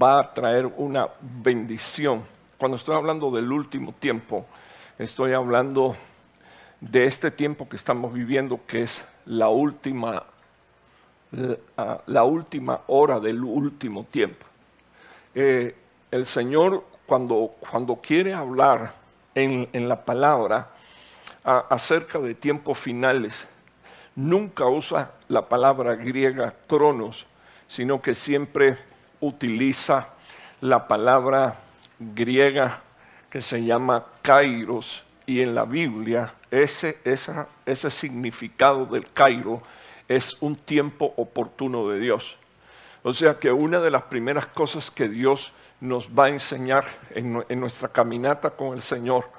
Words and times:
va 0.00 0.20
a 0.20 0.34
traer 0.34 0.66
una 0.66 1.08
bendición. 1.20 2.24
Cuando 2.58 2.76
estoy 2.76 2.96
hablando 2.96 3.30
del 3.30 3.50
último 3.50 3.92
tiempo, 3.92 4.46
estoy 4.98 5.32
hablando 5.32 5.96
de 6.80 7.06
este 7.06 7.30
tiempo 7.30 7.68
que 7.68 7.76
estamos 7.76 8.12
viviendo, 8.12 8.60
que 8.66 8.82
es 8.82 9.04
la 9.26 9.48
última, 9.48 10.24
la, 12.06 12.24
última 12.24 12.80
hora 12.86 13.20
del 13.20 13.42
último 13.42 14.04
tiempo. 14.04 14.46
Eh, 15.34 15.74
el 16.10 16.26
Señor, 16.26 16.84
cuando, 17.06 17.54
cuando 17.58 17.96
quiere 17.96 18.34
hablar 18.34 18.92
en, 19.34 19.88
la 19.88 20.04
palabra 20.04 20.70
acerca 21.44 22.18
de 22.18 22.34
tiempos 22.34 22.78
finales, 22.78 23.46
nunca 24.14 24.66
usa 24.66 25.12
la 25.28 25.48
palabra 25.48 25.94
griega 25.94 26.54
cronos, 26.66 27.26
sino 27.66 28.02
que 28.02 28.14
siempre 28.14 28.76
utiliza 29.20 30.08
la 30.60 30.88
palabra 30.88 31.56
griega 31.98 32.80
que 33.30 33.40
se 33.40 33.64
llama 33.64 34.04
kairos 34.22 35.04
y 35.26 35.42
en 35.42 35.54
la 35.54 35.64
Biblia 35.64 36.34
ese, 36.50 36.98
ese 37.04 37.90
significado 37.90 38.86
del 38.86 39.10
Cairo 39.12 39.62
es 40.08 40.36
un 40.40 40.56
tiempo 40.56 41.12
oportuno 41.16 41.88
de 41.88 42.00
Dios. 42.00 42.36
O 43.02 43.12
sea 43.12 43.38
que 43.38 43.52
una 43.52 43.78
de 43.80 43.90
las 43.90 44.04
primeras 44.04 44.46
cosas 44.46 44.90
que 44.90 45.08
Dios 45.08 45.52
nos 45.80 46.08
va 46.10 46.24
a 46.24 46.28
enseñar 46.30 46.84
en, 47.10 47.44
nuestra 47.60 47.88
caminata 47.88 48.50
con 48.50 48.74
el 48.74 48.82
Señor 48.82 49.30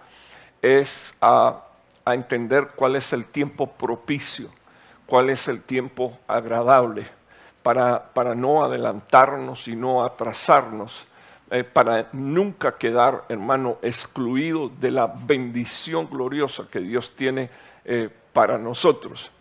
es 0.61 1.13
a, 1.19 1.65
a 2.05 2.13
entender 2.13 2.69
cuál 2.75 2.95
es 2.95 3.11
el 3.11 3.25
tiempo 3.25 3.67
propicio, 3.67 4.49
cuál 5.05 5.29
es 5.29 5.47
el 5.47 5.61
tiempo 5.61 6.17
agradable, 6.27 7.07
para, 7.63 8.13
para 8.13 8.35
no 8.35 8.63
adelantarnos 8.63 9.67
y 9.67 9.75
no 9.75 10.03
atrasarnos, 10.03 11.05
eh, 11.51 11.63
para 11.63 12.09
nunca 12.13 12.77
quedar, 12.77 13.25
hermano, 13.27 13.79
excluido 13.81 14.69
de 14.69 14.91
la 14.91 15.07
bendición 15.07 16.07
gloriosa 16.07 16.67
que 16.69 16.79
Dios 16.79 17.13
tiene 17.15 17.49
eh, 17.85 18.07
para 18.33 18.59
nosotros. 18.59 19.31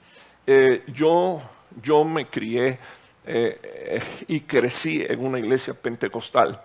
Eh, 0.46 0.84
yo, 0.86 1.42
yo 1.82 2.04
me 2.04 2.26
crié 2.26 2.78
y 4.26 4.40
crecí 4.40 5.04
en 5.06 5.22
una 5.22 5.38
iglesia 5.38 5.74
pentecostal 5.74 6.62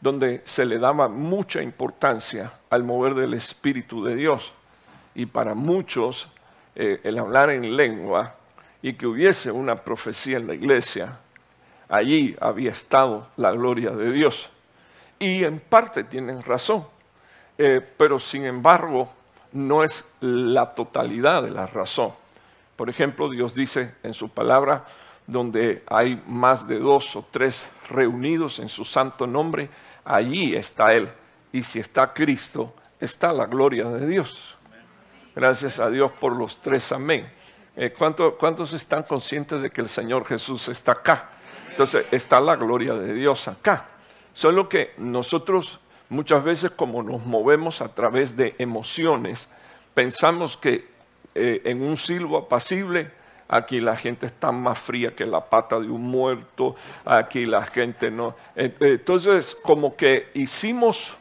donde 0.00 0.40
se 0.44 0.64
le 0.64 0.78
daba 0.78 1.06
mucha 1.06 1.60
importancia 1.62 2.50
al 2.70 2.82
mover 2.82 3.14
del 3.14 3.34
Espíritu 3.34 4.02
de 4.02 4.14
Dios. 4.14 4.54
Y 5.14 5.26
para 5.26 5.52
muchos 5.54 6.30
el 6.74 7.18
hablar 7.18 7.50
en 7.50 7.76
lengua 7.76 8.36
y 8.82 8.94
que 8.94 9.06
hubiese 9.06 9.50
una 9.50 9.76
profecía 9.76 10.38
en 10.38 10.46
la 10.46 10.54
iglesia, 10.54 11.18
allí 11.88 12.36
había 12.40 12.70
estado 12.70 13.28
la 13.36 13.50
gloria 13.52 13.90
de 13.90 14.12
Dios. 14.12 14.50
Y 15.18 15.44
en 15.44 15.60
parte 15.60 16.04
tienen 16.04 16.42
razón, 16.42 16.86
eh, 17.58 17.80
pero 17.96 18.18
sin 18.18 18.44
embargo 18.44 19.12
no 19.52 19.84
es 19.84 20.04
la 20.20 20.72
totalidad 20.72 21.42
de 21.42 21.50
la 21.50 21.66
razón. 21.66 22.12
Por 22.76 22.88
ejemplo, 22.88 23.28
Dios 23.28 23.54
dice 23.54 23.94
en 24.02 24.14
su 24.14 24.30
palabra, 24.30 24.84
donde 25.26 25.82
hay 25.86 26.20
más 26.26 26.66
de 26.66 26.78
dos 26.78 27.14
o 27.14 27.24
tres 27.30 27.64
reunidos 27.88 28.58
en 28.58 28.68
su 28.68 28.84
santo 28.84 29.26
nombre, 29.26 29.68
allí 30.04 30.54
está 30.54 30.92
Él. 30.94 31.08
Y 31.52 31.62
si 31.62 31.78
está 31.78 32.12
Cristo, 32.12 32.74
está 32.98 33.32
la 33.32 33.46
gloria 33.46 33.84
de 33.88 34.06
Dios. 34.06 34.56
Gracias 35.34 35.78
a 35.78 35.88
Dios 35.88 36.10
por 36.12 36.34
los 36.34 36.60
tres 36.60 36.90
amén. 36.92 37.30
Eh, 37.82 37.94
¿Cuántos 37.94 38.74
están 38.74 39.04
conscientes 39.04 39.62
de 39.62 39.70
que 39.70 39.80
el 39.80 39.88
Señor 39.88 40.26
Jesús 40.26 40.68
está 40.68 40.92
acá? 40.92 41.30
Entonces 41.70 42.04
está 42.10 42.38
la 42.38 42.54
gloria 42.54 42.92
de 42.92 43.14
Dios 43.14 43.48
acá. 43.48 43.86
Solo 44.34 44.68
que 44.68 44.92
nosotros 44.98 45.80
muchas 46.10 46.44
veces 46.44 46.72
como 46.72 47.02
nos 47.02 47.24
movemos 47.24 47.80
a 47.80 47.88
través 47.88 48.36
de 48.36 48.54
emociones, 48.58 49.48
pensamos 49.94 50.58
que 50.58 50.90
eh, 51.34 51.62
en 51.64 51.80
un 51.82 51.96
silbo 51.96 52.36
apacible, 52.36 53.12
aquí 53.48 53.80
la 53.80 53.96
gente 53.96 54.26
está 54.26 54.52
más 54.52 54.78
fría 54.78 55.16
que 55.16 55.24
la 55.24 55.48
pata 55.48 55.80
de 55.80 55.88
un 55.88 56.02
muerto, 56.02 56.76
aquí 57.06 57.46
la 57.46 57.64
gente 57.64 58.10
no. 58.10 58.36
Entonces 58.54 59.56
como 59.62 59.96
que 59.96 60.28
hicimos 60.34 61.16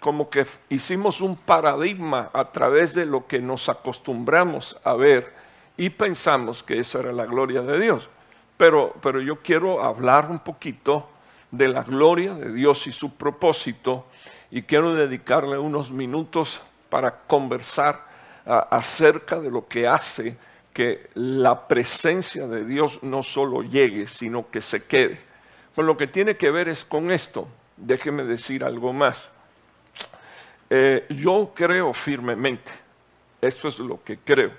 como 0.00 0.30
que 0.30 0.46
hicimos 0.70 1.20
un 1.20 1.36
paradigma 1.36 2.30
a 2.32 2.50
través 2.52 2.94
de 2.94 3.04
lo 3.04 3.26
que 3.26 3.38
nos 3.38 3.68
acostumbramos 3.68 4.78
a 4.82 4.94
ver 4.94 5.44
y 5.76 5.90
pensamos 5.90 6.62
que 6.62 6.78
esa 6.78 7.00
era 7.00 7.12
la 7.12 7.26
gloria 7.26 7.62
de 7.62 7.80
Dios. 7.80 8.08
Pero, 8.56 8.94
pero 9.02 9.20
yo 9.20 9.40
quiero 9.40 9.82
hablar 9.82 10.30
un 10.30 10.38
poquito 10.38 11.08
de 11.50 11.68
la 11.68 11.82
gloria 11.82 12.34
de 12.34 12.52
Dios 12.52 12.86
y 12.86 12.92
su 12.92 13.14
propósito 13.14 14.06
y 14.50 14.62
quiero 14.62 14.94
dedicarle 14.94 15.58
unos 15.58 15.90
minutos 15.90 16.60
para 16.88 17.22
conversar 17.26 18.06
acerca 18.46 19.40
de 19.40 19.50
lo 19.50 19.66
que 19.66 19.88
hace 19.88 20.36
que 20.72 21.08
la 21.14 21.66
presencia 21.66 22.46
de 22.46 22.64
Dios 22.64 23.00
no 23.02 23.22
solo 23.22 23.62
llegue, 23.62 24.06
sino 24.06 24.50
que 24.50 24.60
se 24.60 24.84
quede. 24.84 25.20
Con 25.74 25.86
lo 25.86 25.96
que 25.96 26.06
tiene 26.06 26.36
que 26.36 26.50
ver 26.50 26.68
es 26.68 26.84
con 26.84 27.10
esto. 27.10 27.48
Déjeme 27.76 28.24
decir 28.24 28.64
algo 28.64 28.92
más. 28.92 29.30
Eh, 30.70 31.06
yo 31.10 31.52
creo 31.54 31.92
firmemente, 31.92 32.72
esto 33.40 33.68
es 33.68 33.78
lo 33.78 34.02
que 34.02 34.18
creo, 34.18 34.50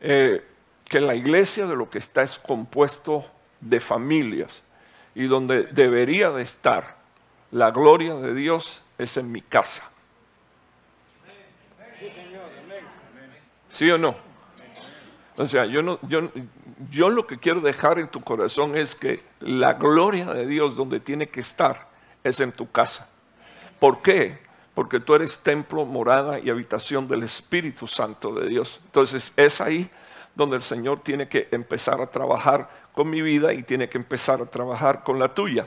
eh, 0.00 0.44
que 0.84 1.00
la 1.00 1.14
iglesia 1.14 1.66
de 1.66 1.76
lo 1.76 1.90
que 1.90 1.98
está 1.98 2.22
es 2.22 2.38
compuesto 2.38 3.24
de 3.60 3.80
familias 3.80 4.62
y 5.14 5.26
donde 5.26 5.64
debería 5.64 6.30
de 6.30 6.42
estar 6.42 6.96
la 7.50 7.70
gloria 7.70 8.14
de 8.14 8.34
Dios 8.34 8.82
es 8.98 9.16
en 9.16 9.32
mi 9.32 9.42
casa. 9.42 9.82
¿Sí 13.70 13.90
o 13.90 13.98
no? 13.98 14.16
O 15.36 15.46
sea, 15.46 15.66
yo, 15.66 15.82
no, 15.82 15.98
yo, 16.02 16.30
yo 16.90 17.10
lo 17.10 17.26
que 17.26 17.38
quiero 17.38 17.60
dejar 17.60 17.98
en 17.98 18.08
tu 18.08 18.22
corazón 18.22 18.76
es 18.76 18.94
que 18.94 19.22
la 19.40 19.74
gloria 19.74 20.26
de 20.26 20.46
Dios 20.46 20.76
donde 20.76 20.98
tiene 20.98 21.28
que 21.28 21.40
estar 21.40 21.88
es 22.24 22.40
en 22.40 22.52
tu 22.52 22.70
casa. 22.70 23.08
¿Por 23.78 24.00
qué? 24.00 24.38
Porque 24.76 25.00
tú 25.00 25.14
eres 25.14 25.38
templo, 25.38 25.86
morada 25.86 26.38
y 26.38 26.50
habitación 26.50 27.08
del 27.08 27.22
Espíritu 27.22 27.86
Santo 27.86 28.34
de 28.34 28.46
Dios. 28.46 28.78
Entonces 28.84 29.32
es 29.34 29.62
ahí 29.62 29.88
donde 30.34 30.56
el 30.56 30.62
Señor 30.62 31.00
tiene 31.00 31.28
que 31.28 31.48
empezar 31.50 31.98
a 32.02 32.08
trabajar 32.08 32.68
con 32.92 33.08
mi 33.08 33.22
vida 33.22 33.54
y 33.54 33.62
tiene 33.62 33.88
que 33.88 33.96
empezar 33.96 34.42
a 34.42 34.44
trabajar 34.44 35.02
con 35.02 35.18
la 35.18 35.32
tuya. 35.34 35.66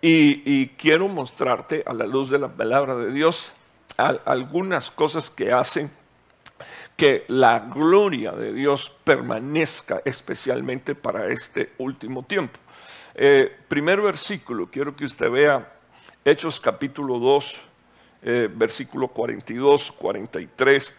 Y, 0.00 0.68
quiero 0.76 1.08
mostrarte 1.08 1.82
a 1.84 1.92
la 1.92 2.06
luz 2.06 2.30
de 2.30 2.38
la 2.38 2.46
palabra 2.46 2.94
de 2.94 3.12
Dios 3.12 3.52
algunas 3.96 4.92
cosas 4.92 5.30
que 5.30 5.52
hacen 5.52 5.90
que 6.96 7.24
la 7.26 7.58
gloria 7.58 8.30
de 8.30 8.52
Dios 8.52 8.94
permanezca 9.02 10.00
especialmente 10.04 10.94
para 10.94 11.26
este 11.26 11.72
último 11.78 12.22
tiempo. 12.22 12.60
Eh, 13.16 13.50
primer 13.66 14.00
versículo, 14.00 14.68
quiero 14.70 14.94
que 14.94 15.06
usted 15.06 15.28
vea 15.28 15.72
Hechos 16.24 16.60
capítulo 16.60 17.18
2, 17.18 17.60
eh, 18.26 18.48
versículo 18.50 19.08
42, 19.08 19.92
43. 19.92 20.94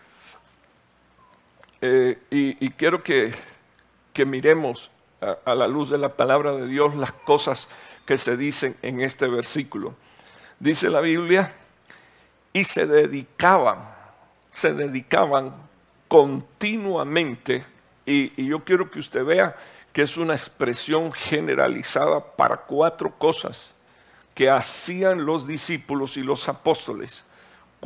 Eh, 1.82 2.20
y, 2.30 2.70
quiero 2.72 3.02
que, 3.02 3.34
miremos 4.26 4.92
a, 5.44 5.56
la 5.56 5.68
luz 5.68 5.90
de 5.90 5.98
la 5.98 6.10
palabra 6.10 6.54
de 6.54 6.68
Dios 6.68 6.96
las 6.96 7.12
cosas 7.12 7.68
que 8.06 8.18
se 8.18 8.38
dicen 8.38 8.76
en 8.84 9.02
este 9.02 9.28
versículo. 9.28 9.96
Dice 10.60 10.90
la 10.90 11.02
Biblia, 11.02 11.52
y 12.54 12.64
se 12.64 12.86
dedicaban, 12.86 13.90
se 14.52 14.74
dedicaban 14.74 15.54
continuamente, 16.08 17.66
y, 18.06 18.40
y 18.40 18.48
yo 18.48 18.64
quiero 18.64 18.92
que 18.92 19.00
usted 19.00 19.26
vea 19.26 19.56
que 19.92 20.04
es 20.04 20.16
una 20.18 20.34
expresión 20.34 21.12
generalizada 21.12 22.24
para 22.36 22.58
cuatro 22.58 23.12
cosas 23.18 23.75
que 24.36 24.52
hacían 24.52 25.26
los 25.26 25.48
discípulos 25.48 26.18
y 26.18 26.22
los 26.22 26.48
apóstoles 26.48 27.26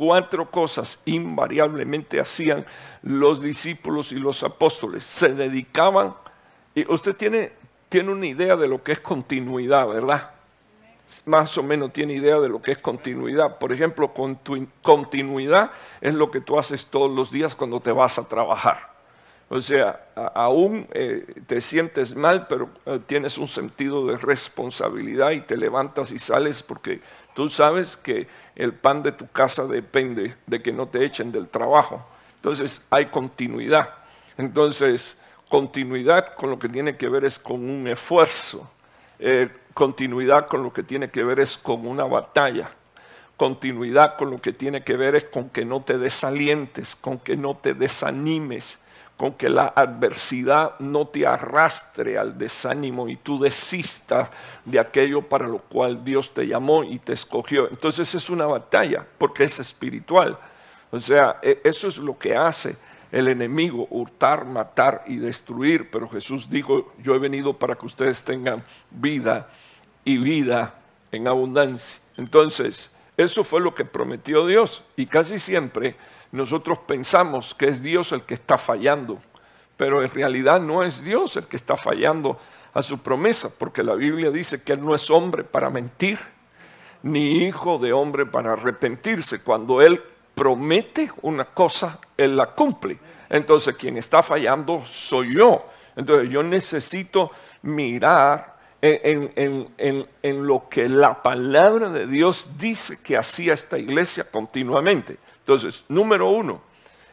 cuatro 0.00 0.50
cosas 0.50 0.98
invariablemente 1.04 2.20
hacían 2.20 2.64
los 3.02 3.42
discípulos 3.42 4.12
y 4.12 4.14
los 4.14 4.42
apóstoles. 4.42 5.04
Se 5.04 5.34
dedicaban, 5.34 6.14
y 6.74 6.90
usted 6.90 7.14
tiene, 7.14 7.52
tiene 7.90 8.10
una 8.10 8.24
idea 8.24 8.56
de 8.56 8.66
lo 8.66 8.82
que 8.82 8.92
es 8.92 9.00
continuidad, 9.00 9.86
¿verdad? 9.86 10.30
Más 11.26 11.58
o 11.58 11.62
menos 11.62 11.92
tiene 11.92 12.14
idea 12.14 12.40
de 12.40 12.48
lo 12.48 12.62
que 12.62 12.72
es 12.72 12.78
continuidad. 12.78 13.58
Por 13.58 13.74
ejemplo, 13.74 14.10
continuidad 14.80 15.70
es 16.00 16.14
lo 16.14 16.30
que 16.30 16.40
tú 16.40 16.58
haces 16.58 16.86
todos 16.86 17.10
los 17.10 17.30
días 17.30 17.54
cuando 17.54 17.78
te 17.80 17.92
vas 17.92 18.18
a 18.18 18.26
trabajar. 18.26 18.89
O 19.52 19.60
sea, 19.60 20.06
aún 20.32 20.86
eh, 20.92 21.26
te 21.48 21.60
sientes 21.60 22.14
mal, 22.14 22.46
pero 22.46 22.70
eh, 22.86 23.00
tienes 23.04 23.36
un 23.36 23.48
sentido 23.48 24.06
de 24.06 24.16
responsabilidad 24.16 25.32
y 25.32 25.40
te 25.40 25.56
levantas 25.56 26.12
y 26.12 26.20
sales 26.20 26.62
porque 26.62 27.00
tú 27.34 27.48
sabes 27.48 27.96
que 27.96 28.28
el 28.54 28.72
pan 28.72 29.02
de 29.02 29.10
tu 29.10 29.26
casa 29.26 29.66
depende 29.66 30.36
de 30.46 30.62
que 30.62 30.70
no 30.70 30.86
te 30.86 31.04
echen 31.04 31.32
del 31.32 31.48
trabajo. 31.48 32.06
Entonces 32.36 32.80
hay 32.90 33.06
continuidad. 33.06 33.90
Entonces, 34.38 35.16
continuidad 35.48 36.32
con 36.34 36.50
lo 36.50 36.58
que 36.60 36.68
tiene 36.68 36.96
que 36.96 37.08
ver 37.08 37.24
es 37.24 37.36
con 37.36 37.68
un 37.68 37.88
esfuerzo. 37.88 38.70
Eh, 39.18 39.48
continuidad 39.74 40.46
con 40.46 40.62
lo 40.62 40.72
que 40.72 40.84
tiene 40.84 41.10
que 41.10 41.24
ver 41.24 41.40
es 41.40 41.58
con 41.58 41.88
una 41.88 42.04
batalla. 42.04 42.70
Continuidad 43.36 44.16
con 44.16 44.30
lo 44.30 44.38
que 44.38 44.52
tiene 44.52 44.84
que 44.84 44.96
ver 44.96 45.16
es 45.16 45.24
con 45.24 45.50
que 45.50 45.64
no 45.64 45.82
te 45.82 45.98
desalientes, 45.98 46.94
con 46.94 47.18
que 47.18 47.36
no 47.36 47.56
te 47.56 47.74
desanimes, 47.74 48.78
con 49.20 49.34
que 49.34 49.50
la 49.50 49.74
adversidad 49.76 50.78
no 50.78 51.08
te 51.08 51.26
arrastre 51.26 52.16
al 52.16 52.38
desánimo 52.38 53.06
y 53.06 53.16
tú 53.16 53.38
desistas 53.38 54.30
de 54.64 54.78
aquello 54.78 55.20
para 55.20 55.46
lo 55.46 55.58
cual 55.58 56.02
Dios 56.02 56.32
te 56.32 56.46
llamó 56.46 56.84
y 56.84 56.98
te 57.00 57.12
escogió. 57.12 57.68
Entonces 57.68 58.14
es 58.14 58.30
una 58.30 58.46
batalla 58.46 59.06
porque 59.18 59.44
es 59.44 59.60
espiritual. 59.60 60.38
O 60.90 60.98
sea, 60.98 61.38
e, 61.42 61.60
eso 61.64 61.86
es 61.88 61.98
lo 61.98 62.18
que 62.18 62.34
hace 62.34 62.76
el 63.12 63.28
enemigo, 63.28 63.86
hurtar, 63.90 64.46
matar 64.46 65.04
y 65.06 65.16
destruir. 65.16 65.90
Pero 65.90 66.08
Jesús 66.08 66.48
dijo, 66.48 66.94
yo 66.96 67.14
he 67.14 67.18
venido 67.18 67.52
para 67.52 67.74
que 67.74 67.84
ustedes 67.84 68.24
tengan 68.24 68.64
vida 68.90 69.50
y 70.02 70.16
vida 70.16 70.76
en 71.12 71.28
abundancia. 71.28 72.00
Entonces, 72.16 72.90
eso 73.18 73.44
fue 73.44 73.60
lo 73.60 73.74
que 73.74 73.84
prometió 73.84 74.46
Dios. 74.46 74.82
Y 74.96 75.04
casi 75.04 75.38
siempre 75.38 75.96
nosotros 76.32 76.78
pensamos 76.80 77.54
que 77.54 77.66
es 77.66 77.82
Dios 77.82 78.12
el 78.12 78.22
que 78.22 78.34
está 78.34 78.56
fallando. 78.56 79.18
Pero 79.76 80.02
en 80.02 80.10
realidad 80.10 80.60
no 80.60 80.82
es 80.82 81.02
Dios 81.02 81.36
el 81.36 81.46
que 81.46 81.56
está 81.56 81.76
fallando 81.76 82.38
a 82.72 82.82
su 82.82 82.98
promesa, 82.98 83.50
porque 83.50 83.82
la 83.82 83.94
Biblia 83.94 84.30
dice 84.30 84.62
que 84.62 84.74
Él 84.74 84.84
no 84.84 84.94
es 84.94 85.10
hombre 85.10 85.42
para 85.42 85.70
mentir, 85.70 86.18
ni 87.02 87.44
hijo 87.44 87.78
de 87.78 87.92
hombre 87.92 88.26
para 88.26 88.52
arrepentirse. 88.52 89.40
Cuando 89.40 89.80
Él 89.80 90.02
promete 90.34 91.10
una 91.22 91.44
cosa, 91.44 91.98
Él 92.16 92.36
la 92.36 92.46
cumple. 92.46 92.98
Entonces 93.28 93.74
quien 93.76 93.96
está 93.96 94.22
fallando 94.22 94.84
soy 94.86 95.34
yo. 95.36 95.64
Entonces 95.96 96.30
yo 96.30 96.42
necesito 96.42 97.30
mirar 97.62 98.58
en, 98.82 100.46
lo 100.46 100.68
que 100.68 100.88
la 100.88 101.22
palabra 101.22 101.90
de 101.90 102.06
Dios 102.06 102.48
dice 102.56 102.98
que 103.02 103.16
hacía 103.16 103.54
esta 103.54 103.78
iglesia 103.78 104.24
continuamente. 104.24 105.18
Entonces, 105.40 105.84
número 105.88 106.30
uno, 106.30 106.62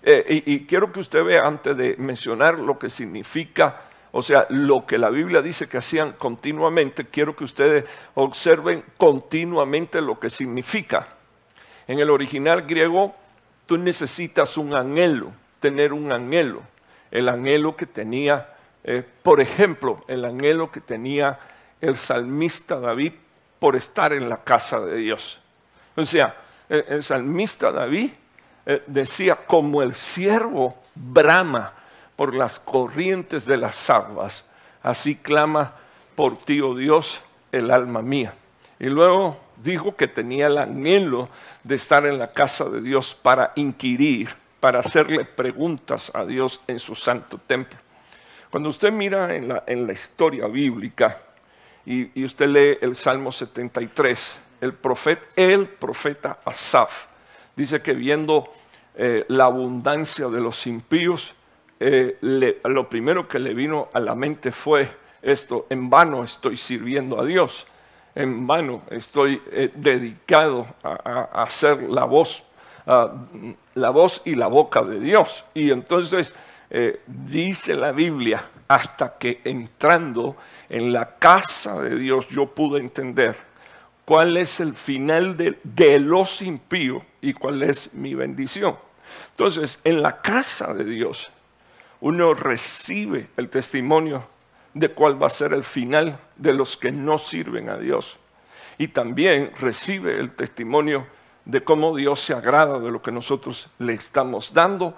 eh, 0.03 0.43
y, 0.45 0.65
quiero 0.65 0.91
que 0.91 0.99
usted 0.99 1.23
vea 1.23 1.41
antes 1.45 1.75
de 1.75 1.95
mencionar 1.97 2.59
lo 2.59 2.77
que 2.77 2.89
significa 2.89 3.87
o 4.11 4.21
sea, 4.23 4.47
lo 4.49 4.85
que 4.85 4.97
la 4.97 5.09
Biblia 5.09 5.41
dice 5.43 5.67
que 5.67 5.77
hacían 5.77 6.13
continuamente, 6.13 7.05
quiero 7.05 7.35
que 7.35 7.43
ustedes 7.43 7.85
observen 8.15 8.83
continuamente 8.97 10.01
lo 10.01 10.19
que 10.19 10.29
significa. 10.29 11.07
En 11.87 11.99
el 11.99 12.09
original 12.09 12.63
griego, 12.63 13.13
tú 13.65 13.77
necesitas 13.77 14.57
un 14.57 14.73
anhelo, 14.73 15.33
tener 15.59 15.93
un 15.93 16.11
anhelo. 16.11 16.63
El 17.11 17.29
anhelo 17.29 17.75
que 17.75 17.85
tenía, 17.85 18.55
eh, 18.83 19.03
por 19.21 19.39
ejemplo, 19.39 20.03
el 20.07 20.25
anhelo 20.25 20.71
que 20.71 20.81
tenía 20.81 21.39
el 21.79 21.97
salmista 21.97 22.79
David 22.79 23.13
por 23.59 23.75
estar 23.75 24.13
en 24.13 24.29
la 24.29 24.43
casa 24.43 24.79
de 24.79 24.97
Dios. 24.97 25.39
O 25.95 26.03
sea, 26.05 26.35
el, 26.69 27.03
salmista 27.03 27.71
David 27.71 28.11
eh, 28.65 28.83
decía, 28.87 29.35
como 29.35 29.81
el 29.81 29.95
siervo 29.95 30.75
brama 30.95 31.73
por 32.15 32.33
las 32.33 32.59
corrientes 32.59 33.45
de 33.45 33.57
las 33.57 33.89
aguas, 33.89 34.43
así 34.83 35.15
clama 35.15 35.73
por 36.15 36.37
ti, 36.37 36.61
oh 36.61 36.75
Dios, 36.75 37.21
el 37.51 37.71
alma 37.71 38.01
mía. 38.01 38.33
Y 38.79 38.87
luego 38.87 39.39
dijo 39.63 39.95
que 39.95 40.07
tenía 40.07 40.47
el 40.47 40.57
anhelo 40.57 41.29
de 41.63 41.75
estar 41.75 42.05
en 42.05 42.17
la 42.17 42.31
casa 42.31 42.65
de 42.65 42.81
Dios 42.81 43.15
para 43.15 43.53
inquirir, 43.55 44.35
para 44.59 44.79
hacerle 44.79 45.25
preguntas 45.25 46.11
a 46.13 46.25
Dios 46.25 46.61
en 46.67 46.79
su 46.79 46.95
santo 46.95 47.39
templo. 47.45 47.79
Cuando 48.49 48.69
usted 48.69 48.91
mira 48.91 49.35
en 49.35 49.47
la, 49.49 49.63
en 49.67 49.85
la 49.85 49.93
historia 49.93 50.47
bíblica 50.47 51.17
y, 51.85 52.23
usted 52.23 52.47
lee 52.47 52.77
el 52.81 52.95
Salmo 52.95 53.31
73, 53.31 54.39
el 54.61 54.73
profeta, 54.73 55.25
el 55.35 55.67
profeta 55.67 56.39
Asaf, 56.45 57.07
dice 57.55 57.81
que 57.81 57.93
viendo 57.93 58.53
eh, 58.95 59.25
la 59.27 59.45
abundancia 59.45 60.27
de 60.27 60.39
los 60.39 60.65
impíos, 60.67 61.33
eh, 61.79 62.17
lo 62.63 62.89
primero 62.89 63.27
que 63.27 63.37
le 63.37 63.53
vino 63.53 63.89
a 63.93 63.99
la 63.99 64.15
mente 64.15 64.51
fue 64.51 64.89
esto, 65.21 65.67
en 65.69 65.89
vano 65.89 66.23
estoy 66.23 66.57
sirviendo 66.57 67.19
a 67.19 67.25
Dios 67.25 67.67
en 68.15 68.47
vano 68.47 68.81
estoy 68.89 69.39
eh, 69.51 69.69
dedicado 69.75 70.65
a, 70.81 71.43
hacer 71.43 71.83
la 71.83 72.05
voz, 72.05 72.43
la 73.75 73.89
voz 73.91 74.23
y 74.25 74.33
la 74.33 74.47
boca 74.47 74.81
de 74.81 74.99
Dios. 74.99 75.45
Y 75.53 75.69
entonces 75.69 76.33
dice 77.05 77.75
la 77.75 77.91
Biblia, 77.91 78.43
hasta 78.67 79.19
que 79.19 79.41
entrando 79.43 80.35
en 80.67 80.91
la 80.91 81.17
casa 81.17 81.79
de 81.79 81.95
Dios 81.95 82.27
yo 82.29 82.47
pude 82.47 82.79
entender 82.79 83.46
cuál 84.07 84.37
es 84.37 84.61
el 84.61 84.73
final 84.73 85.35
de, 85.35 85.99
los 85.99 86.41
impíos 86.41 87.03
y 87.19 87.33
cuál 87.33 87.61
es 87.61 87.93
mi 87.93 88.15
bendición. 88.15 88.77
Entonces, 89.31 89.79
en 89.83 90.01
la 90.01 90.21
casa 90.21 90.73
de 90.73 90.85
Dios, 90.85 91.29
uno 91.99 92.33
recibe 92.33 93.27
el 93.35 93.49
testimonio 93.49 94.25
de 94.73 94.87
cuál 94.87 95.21
va 95.21 95.27
a 95.27 95.29
ser 95.29 95.51
el 95.51 95.65
final 95.65 96.21
de 96.37 96.53
los 96.53 96.77
que 96.77 96.89
no 96.89 97.17
sirven 97.17 97.69
a 97.69 97.77
Dios. 97.77 98.15
Y 98.77 98.87
también 98.87 99.51
recibe 99.59 100.17
el 100.17 100.31
testimonio 100.31 101.05
de 101.43 101.61
cómo 101.65 101.93
Dios 101.93 102.21
se 102.21 102.33
agrada 102.33 102.79
de 102.79 102.89
lo 102.89 103.01
que 103.01 103.11
nosotros 103.11 103.67
le 103.77 103.95
estamos 103.95 104.53
dando 104.53 104.95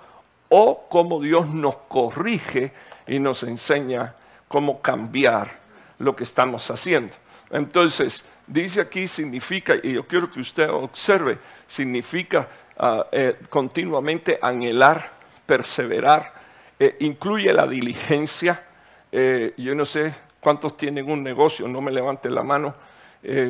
o 0.50 0.86
cómo 0.88 1.20
Dios 1.20 1.48
nos 1.48 1.78
corrige 1.88 2.74
y 3.08 3.18
nos 3.18 3.42
enseña 3.42 4.14
cómo 4.48 4.84
cambiar 4.84 5.62
lo 5.98 6.16
que 6.16 6.26
estamos 6.26 6.70
haciendo. 6.70 7.16
Entonces, 7.50 8.24
dice 8.50 8.82
aquí 8.82 9.08
significa, 9.08 9.76
y 9.82 9.94
yo 9.94 10.06
quiero 10.06 10.30
que 10.30 10.40
usted 10.40 10.70
observe, 10.70 11.38
significa 11.68 12.50
ah, 12.78 13.06
eh, 13.12 13.38
continuamente 13.50 14.40
anhelar, 14.42 15.14
perseverar, 15.46 16.34
eh, 16.80 16.98
incluye 17.00 17.54
la 17.54 17.68
diligencia, 17.68 18.66
eh, 19.12 19.54
yo 19.58 19.76
no 19.76 19.86
sé 19.86 20.14
cuántos 20.40 20.76
tienen 20.76 21.10
un 21.10 21.24
negocio, 21.24 21.68
no 21.68 21.80
me 21.82 21.92
levanten 21.92 22.34
la 22.36 22.44
mano, 22.44 22.76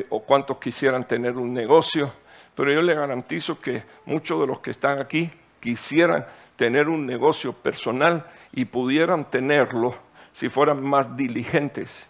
o 0.08 0.20
cuántos 0.24 0.58
quisieran 0.58 1.06
tener 1.06 1.36
un 1.36 1.54
negocio, 1.54 2.12
pero 2.56 2.72
yo 2.72 2.82
le 2.82 2.92
garantizo 2.92 3.60
que 3.60 3.84
muchos 4.04 4.40
de 4.40 4.48
los 4.48 4.58
que 4.58 4.72
están 4.72 4.98
aquí 4.98 5.30
quisieran 5.60 6.26
tener 6.56 6.88
un 6.88 7.06
negocio 7.06 7.52
personal 7.52 8.26
y 8.52 8.64
pudieran 8.64 9.30
tenerlo 9.30 9.94
si 10.32 10.48
fueran 10.48 10.82
más 10.82 11.16
diligentes. 11.16 12.08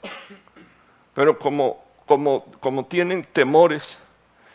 Pero 1.12 1.38
como, 1.38 1.89
como, 2.17 2.87
tienen 2.88 3.25
temores 3.25 3.99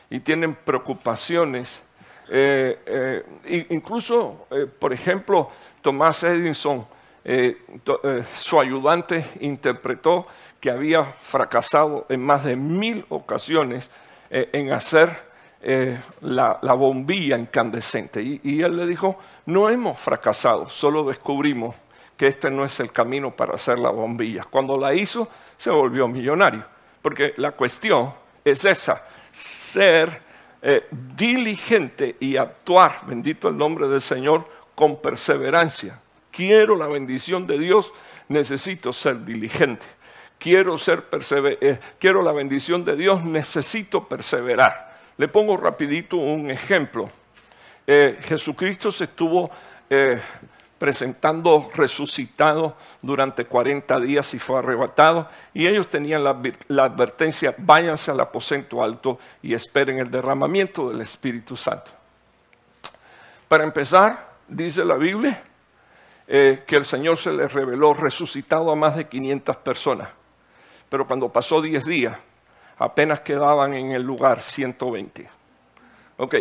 y 0.10 0.20
tienen 0.20 0.56
preocupaciones, 0.56 1.82
eh, 2.30 3.24
incluso, 3.70 4.48
por 4.80 4.92
ejemplo, 4.94 5.50
Tomás 5.82 6.24
Edison 6.24 6.86
eh, 7.28 7.58
eh, 8.04 8.24
su 8.38 8.60
ayudante 8.60 9.26
interpretó 9.40 10.28
que 10.60 10.70
había 10.70 11.04
fracasado 11.04 12.06
en 12.08 12.24
más 12.24 12.44
de 12.44 12.56
mil 12.56 13.04
ocasiones 13.10 13.90
eh, 14.30 14.50
en 14.54 14.72
hacer 14.72 15.34
la, 16.22 16.74
bombilla 16.78 17.36
incandescente. 17.36 18.22
Y, 18.22 18.40
y 18.44 18.62
él 18.62 18.78
le 18.78 18.86
dijo, 18.86 19.18
no 19.48 19.72
hemos 19.72 19.98
fracasado, 19.98 20.70
solo 20.70 21.04
descubrimos 21.04 21.76
que 22.16 22.28
este 22.28 22.52
no 22.52 22.64
es 22.64 22.80
el 22.80 22.92
camino 22.92 23.36
para 23.36 23.56
hacer 23.56 23.80
la 23.80 23.90
bombilla. 23.90 24.44
Cuando 24.44 24.78
la 24.78 24.94
hizo, 24.94 25.28
se 25.58 25.72
volvió 25.72 26.08
millonario. 26.08 26.64
Porque 27.06 27.36
la 27.38 27.52
cuestión 27.52 28.12
es 28.44 28.66
esa, 28.66 29.04
ser 29.32 30.26
diligente 31.16 32.16
y 32.20 32.38
actuar, 32.38 33.02
bendito 33.06 33.50
el 33.50 33.58
nombre 33.58 33.88
del 33.88 34.02
Señor, 34.02 34.50
con 34.74 35.00
perseverancia 35.00 36.02
quiero 36.36 36.76
la 36.76 36.88
bendición 36.88 37.48
de 37.48 37.58
Dios, 37.58 37.94
necesito 38.28 38.92
ser 38.92 39.24
diligente. 39.24 39.86
Quiero, 40.38 40.78
ser 40.78 41.06
eh, 41.62 41.80
quiero 41.98 42.22
la 42.22 42.34
bendición 42.34 42.84
de 42.84 42.98
Dios, 42.98 43.24
necesito 43.24 44.06
perseverar. 44.06 44.98
Le 45.18 45.30
pongo 45.30 45.56
rapidito 45.56 46.18
un 46.18 46.52
ejemplo. 46.52 47.10
Eh, 47.88 48.20
Jesucristo 48.24 48.92
se 48.92 49.06
estuvo 49.06 49.50
eh, 49.90 50.20
presentando 50.78 51.70
resucitado 51.74 52.76
durante 53.02 53.46
40 53.46 54.00
días 54.00 54.34
y 54.34 54.40
fue 54.40 54.60
arrebatado. 54.60 55.30
Y 55.54 55.68
ellos 55.68 55.88
tenían 55.90 56.24
la, 56.24 56.84
advertencia, 56.84 57.56
váyanse 57.58 58.12
al 58.12 58.20
aposento 58.20 58.84
alto 58.84 59.20
y 59.42 59.54
esperen 59.54 60.00
el 60.00 60.12
derramamiento 60.12 60.90
del 60.90 61.02
Espíritu 61.02 61.56
Santo. 61.56 61.92
Para 63.48 63.64
empezar, 63.64 64.34
dice 64.48 64.84
la 64.84 64.96
Biblia, 64.96 65.42
eh, 66.28 66.64
que 66.66 66.76
el 66.76 66.86
Señor 66.86 67.18
se 67.18 67.32
le 67.32 67.48
reveló 67.48 67.94
resucitado 67.94 68.72
a 68.72 68.76
más 68.76 68.96
de 68.96 69.08
500 69.08 69.58
personas. 69.58 70.10
Pero 70.90 71.08
cuando 71.08 71.30
pasó 71.30 71.62
10 71.62 71.86
días, 71.86 72.18
apenas 72.78 73.22
quedaban 73.22 73.74
en 73.74 73.92
el 73.92 74.02
lugar 74.02 74.42
120. 74.42 75.30
Ok, 76.18 76.36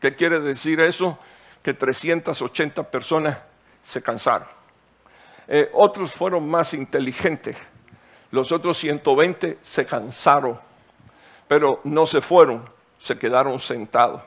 ¿qué 0.00 0.14
quiere 0.14 0.40
decir 0.40 0.80
eso? 0.80 1.18
Que 1.62 1.74
380 1.74 2.90
personas 2.90 3.38
se 3.86 4.02
cansaron. 4.02 4.48
Eh, 5.48 5.70
otros 5.72 6.12
fueron 6.12 6.48
más 6.48 6.74
inteligentes. 6.74 7.56
Los 8.30 8.50
otros 8.50 8.76
120 8.78 9.58
se 9.62 9.86
cansaron, 9.86 10.58
pero 11.46 11.80
no 11.84 12.06
se 12.06 12.20
fueron, 12.20 12.64
se 12.98 13.16
quedaron 13.16 13.60
sentados. 13.60 14.22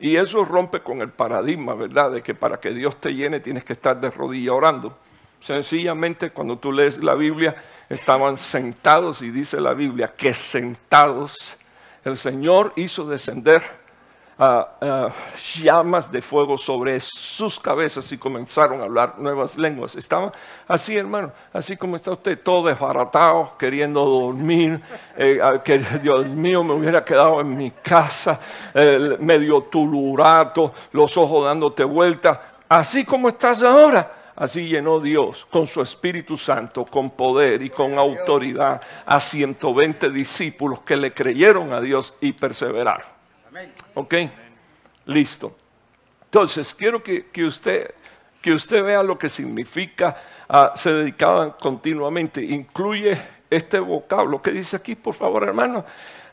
Y 0.00 0.16
eso 0.16 0.44
rompe 0.44 0.80
con 0.80 1.00
el 1.02 1.10
paradigma, 1.10 1.74
¿verdad? 1.74 2.10
De 2.10 2.22
que 2.22 2.34
para 2.34 2.58
que 2.58 2.70
Dios 2.70 3.00
te 3.00 3.14
llene 3.14 3.40
tienes 3.40 3.64
que 3.64 3.74
estar 3.74 4.00
de 4.00 4.10
rodillas 4.10 4.54
orando. 4.54 4.96
Sencillamente 5.40 6.30
cuando 6.30 6.56
tú 6.56 6.72
lees 6.72 7.02
la 7.02 7.14
Biblia, 7.14 7.54
estaban 7.88 8.38
sentados 8.38 9.20
y 9.20 9.30
dice 9.30 9.60
la 9.60 9.74
Biblia 9.74 10.08
que 10.08 10.32
sentados 10.32 11.36
el 12.04 12.16
Señor 12.16 12.72
hizo 12.76 13.06
descender 13.06 13.62
llamas 15.56 16.10
de 16.10 16.20
fuego 16.20 16.58
sobre 16.58 16.98
sus 17.00 17.60
cabezas 17.60 18.10
y 18.12 18.18
comenzaron 18.18 18.80
a 18.80 18.84
hablar 18.84 19.18
nuevas 19.18 19.56
lenguas. 19.56 19.94
Estaban 19.96 20.32
así, 20.66 20.96
hermano, 20.96 21.32
así 21.52 21.76
como 21.76 21.96
está 21.96 22.12
usted, 22.12 22.40
todo 22.42 22.68
desbaratado, 22.68 23.56
queriendo 23.58 24.04
dormir, 24.04 24.80
eh, 25.16 25.40
que 25.64 25.78
Dios 25.78 26.26
mío 26.26 26.64
me 26.64 26.74
hubiera 26.74 27.04
quedado 27.04 27.40
en 27.40 27.56
mi 27.56 27.70
casa, 27.70 28.40
medio 29.20 29.62
tulurato, 29.62 30.72
los 30.92 31.16
ojos 31.16 31.44
dándote 31.44 31.84
vuelta, 31.84 32.54
así 32.68 33.04
como 33.04 33.28
estás 33.28 33.62
ahora. 33.62 34.24
Así 34.36 34.66
llenó 34.66 34.98
Dios 34.98 35.46
con 35.48 35.66
su 35.66 35.80
Espíritu 35.80 36.36
Santo, 36.36 36.84
con 36.84 37.10
poder 37.10 37.62
y 37.62 37.70
con 37.70 37.96
autoridad 37.96 38.82
a 39.06 39.20
120 39.20 40.10
discípulos 40.10 40.80
que 40.80 40.96
le 40.96 41.14
creyeron 41.14 41.72
a 41.72 41.80
Dios 41.80 42.14
y 42.20 42.32
perseveraron. 42.32 43.13
¿Ok? 43.94 44.14
Listo. 45.06 45.56
Entonces, 46.24 46.74
quiero 46.74 47.02
que, 47.02 47.44
usted, 47.44 47.94
que 48.42 48.52
usted 48.52 48.82
vea 48.82 49.02
lo 49.02 49.18
que 49.18 49.28
significa 49.28 50.16
ah, 50.48 50.72
se 50.74 50.92
dedicaban 50.92 51.52
continuamente. 51.52 52.42
Incluye 52.42 53.20
este 53.48 53.78
vocablo. 53.78 54.42
¿Qué 54.42 54.50
dice 54.50 54.76
aquí, 54.76 54.94
por 54.94 55.14
favor, 55.14 55.44
hermano? 55.44 55.84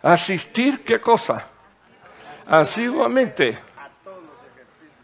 Asistir, 0.02 0.84
¿qué 0.84 1.00
cosa? 1.00 1.46
Asiduamente. 2.48 3.58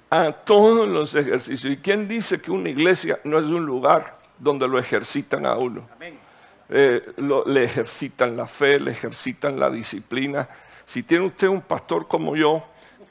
A 0.09 0.31
todos 0.31 0.87
los 0.87 1.13
ejercicios. 1.15 1.73
¿Y 1.73 1.77
quién 1.77 2.07
dice 2.07 2.41
que 2.41 2.49
una 2.49 2.69
iglesia 2.69 3.19
no 3.23 3.37
es 3.37 3.45
un 3.45 3.65
lugar 3.65 4.17
donde 4.39 4.67
lo 4.67 4.79
ejercitan 4.79 5.45
a 5.45 5.55
uno? 5.55 5.87
Eh, 6.69 7.13
le 7.45 7.63
ejercitan 7.63 8.35
la 8.35 8.47
fe, 8.47 8.79
le 8.79 8.91
ejercitan 8.91 9.59
la 9.59 9.69
disciplina, 9.69 10.47
si 10.87 11.03
tiene 11.03 11.25
usted 11.25 11.49
un 11.49 11.59
pastor 11.59 12.07
como 12.07 12.37
yo, 12.37 12.63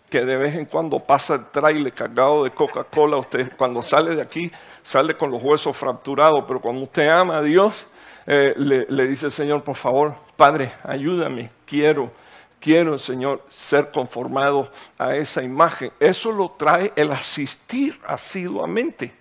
que 0.08 0.24
de 0.24 0.36
vez 0.36 0.54
en 0.54 0.64
cuando 0.64 0.98
pasa 0.98 1.34
el 1.34 1.44
trailer 1.50 1.92
cargado 1.92 2.42
de 2.44 2.50
Coca-Cola, 2.50 3.18
usted 3.18 3.52
cuando 3.54 3.82
sale 3.82 4.16
de 4.16 4.22
aquí 4.22 4.50
sale 4.82 5.14
con 5.14 5.30
los 5.30 5.42
huesos 5.42 5.76
fracturados, 5.76 6.42
pero 6.48 6.58
cuando 6.58 6.84
usted 6.84 7.06
ama 7.06 7.36
a 7.36 7.42
Dios, 7.42 7.86
eh, 8.26 8.54
le, 8.56 8.86
le, 8.88 9.06
dice, 9.06 9.30
Señor, 9.30 9.62
por 9.62 9.74
favor, 9.74 10.14
Padre, 10.36 10.72
ayúdame, 10.84 11.50
quiero, 11.66 12.10
quiero, 12.58 12.96
Señor, 12.96 13.42
ser 13.48 13.90
conformado 13.90 14.70
a 14.96 15.14
esa 15.14 15.42
imagen. 15.42 15.92
Eso 16.00 16.32
lo 16.32 16.52
trae 16.52 16.94
el 16.96 17.12
asistir 17.12 18.00
asiduamente. 18.06 19.12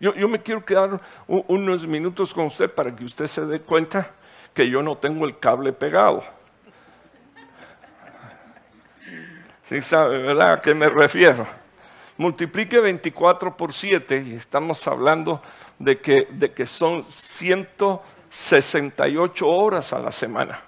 Yo, 0.00 0.14
yo 0.14 0.28
me 0.28 0.38
quiero 0.38 0.64
quedar 0.64 0.98
unos 1.26 1.86
minutos 1.86 2.32
con 2.32 2.46
usted 2.46 2.70
para 2.70 2.96
que 2.96 3.04
usted 3.04 3.26
se 3.26 3.44
dé 3.44 3.60
cuenta 3.60 4.12
que 4.54 4.66
yo 4.66 4.82
no 4.82 4.96
tengo 4.96 5.26
el 5.26 5.38
cable 5.38 5.74
pegado. 5.74 6.22
Sí 9.68 9.80
sabe, 9.80 10.22
¿verdad? 10.22 10.52
¿A 10.52 10.60
qué 10.60 10.74
me 10.74 10.88
refiero? 10.88 11.44
Multiplique 12.18 12.78
24 12.78 13.56
por 13.56 13.72
7 13.72 14.22
y 14.24 14.36
estamos 14.36 14.86
hablando 14.86 15.42
de 15.76 15.98
que, 15.98 16.28
de 16.30 16.52
que 16.52 16.66
son 16.66 17.04
168 17.04 19.48
horas 19.48 19.92
a 19.92 19.98
la 19.98 20.12
semana. 20.12 20.60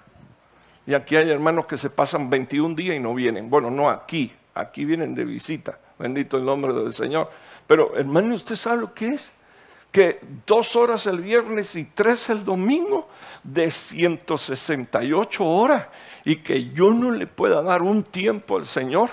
Y 0.85 0.93
aquí 0.93 1.15
hay 1.15 1.31
hermanos 1.31 1.65
que 1.65 1.77
se 1.77 1.89
pasan 1.89 2.29
21 2.29 2.75
días 2.75 2.97
y 2.97 2.99
no 2.99 3.13
vienen. 3.13 3.49
Bueno, 3.49 3.71
no 3.71 3.89
aquí, 3.89 4.33
aquí 4.53 4.83
vienen 4.83 5.15
de 5.15 5.23
visita. 5.23 5.79
Bendito 5.97 6.35
el 6.37 6.43
nombre 6.43 6.73
del 6.73 6.91
Señor. 6.91 7.29
Pero 7.65 7.95
hermano, 7.95 8.35
¿usted 8.35 8.55
sabe 8.55 8.81
lo 8.81 8.93
que 8.93 9.13
es? 9.13 9.31
Que 9.91 10.19
dos 10.45 10.75
horas 10.75 11.07
el 11.07 11.19
viernes 11.19 11.75
y 11.75 11.85
tres 11.85 12.29
el 12.29 12.45
domingo 12.45 13.07
de 13.43 13.71
168 13.71 15.45
horas 15.45 15.87
y 16.23 16.37
que 16.37 16.69
yo 16.71 16.91
no 16.91 17.11
le 17.11 17.25
pueda 17.25 17.61
dar 17.61 17.81
un 17.81 18.03
tiempo 18.03 18.57
al 18.57 18.65
Señor 18.65 19.09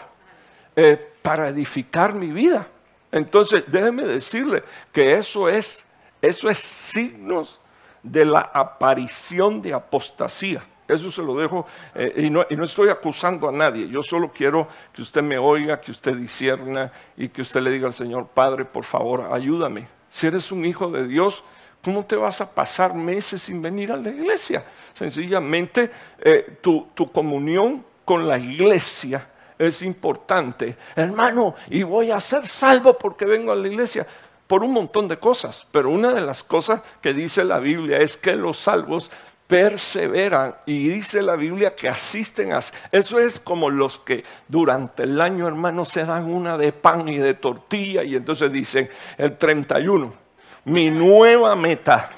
eh, 0.75 1.13
para 1.23 1.49
edificar 1.49 2.15
mi 2.15 2.31
vida. 2.31 2.69
Entonces, 3.11 3.65
déjeme 3.67 4.05
decirle 4.05 4.63
que 4.93 5.15
eso 5.15 5.49
es, 5.49 5.85
eso 6.21 6.51
es 6.51 6.59
signos 6.59 7.61
de 8.03 8.25
la 8.25 8.41
aparición 8.41 9.63
de 9.63 9.73
apostasía. 9.73 10.63
Eso 10.87 11.11
se 11.11 11.23
lo 11.23 11.35
dejo 11.37 11.67
eh, 11.95 12.13
y, 12.17 12.31
no, 12.31 12.45
y, 12.49 12.55
no, 12.57 12.65
estoy 12.65 12.91
acusando 12.91 13.49
a 13.49 13.53
nadie. 13.53 13.89
Yo 13.89 14.03
solo 14.03 14.31
quiero 14.31 14.69
que 14.93 15.03
usted 15.03 15.23
me 15.23 15.39
oiga, 15.39 15.81
que 15.81 15.91
usted 15.91 16.15
disierna 16.15 16.93
y 17.17 17.29
que 17.29 17.43
usted 17.43 17.61
le 17.61 17.71
diga 17.71 17.87
al 17.87 17.93
Señor, 17.93 18.29
Padre, 18.29 18.65
por 18.65 18.85
favor, 18.85 19.29
ayúdame. 19.33 19.96
Si 20.17 20.27
eres 20.27 20.51
un 20.51 20.65
hijo 20.65 20.91
de 20.91 21.07
Dios, 21.07 21.45
¿Cómo 21.87 22.05
te 22.05 22.17
vas 22.17 22.41
a 22.41 22.51
pasar 22.53 22.95
meses 22.95 23.43
sin 23.43 23.63
venir 23.63 23.93
a 23.93 23.97
la 23.97 24.09
iglesia? 24.09 24.65
Sencillamente 24.93 25.89
eh, 26.19 26.59
tu, 26.61 26.89
comunión 27.13 27.85
con 28.05 28.27
la 28.27 28.37
iglesia 28.37 29.29
es 29.57 29.83
importante. 29.83 30.77
Hermano, 30.97 31.55
y 31.71 31.85
voy 31.85 32.11
a 32.11 32.19
ser 32.19 32.45
salvo 32.45 32.99
porque 32.99 33.25
vengo 33.25 33.53
a 33.53 33.55
la 33.55 33.69
iglesia 33.69 34.05
por 34.49 34.65
un 34.65 34.73
montón 34.73 35.07
de 35.07 35.21
cosas. 35.21 35.65
Pero 35.71 35.91
una 35.91 36.13
de 36.13 36.23
las 36.23 36.43
cosas 36.43 36.83
que 37.01 37.15
dice 37.15 37.45
la 37.45 37.61
Biblia 37.61 37.99
es 37.99 38.17
que 38.17 38.35
los 38.35 38.57
salvos 38.57 39.09
perseveran 39.47 40.57
y 40.67 40.89
dice 40.89 41.23
la 41.23 41.37
Biblia 41.37 41.75
que 41.75 41.89
asisten 41.89 42.53
a... 42.53 42.61
Eso 42.91 43.19
es 43.19 43.39
como 43.41 43.71
los 43.71 43.99
que 43.99 44.25
durante 44.49 45.05
el 45.05 45.21
año, 45.21 45.47
hermano, 45.47 45.85
se 45.85 46.05
dan 46.05 46.25
una 46.25 46.59
de 46.59 46.73
pan 46.73 47.09
y 47.09 47.19
de 47.19 47.35
tortilla 47.35 48.03
y 48.03 48.17
entonces 48.17 48.51
dicen 48.51 48.89
el 49.19 49.37
31 49.37 50.27
mi 50.67 50.91
nueva 50.91 51.55
meta. 51.55 52.11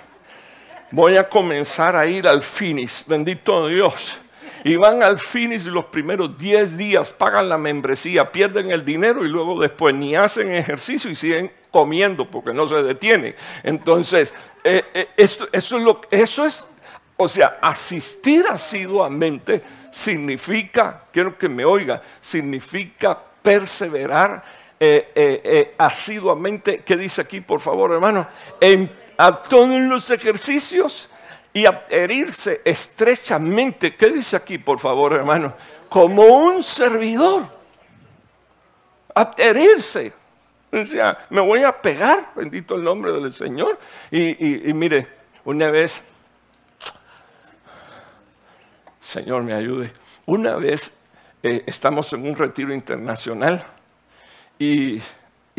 Voy 0.90 1.18
a 1.18 1.28
comenzar 1.28 1.94
a 1.94 2.06
ir 2.06 2.26
al 2.26 2.42
finish, 2.42 3.04
bendito 3.06 3.68
Dios. 3.68 4.16
Y 4.64 4.74
van 4.76 5.02
al 5.02 5.18
finish 5.18 5.66
los 5.66 5.84
primeros 5.84 6.36
10 6.36 6.76
días, 6.76 7.12
pagan 7.12 7.48
la 7.48 7.58
membresía, 7.58 8.32
pierden 8.32 8.70
el 8.70 8.84
dinero 8.84 9.24
y 9.24 9.28
luego 9.28 9.60
después 9.60 9.94
ni 9.94 10.16
hacen 10.16 10.52
ejercicio 10.52 11.10
y 11.10 11.14
siguen 11.14 11.52
comiendo 11.70 12.28
porque 12.28 12.54
no 12.54 12.66
se 12.66 12.82
detienen. 12.82 13.36
Entonces, 13.62 14.32
eh, 14.64 14.82
eh, 14.94 15.08
eso, 15.16 15.46
es 15.52 15.70
lo, 15.70 16.00
eso 16.10 16.46
es, 16.46 16.66
o 17.18 17.28
sea, 17.28 17.58
asistir 17.60 18.46
asiduamente 18.48 19.60
significa, 19.90 21.02
quiero 21.12 21.36
que 21.36 21.48
me 21.48 21.64
oiga, 21.64 22.00
significa 22.20 23.18
perseverar 23.42 24.42
eh, 24.80 25.10
eh, 25.14 25.40
eh, 25.42 25.74
asiduamente, 25.76 26.82
¿qué 26.84 26.96
dice 26.96 27.20
aquí, 27.20 27.40
por 27.40 27.60
favor, 27.60 27.92
hermano? 27.92 28.28
En, 28.60 28.90
a 29.16 29.42
todos 29.42 29.80
los 29.80 30.08
ejercicios 30.10 31.10
y 31.52 31.66
adherirse 31.66 32.60
estrechamente, 32.64 33.96
¿qué 33.96 34.10
dice 34.10 34.36
aquí, 34.36 34.58
por 34.58 34.78
favor, 34.78 35.14
hermano? 35.14 35.54
Como 35.88 36.22
un 36.22 36.62
servidor. 36.62 37.42
Adherirse. 39.12 40.12
O 40.70 40.86
sea, 40.86 41.26
me 41.30 41.40
voy 41.40 41.64
a 41.64 41.72
pegar, 41.72 42.30
bendito 42.36 42.76
el 42.76 42.84
nombre 42.84 43.12
del 43.12 43.32
Señor. 43.32 43.76
Y, 44.12 44.72
mire, 44.74 45.08
una 45.44 45.68
vez, 45.68 46.00
Señor 49.08 49.42
me 49.42 49.54
ayude, 49.54 49.90
una 50.26 50.56
vez 50.56 50.92
estamos 51.42 52.12
en 52.12 52.28
un 52.28 52.36
retiro 52.36 52.74
internacional 52.74 53.64
y, 54.58 55.00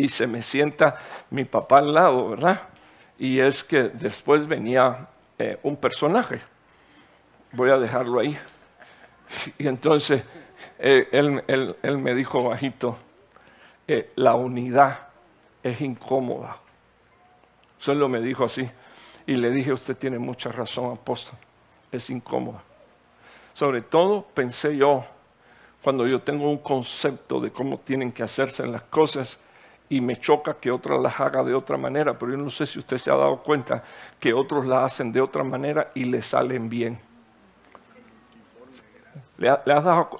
se 0.08 0.28
me 0.28 0.44
sienta 0.44 1.00
mi 1.32 1.46
papá 1.46 1.80
al 1.80 1.92
lado, 1.92 2.30
¿verdad? 2.30 2.62
Y 3.18 3.40
es 3.40 3.64
que 3.64 3.90
después 3.90 4.48
venía 4.48 5.08
eh, 5.40 5.58
un 5.64 5.78
personaje. 5.78 6.40
Voy 7.52 7.72
a 7.72 7.80
dejarlo 7.80 8.20
ahí. 8.20 8.38
Y 9.58 9.68
entonces 9.68 10.22
eh, 10.78 11.08
él, 11.12 11.98
me 11.98 12.14
dijo 12.14 12.44
bajito, 12.44 13.00
eh, 13.88 14.12
la 14.16 14.36
unidad 14.36 15.08
es 15.64 15.82
incómoda. 15.82 16.58
Solo 17.80 18.08
me 18.10 18.20
dijo 18.20 18.44
así. 18.44 18.70
Y 19.26 19.34
le 19.38 19.50
dije, 19.50 19.74
usted 19.74 19.98
tiene 19.98 20.20
mucha 20.20 20.52
razón, 20.52 20.94
apóstol, 20.94 21.40
es 21.92 22.12
incómoda. 22.12 22.69
Sobre 23.60 23.82
todo 23.82 24.26
pensé 24.34 24.78
yo, 24.78 25.04
cuando 25.84 26.08
yo 26.08 26.22
tengo 26.22 26.50
un 26.50 26.60
concepto 26.60 27.42
de 27.42 27.52
cómo 27.52 27.78
tienen 27.78 28.10
que 28.10 28.24
hacerse 28.24 28.66
las 28.66 28.84
cosas 28.84 29.38
y 29.90 30.00
me 30.00 30.16
choca 30.18 30.54
que 30.54 30.72
otras 30.72 31.02
las 31.02 31.20
haga 31.20 31.44
de 31.44 31.54
otra 31.54 31.76
manera, 31.76 32.18
pero 32.18 32.32
yo 32.32 32.38
no 32.38 32.50
sé 32.50 32.66
si 32.66 32.80
usted 32.80 32.96
se 32.96 33.12
ha 33.12 33.16
dado 33.16 33.44
cuenta 33.44 33.84
que 34.18 34.34
otros 34.34 34.66
la 34.66 34.86
hacen 34.86 35.12
de 35.12 35.20
otra 35.20 35.44
manera 35.44 35.92
y 35.94 36.06
le 36.06 36.22
salen 36.22 36.70
bien. 36.70 37.02
¿Le, 39.38 39.50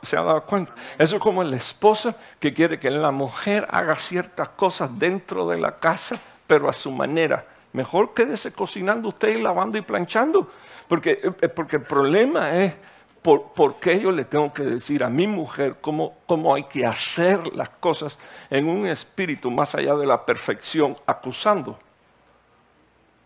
¿Se 0.02 0.18
ha 0.18 0.22
dado 0.22 0.44
cuenta? 0.44 0.76
Eso 0.98 1.16
es 1.16 1.22
como 1.22 1.42
la 1.42 1.56
esposa 1.56 2.14
que 2.42 2.54
quiere 2.54 2.78
que 2.78 2.92
la 2.92 3.12
mujer 3.12 3.66
haga 3.70 3.96
ciertas 3.96 4.50
cosas 4.50 4.90
dentro 5.00 5.48
de 5.48 5.58
la 5.58 5.80
casa, 5.80 6.20
pero 6.46 6.68
a 6.68 6.74
su 6.74 6.92
manera. 6.92 7.46
mejor 7.72 8.14
quédese 8.14 8.52
cocinando 8.52 9.08
usted 9.08 9.30
y 9.30 9.42
lavando 9.42 9.78
y 9.78 9.82
planchando. 9.82 10.52
Porque, 10.90 11.22
eh, 11.24 11.48
porque 11.48 11.78
el 11.78 11.84
problema 11.84 12.52
es 12.52 12.74
por, 13.22 13.76
qué 13.80 14.00
yo 14.00 14.12
le 14.12 14.26
tengo 14.26 14.54
que 14.54 14.64
decir 14.64 15.04
a 15.04 15.10
mi 15.10 15.28
mujer 15.28 15.78
cómo, 15.82 16.18
cómo 16.26 16.56
hay 16.56 16.64
que 16.64 16.86
hacer 16.86 17.54
las 17.56 17.70
cosas 17.70 18.18
en 18.50 18.68
un 18.68 18.88
espíritu 18.88 19.52
más 19.52 19.76
allá 19.76 19.96
de 19.96 20.06
la 20.06 20.26
perfección, 20.26 20.96
acusando. 21.06 21.78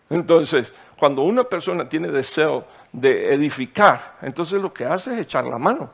Entonces, 0.10 0.74
cuando 0.98 1.22
una 1.22 1.44
persona 1.44 1.88
tiene 1.88 2.08
deseo 2.10 2.66
de 2.92 3.34
edificar, 3.34 4.18
entonces 4.22 4.62
lo 4.62 4.74
que 4.74 4.86
hace 4.86 5.14
es 5.14 5.22
echar 5.22 5.46
la 5.46 5.58
mano 5.58 5.90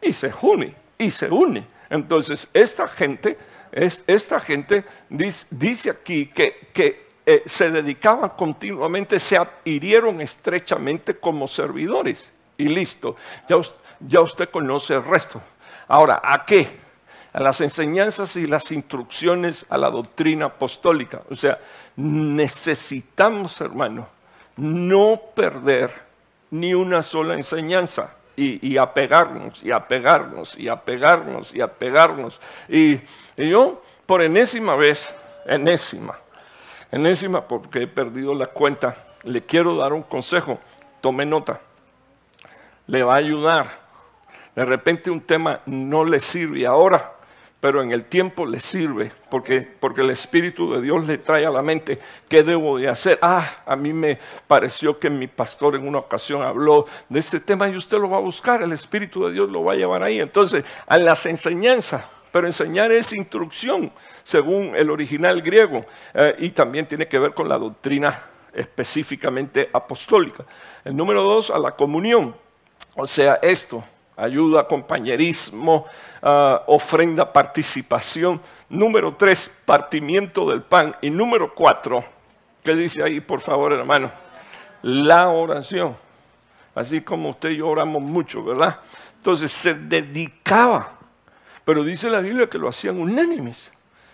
y 0.00 0.12
se 0.12 0.32
une, 0.42 0.74
y 0.96 1.10
se 1.10 1.28
une. 1.28 1.66
Entonces, 1.90 2.48
esta 2.52 2.86
gente, 2.86 3.38
es, 3.72 4.02
esta 4.06 4.40
gente 4.40 4.84
dice, 5.08 5.90
aquí 5.90 6.26
que, 6.26 6.68
que 6.72 7.08
eh, 7.24 7.42
se 7.46 7.70
dedicaban 7.70 8.30
continuamente, 8.30 9.18
se 9.18 9.36
adhirieron 9.36 10.20
estrechamente 10.20 11.16
como 11.16 11.46
servidores 11.48 12.32
y 12.58 12.66
listo. 12.66 13.16
Ya, 14.00 14.20
usted 14.20 14.50
conoce 14.50 14.94
el 14.94 15.04
resto. 15.04 15.40
Ahora, 15.86 16.20
¿a 16.22 16.44
qué? 16.44 16.68
A 17.32 17.40
las 17.40 17.60
enseñanzas 17.60 18.36
y 18.36 18.46
las 18.46 18.70
instrucciones 18.72 19.64
a 19.70 19.78
la 19.78 19.88
doctrina 19.88 20.46
apostólica. 20.46 21.22
O 21.30 21.36
sea, 21.36 21.58
necesitamos, 21.96 23.60
hermano, 23.60 24.08
no 24.56 25.20
perder 25.34 25.92
ni 26.50 26.74
una 26.74 27.02
sola 27.02 27.34
enseñanza 27.34 28.14
y, 28.36 28.76
apegarnos, 28.76 29.62
y 29.64 29.72
apegarnos, 29.72 30.56
y 30.58 30.68
apegarnos, 30.68 31.54
y 31.54 31.60
apegarnos. 31.60 32.40
Y, 32.68 33.00
y 33.36 33.48
yo, 33.48 33.82
por 34.06 34.22
enésima 34.22 34.76
vez, 34.76 35.12
enésima, 35.44 36.16
enésima 36.92 37.46
porque 37.46 37.82
he 37.82 37.86
perdido 37.88 38.34
la 38.34 38.46
cuenta, 38.46 38.96
le 39.24 39.44
quiero 39.44 39.76
dar 39.76 39.92
un 39.92 40.02
consejo, 40.02 40.60
tome 41.00 41.26
nota 41.26 41.60
le 42.88 43.02
va 43.04 43.14
a 43.14 43.18
ayudar. 43.18 43.88
De 44.56 44.64
repente 44.64 45.10
un 45.10 45.20
tema 45.20 45.60
no 45.66 46.04
le 46.04 46.18
sirve 46.18 46.66
ahora, 46.66 47.12
pero 47.60 47.82
en 47.82 47.92
el 47.92 48.04
tiempo 48.06 48.46
le 48.46 48.60
sirve, 48.60 49.12
porque, 49.30 49.60
porque 49.60 50.00
el 50.00 50.10
Espíritu 50.10 50.72
de 50.72 50.80
Dios 50.80 51.06
le 51.06 51.18
trae 51.18 51.46
a 51.46 51.50
la 51.50 51.62
mente 51.62 51.98
qué 52.28 52.42
debo 52.42 52.78
de 52.78 52.88
hacer. 52.88 53.18
Ah, 53.22 53.62
a 53.66 53.76
mí 53.76 53.92
me 53.92 54.18
pareció 54.46 54.98
que 54.98 55.10
mi 55.10 55.26
pastor 55.26 55.76
en 55.76 55.86
una 55.86 55.98
ocasión 55.98 56.42
habló 56.42 56.86
de 57.08 57.20
este 57.20 57.40
tema 57.40 57.68
y 57.68 57.76
usted 57.76 57.98
lo 57.98 58.10
va 58.10 58.16
a 58.16 58.20
buscar, 58.20 58.62
el 58.62 58.72
Espíritu 58.72 59.26
de 59.26 59.32
Dios 59.32 59.48
lo 59.48 59.64
va 59.64 59.74
a 59.74 59.76
llevar 59.76 60.02
ahí. 60.02 60.20
Entonces, 60.20 60.64
a 60.86 60.98
las 60.98 61.26
enseñanzas, 61.26 62.04
pero 62.32 62.46
enseñar 62.46 62.92
es 62.92 63.12
instrucción, 63.12 63.92
según 64.22 64.74
el 64.76 64.90
original 64.90 65.40
griego, 65.42 65.84
eh, 66.14 66.36
y 66.38 66.50
también 66.50 66.86
tiene 66.86 67.06
que 67.06 67.18
ver 67.18 67.32
con 67.34 67.48
la 67.48 67.58
doctrina 67.58 68.24
específicamente 68.52 69.68
apostólica. 69.72 70.44
El 70.84 70.96
número 70.96 71.22
dos, 71.22 71.50
a 71.50 71.58
la 71.58 71.72
comunión. 71.72 72.34
O 73.00 73.06
sea, 73.06 73.38
esto, 73.42 73.84
ayuda, 74.16 74.66
compañerismo, 74.66 75.86
ah, 76.20 76.64
ofrenda, 76.66 77.32
participación. 77.32 78.40
Número 78.68 79.14
tres, 79.14 79.48
partimiento 79.64 80.50
del 80.50 80.62
pan. 80.62 80.96
Y 81.00 81.08
número 81.08 81.54
cuatro, 81.54 82.02
¿qué 82.64 82.74
dice 82.74 83.04
ahí, 83.04 83.20
por 83.20 83.40
favor, 83.40 83.72
hermano? 83.72 84.10
La 84.82 85.28
oración. 85.28 85.96
Así 86.74 87.00
como 87.00 87.30
usted 87.30 87.50
y 87.50 87.58
yo 87.58 87.68
oramos 87.68 88.02
mucho, 88.02 88.42
¿verdad? 88.42 88.80
Entonces 89.14 89.52
se 89.52 89.74
dedicaba, 89.74 90.98
pero 91.64 91.84
dice 91.84 92.10
la 92.10 92.18
Biblia 92.18 92.50
que 92.50 92.58
lo 92.58 92.68
hacían 92.68 93.00
unánimes. 93.00 93.70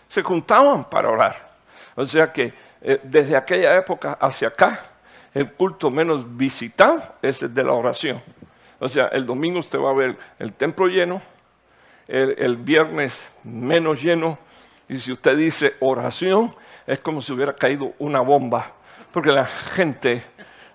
Se 0.09 0.23
juntaban 0.23 0.85
para 0.91 1.09
orar. 1.09 1.55
O 1.95 2.05
sea 2.05 2.31
que 2.31 2.53
eh, 2.83 3.01
desde 3.03 3.35
aquella 3.35 3.75
época 3.77 4.19
hacia 4.21 4.49
acá, 4.49 4.79
el 5.33 5.51
culto 5.53 5.91
menos 5.91 6.37
visitado 6.37 7.03
es 7.23 7.43
el 7.43 7.55
de 7.55 7.65
la 7.65 7.73
oración. 7.73 8.21
O 8.79 8.89
sea, 8.89 9.07
el 9.09 9.27
domingo 9.27 9.61
usted 9.61 9.79
va 9.79 9.91
a 9.91 9.95
ver 9.95 10.17
el 10.39 10.53
templo 10.53 10.87
lleno, 10.87 11.23
el, 12.09 12.57
viernes 12.57 13.27
menos 13.45 14.03
lleno, 14.03 14.39
y 14.89 14.99
si 14.99 15.13
usted 15.13 15.37
dice 15.37 15.75
oración, 15.81 16.55
es 16.87 16.99
como 16.99 17.23
si 17.23 17.33
hubiera 17.33 17.55
caído 17.55 17.93
una 17.99 18.21
bomba, 18.21 18.73
porque 19.13 19.33
la 19.33 19.47
gente 19.47 20.25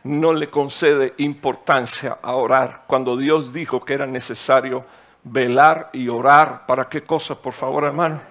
no 0.04 0.34
le 0.34 0.50
concede 0.50 1.14
importancia 1.18 2.18
a 2.22 2.34
orar 2.36 2.84
cuando 2.88 3.18
Dios 3.18 3.54
dijo 3.54 3.82
que 3.82 3.94
era 3.94 4.06
necesario 4.06 4.86
velar 5.24 5.90
y 5.94 6.08
orar. 6.08 6.66
¿Para 6.66 6.88
qué 6.88 7.04
cosa, 7.04 7.36
por 7.36 7.54
favor, 7.54 7.84
hermano? 7.84 8.22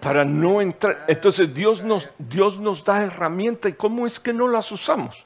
Para 0.00 0.24
no 0.24 0.60
entrar. 0.60 1.04
Entonces 1.08 1.54
Dios 1.54 1.82
nos, 1.82 2.10
Dios 2.18 2.58
nos 2.58 2.84
da 2.84 3.02
herramientas 3.02 3.72
y 3.72 3.74
cómo 3.74 4.06
es 4.06 4.20
que 4.20 4.32
no 4.32 4.48
las 4.48 4.70
usamos. 4.72 5.25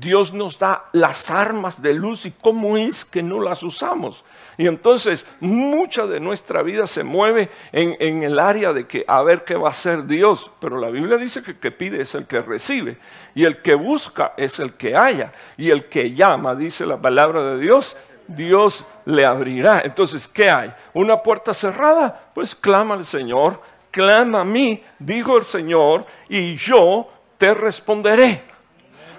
Dios 0.00 0.32
nos 0.32 0.58
da 0.58 0.86
las 0.92 1.30
armas 1.30 1.82
de 1.82 1.92
luz 1.92 2.24
y 2.24 2.30
cómo 2.30 2.78
es 2.78 3.04
que 3.04 3.22
no 3.22 3.38
las 3.38 3.62
usamos. 3.62 4.24
Y 4.56 4.66
entonces 4.66 5.26
mucha 5.40 6.06
de 6.06 6.20
nuestra 6.20 6.62
vida 6.62 6.86
se 6.86 7.04
mueve 7.04 7.50
en, 7.70 8.22
el 8.22 8.38
área 8.38 8.72
de 8.72 8.86
que 8.86 9.04
a 9.06 9.22
ver 9.22 9.44
qué 9.44 9.56
va 9.56 9.68
a 9.68 9.72
hacer 9.72 10.06
Dios. 10.06 10.50
Pero 10.58 10.78
la 10.78 10.88
Biblia 10.88 11.18
dice 11.18 11.42
que 11.42 11.50
el 11.50 11.58
que 11.58 11.70
pide 11.70 12.00
es 12.00 12.14
el 12.14 12.26
que 12.26 12.40
recibe. 12.40 12.96
Y 13.34 13.44
el 13.44 13.60
que 13.60 13.74
busca 13.74 14.32
es 14.38 14.58
el 14.58 14.72
que 14.72 14.96
haya. 14.96 15.32
Y 15.58 15.68
el 15.68 15.84
que 15.90 16.14
llama, 16.14 16.54
dice 16.54 16.86
la 16.86 16.96
palabra 16.96 17.42
de 17.42 17.58
Dios, 17.58 17.94
Dios 18.26 18.86
le 19.04 19.26
abrirá. 19.26 19.82
Entonces, 19.84 20.26
¿qué 20.26 20.48
hay? 20.48 20.72
¿Una 20.94 21.22
puerta 21.22 21.52
cerrada? 21.52 22.30
Pues 22.32 22.54
clama 22.54 22.94
al 22.94 23.04
Señor, 23.04 23.60
clama 23.90 24.40
a 24.40 24.44
mí, 24.44 24.82
dijo 24.98 25.36
el 25.36 25.44
Señor, 25.44 26.06
y 26.26 26.56
yo 26.56 27.06
te 27.36 27.52
responderé. 27.52 28.44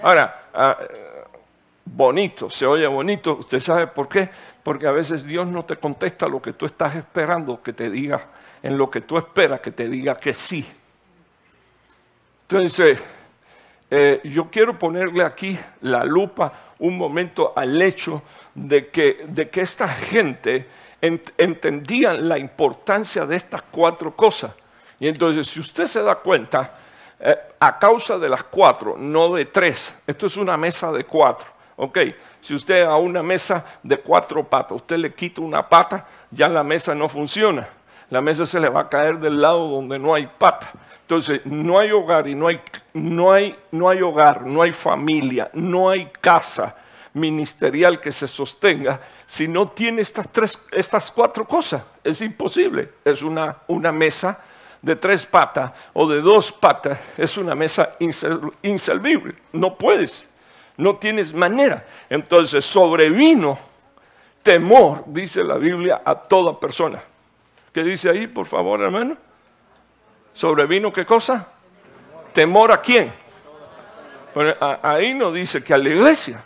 Ahora, 0.02 0.41
Ah, 0.54 0.78
bonito, 1.86 2.50
se 2.50 2.66
oye 2.66 2.88
bonito. 2.88 3.38
¿Usted 3.38 3.60
sabe 3.60 3.88
por 3.88 4.08
qué? 4.08 4.30
Porque 4.64 4.88
a 4.88 4.92
veces 4.92 5.26
Dios 5.26 5.48
no 5.48 5.66
te 5.66 5.78
contesta 5.78 6.28
lo 6.28 6.42
que 6.42 6.54
tú 6.54 6.66
estás 6.66 6.96
esperando 6.96 7.62
que 7.62 7.74
te 7.74 7.90
diga, 7.90 8.28
en 8.62 8.78
lo 8.78 8.90
que 8.90 9.02
tú 9.02 9.18
esperas 9.18 9.62
que 9.62 9.72
te 9.72 9.88
diga 9.88 10.16
que 10.16 10.34
sí. 10.34 10.66
Entonces, 12.44 13.00
eh, 13.90 14.22
yo 14.26 14.50
quiero 14.50 14.78
ponerle 14.78 15.24
aquí 15.24 15.58
la 15.82 16.04
lupa 16.04 16.54
un 16.80 16.98
momento 16.98 17.54
al 17.56 17.82
hecho 17.82 18.24
de 18.56 18.90
que, 18.90 19.26
de 19.28 19.50
que 19.50 19.62
esta 19.62 19.88
gente 19.88 20.68
entendía 21.02 22.14
la 22.14 22.38
importancia 22.38 23.26
de 23.26 23.36
estas 23.36 23.64
cuatro 23.64 24.16
cosas. 24.16 24.54
Y 25.00 25.08
entonces, 25.08 25.48
si 25.48 25.60
usted 25.60 25.88
se 25.88 26.02
da 26.02 26.16
cuenta, 26.16 26.78
eh, 27.24 27.38
a 27.60 27.78
causa 27.78 28.18
de 28.18 28.28
las 28.28 28.44
cuatro, 28.44 28.96
no 28.98 29.34
de 29.34 29.46
tres. 29.46 29.94
Esto 30.08 30.26
es 30.26 30.38
una 30.38 30.58
mesa 30.58 30.92
de 30.92 31.04
cuatro. 31.04 31.48
Ok, 31.76 32.00
si 32.42 32.56
usted 32.56 32.84
a 32.84 32.96
una 32.96 33.22
mesa 33.22 33.64
de 33.84 33.98
cuatro 33.98 34.44
patas, 34.44 34.78
usted 34.78 34.98
le 34.98 35.14
quita 35.14 35.42
una 35.42 35.68
pata, 35.68 36.08
ya 36.30 36.50
la 36.50 36.64
mesa 36.64 36.94
no 36.96 37.08
funciona. 37.08 37.68
La 38.10 38.22
mesa 38.22 38.46
se 38.46 38.60
le 38.60 38.70
va 38.70 38.82
a 38.82 38.90
caer 38.90 39.20
del 39.20 39.40
lado 39.40 39.68
donde 39.68 39.98
no 39.98 40.14
hay 40.14 40.28
pata. 40.28 40.72
Entonces, 41.02 41.42
no 41.46 41.80
hay 41.80 41.92
hogar 41.92 42.28
y 42.28 42.36
no 42.36 42.48
hay, 42.48 42.60
no 42.94 43.32
hay, 43.32 43.56
no 43.72 43.90
hay 43.90 44.02
hogar, 44.02 44.46
no 44.46 44.62
hay 44.62 44.74
familia, 44.74 45.50
no 45.54 45.90
hay 45.90 46.08
casa 46.20 46.76
ministerial 47.14 48.00
que 48.00 48.12
se 48.12 48.28
sostenga 48.28 49.02
si 49.26 49.48
no 49.48 49.68
tiene 49.70 50.02
estas, 50.02 50.30
tres, 50.30 50.60
estas 50.72 51.12
cuatro 51.12 51.48
cosas. 51.48 51.84
Es 52.04 52.22
imposible. 52.22 52.90
Es 53.06 53.22
una, 53.22 53.58
una 53.68 53.92
mesa 53.92 54.40
de 54.82 54.96
tres 54.96 55.26
patas 55.26 55.72
o 55.94 56.10
de 56.10 56.22
dos 56.22 56.52
patas 56.52 57.00
es 57.18 57.38
una 57.38 57.56
mesa 57.56 57.96
inservible. 58.62 59.36
No 59.54 59.76
puedes, 59.76 60.28
no 60.78 60.96
tienes 60.96 61.34
manera. 61.34 61.86
Entonces 62.10 62.66
sobrevino 62.66 63.58
temor, 64.42 65.04
dice 65.08 65.44
la 65.44 65.58
Biblia, 65.58 66.02
a 66.04 66.16
toda 66.16 66.60
persona. 66.60 67.02
¿Qué 67.74 67.84
dice 67.84 68.10
ahí, 68.10 68.28
por 68.28 68.46
favor, 68.46 68.82
hermano? 68.82 69.16
¿Sobrevino 70.34 70.92
qué 70.92 71.06
cosa? 71.06 71.48
¿Temor 72.34 72.72
a 72.72 72.82
quién? 72.82 73.12
ahí 74.82 75.14
no 75.14 75.32
dice 75.32 75.62
que 75.62 75.74
a 75.74 75.78
la 75.78 75.90
iglesia, 75.90 76.42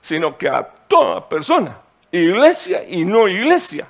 sino 0.00 0.38
que 0.38 0.48
a 0.48 0.62
toda 0.62 1.28
persona, 1.28 1.78
iglesia 2.10 2.82
y 2.88 3.04
no 3.04 3.28
iglesia. 3.28 3.88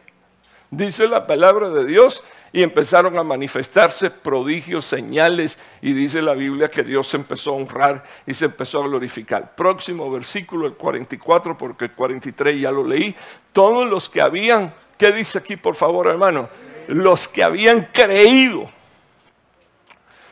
Dice 0.71 1.07
la 1.07 1.27
palabra 1.27 1.69
de 1.71 1.85
Dios 1.85 2.23
y 2.53 2.63
empezaron 2.63 3.17
a 3.19 3.23
manifestarse 3.23 4.11
prodigios, 4.11 4.85
señales, 4.85 5.59
y 5.81 5.93
dice 5.93 6.23
la 6.23 6.35
Biblia 6.35 6.69
que 6.69 6.83
Dios 6.83 7.07
se 7.07 7.17
empezó 7.17 7.53
a 7.53 7.57
honrar 7.57 8.03
y 8.27 8.35
se 8.35 8.47
empezó 8.47 8.83
a 8.83 8.89
glorificar. 8.89 9.55
Próximo 9.55 10.11
versículo, 10.11 10.67
el 10.67 10.75
44, 10.75 11.57
porque 11.57 11.85
el 11.85 11.93
43 11.93 12.61
ya 12.61 12.71
lo 12.71 12.85
leí. 12.85 13.15
Todos 13.53 13.89
los 13.89 14.09
que 14.09 14.21
habían, 14.21 14.75
¿qué 14.99 15.13
dice 15.13 15.39
aquí 15.39 15.57
por 15.57 15.77
favor 15.77 16.09
hermano? 16.09 16.49
Los 16.89 17.29
que 17.29 17.45
habían 17.45 17.89
creído. 17.93 18.67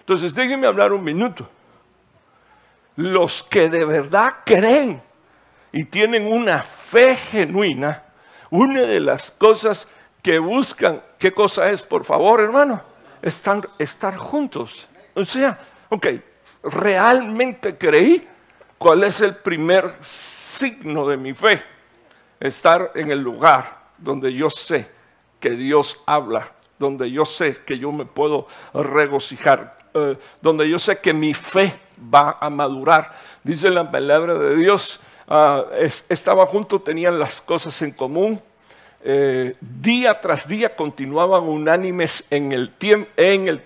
Entonces 0.00 0.34
déjenme 0.34 0.66
hablar 0.66 0.92
un 0.92 1.04
minuto. 1.04 1.48
Los 2.96 3.42
que 3.42 3.68
de 3.68 3.84
verdad 3.84 4.32
creen 4.44 5.02
y 5.72 5.84
tienen 5.84 6.30
una 6.30 6.62
fe 6.62 7.16
genuina, 7.16 8.04
una 8.50 8.82
de 8.82 9.00
las 9.00 9.30
cosas 9.30 9.88
que 10.24 10.38
buscan, 10.38 11.02
¿qué 11.18 11.32
cosa 11.32 11.70
es, 11.70 11.82
por 11.82 12.02
favor, 12.02 12.40
hermano? 12.40 12.80
Estar, 13.20 13.68
estar 13.78 14.16
juntos. 14.16 14.88
O 15.12 15.22
sea, 15.22 15.58
ok, 15.90 16.06
realmente 16.62 17.76
creí, 17.76 18.26
¿cuál 18.78 19.04
es 19.04 19.20
el 19.20 19.36
primer 19.36 19.92
signo 20.02 21.06
de 21.06 21.18
mi 21.18 21.34
fe? 21.34 21.62
Estar 22.40 22.92
en 22.94 23.10
el 23.10 23.18
lugar 23.18 23.82
donde 23.98 24.32
yo 24.32 24.48
sé 24.48 24.90
que 25.38 25.50
Dios 25.50 26.00
habla, 26.06 26.52
donde 26.78 27.10
yo 27.10 27.26
sé 27.26 27.58
que 27.66 27.78
yo 27.78 27.92
me 27.92 28.06
puedo 28.06 28.46
regocijar, 28.72 29.76
eh, 29.92 30.16
donde 30.40 30.66
yo 30.70 30.78
sé 30.78 31.00
que 31.00 31.12
mi 31.12 31.34
fe 31.34 31.78
va 32.02 32.34
a 32.40 32.48
madurar. 32.48 33.12
Dice 33.42 33.68
la 33.68 33.90
palabra 33.90 34.32
de 34.36 34.56
Dios, 34.56 35.00
ah, 35.28 35.64
estaba 36.08 36.46
junto, 36.46 36.80
tenían 36.80 37.18
las 37.18 37.42
cosas 37.42 37.82
en 37.82 37.90
común, 37.90 38.40
eh, 39.06 39.54
día 39.60 40.18
tras 40.18 40.48
día 40.48 40.74
continuaban 40.74 41.42
unánimes 41.42 42.24
en 42.30 42.52
el, 42.52 42.72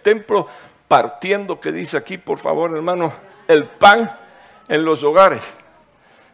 templo, 0.02 0.48
partiendo, 0.88 1.60
que 1.60 1.70
dice 1.70 1.96
aquí, 1.96 2.18
por 2.18 2.40
favor, 2.40 2.74
hermano, 2.74 3.12
el 3.46 3.64
pan 3.64 4.10
en 4.68 4.84
los 4.84 5.04
hogares. 5.04 5.42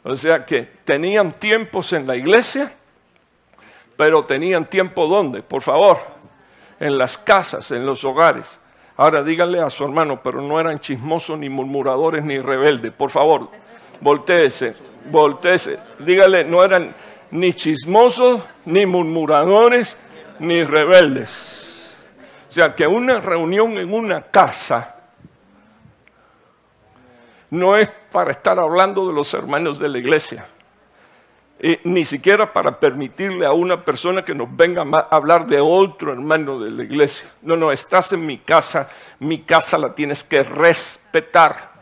O 0.05 0.17
sea 0.17 0.47
que 0.47 0.63
tenían 0.87 1.33
tiempos 1.33 1.93
en 1.93 2.07
la 2.07 2.17
iglesia, 2.17 2.73
pero 3.95 4.25
tenían 4.25 4.65
tiempo 4.65 5.07
¿dónde? 5.07 5.43
Por 5.43 5.61
favor, 5.61 5.99
en 6.81 6.97
las 6.97 7.19
casas, 7.19 7.71
en 7.73 7.85
los 7.85 8.05
hogares. 8.05 8.59
Ahora 8.97 9.23
díganle 9.23 9.61
a 9.61 9.69
su 9.69 9.85
hermano, 9.85 10.23
pero 10.23 10.41
no 10.41 10.59
eran 10.59 10.81
chismosos, 10.81 11.39
ni 11.39 11.51
murmuradores, 11.51 12.25
ni 12.25 12.39
rebeldes. 12.39 12.91
Por 12.93 13.11
favor, 13.11 13.51
volteese, 14.01 14.75
volteese. 15.11 15.79
Dígale, 15.99 16.45
no 16.45 16.65
eran 16.65 16.95
ni 17.35 17.53
chismosos, 17.53 18.43
ni 18.65 18.87
murmuradores, 18.87 19.97
ni 20.39 20.63
rebeldes. 20.63 21.99
O 22.49 22.53
sea, 22.53 22.77
que 22.77 22.87
una 22.87 23.21
reunión 23.21 23.77
en 23.77 23.93
una 23.93 24.23
casa 24.23 24.95
no 27.51 27.77
es 27.77 27.91
para 28.13 28.31
estar 28.31 28.57
hablando 28.61 29.09
de 29.09 29.13
los 29.13 29.35
hermanos 29.35 29.81
de 29.81 29.89
la 29.89 29.99
iglesia. 29.99 30.47
ni 31.83 32.05
siquiera 32.05 32.53
para 32.53 32.79
permitirle 32.79 33.47
a 33.47 33.53
una 33.53 33.85
persona 33.85 34.25
que 34.25 34.35
nos 34.35 34.55
venga 34.55 34.83
a 34.83 35.17
hablar 35.17 35.49
de 35.49 35.59
otro 35.61 36.13
hermano 36.13 36.61
de 36.61 36.71
la 36.71 36.85
iglesia. 36.85 37.29
No, 37.43 37.57
no, 37.57 37.73
estás 37.73 38.13
en 38.13 38.25
mi 38.25 38.39
casa, 38.39 38.89
mi 39.19 39.41
casa 39.41 39.77
la 39.77 39.93
tienes 39.93 40.23
que 40.23 40.45
respetar. 40.45 41.73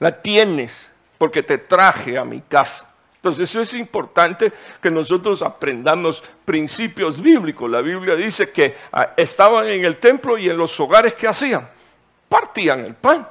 La 0.00 0.20
tienes 0.20 0.90
porque 1.16 1.42
te 1.42 1.56
traje 1.56 2.18
a 2.18 2.26
mi 2.26 2.42
casa. 2.42 2.93
Entonces 3.24 3.56
es 3.56 3.72
importante 3.72 4.52
que 4.82 4.90
nosotros 4.90 5.40
aprendamos 5.40 6.22
principios 6.44 7.22
bíblicos. 7.22 7.70
La 7.70 7.80
Biblia 7.80 8.16
dice 8.16 8.50
que 8.50 8.76
ah, 8.92 9.14
estaban 9.16 9.66
en 9.66 9.82
el 9.82 9.96
templo 9.96 10.36
y 10.36 10.50
en 10.50 10.58
los 10.58 10.78
hogares 10.78 11.14
que 11.14 11.26
hacían, 11.26 11.66
partían 12.28 12.80
el 12.80 12.94
pan. 12.94 13.26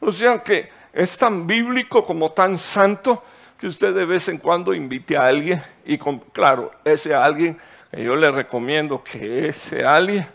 O 0.00 0.10
sea 0.10 0.42
que 0.42 0.70
es 0.90 1.18
tan 1.18 1.46
bíblico 1.46 2.02
como 2.02 2.30
tan 2.30 2.58
santo 2.58 3.22
que 3.58 3.66
usted 3.66 3.94
de 3.94 4.06
vez 4.06 4.26
en 4.28 4.38
cuando 4.38 4.72
invite 4.72 5.18
a 5.18 5.26
alguien 5.26 5.62
y 5.84 5.98
claro, 6.32 6.70
ese 6.82 7.14
alguien, 7.14 7.58
yo 7.92 8.16
le 8.16 8.30
recomiendo 8.30 9.04
que 9.04 9.48
ese 9.48 9.84
alguien 9.84 10.26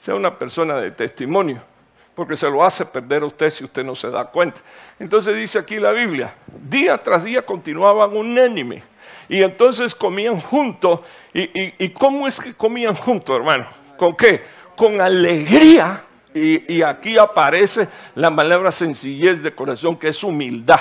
sea 0.00 0.14
una 0.14 0.38
persona 0.38 0.76
de 0.76 0.92
testimonio 0.92 1.73
porque 2.14 2.36
se 2.36 2.48
lo 2.48 2.64
hace 2.64 2.84
perder 2.84 3.22
a 3.22 3.26
usted 3.26 3.50
si 3.50 3.64
usted 3.64 3.84
no 3.84 3.94
se 3.94 4.10
da 4.10 4.24
cuenta. 4.24 4.60
Entonces 4.98 5.36
dice 5.36 5.58
aquí 5.58 5.76
la 5.76 5.92
Biblia, 5.92 6.34
día 6.68 6.96
tras 6.98 7.24
día 7.24 7.44
continuaban 7.44 8.16
unánime 8.16 8.82
y 9.28 9.42
entonces 9.42 9.94
comían 9.94 10.40
juntos. 10.40 11.00
¿Y, 11.32 11.88
cómo 11.90 12.28
es 12.28 12.40
que 12.40 12.54
comían 12.54 12.94
juntos, 12.94 13.36
hermano? 13.36 13.66
¿Con 13.96 14.16
qué? 14.16 14.42
Con 14.76 15.00
alegría. 15.00 16.04
Y, 16.34 16.82
aquí 16.82 17.16
aparece 17.16 17.88
la 18.14 18.34
palabra 18.34 18.70
sencillez 18.70 19.42
de 19.42 19.54
corazón, 19.54 19.96
que 19.96 20.08
es 20.08 20.22
humildad. 20.22 20.80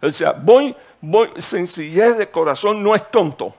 O 0.00 0.10
sea, 0.10 0.32
voy, 0.32 0.74
sencillez 1.36 2.16
de 2.16 2.30
corazón 2.30 2.82
no 2.82 2.94
es 2.94 3.10
tonto, 3.10 3.54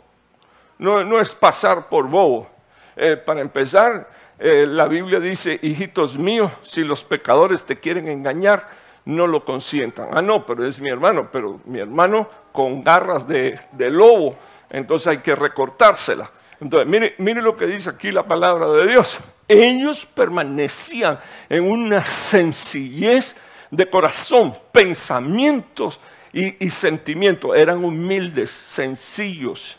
no, 0.78 1.04
no 1.04 1.20
es 1.20 1.32
pasar 1.32 1.90
por 1.90 2.08
bobo. 2.08 2.50
Eh, 2.96 3.16
para 3.16 3.42
empezar, 3.42 4.10
eh, 4.42 4.66
la 4.66 4.88
Biblia 4.88 5.20
dice, 5.20 5.60
hijitos 5.62 6.18
míos, 6.18 6.50
si 6.64 6.86
los 6.86 7.04
pecadores 7.04 7.66
te 7.66 7.78
quieren 7.78 8.08
engañar, 8.08 8.68
no 9.04 9.28
lo 9.28 9.44
consientan. 9.44 10.08
Ah, 10.14 10.22
no, 10.22 10.46
pero 10.46 10.66
es 10.66 10.80
mi 10.80 10.90
hermano, 10.90 11.30
pero 11.30 11.60
mi 11.66 11.80
hermano 11.80 12.30
con 12.54 12.82
garras 12.82 13.28
de, 13.28 13.60
lobo, 13.78 14.38
entonces 14.70 15.08
hay 15.08 15.18
que 15.20 15.36
recortársela. 15.36 16.32
Entonces, 16.62 16.88
mire, 16.88 17.16
mire 17.18 17.42
lo 17.42 17.58
que 17.58 17.68
dice 17.68 17.90
aquí 17.90 18.12
la 18.12 18.26
palabra 18.28 18.72
de 18.72 18.88
Dios. 18.88 19.20
Ellos 19.46 20.06
permanecían 20.06 21.20
en 21.50 21.70
una 21.70 22.06
sencillez 22.06 23.36
de 23.70 23.90
corazón, 23.90 24.56
pensamientos 24.72 26.00
y, 26.32 26.66
y 26.66 26.70
sentimientos. 26.70 27.58
Eran 27.58 27.84
humildes, 27.84 28.52
sencillos, 28.52 29.78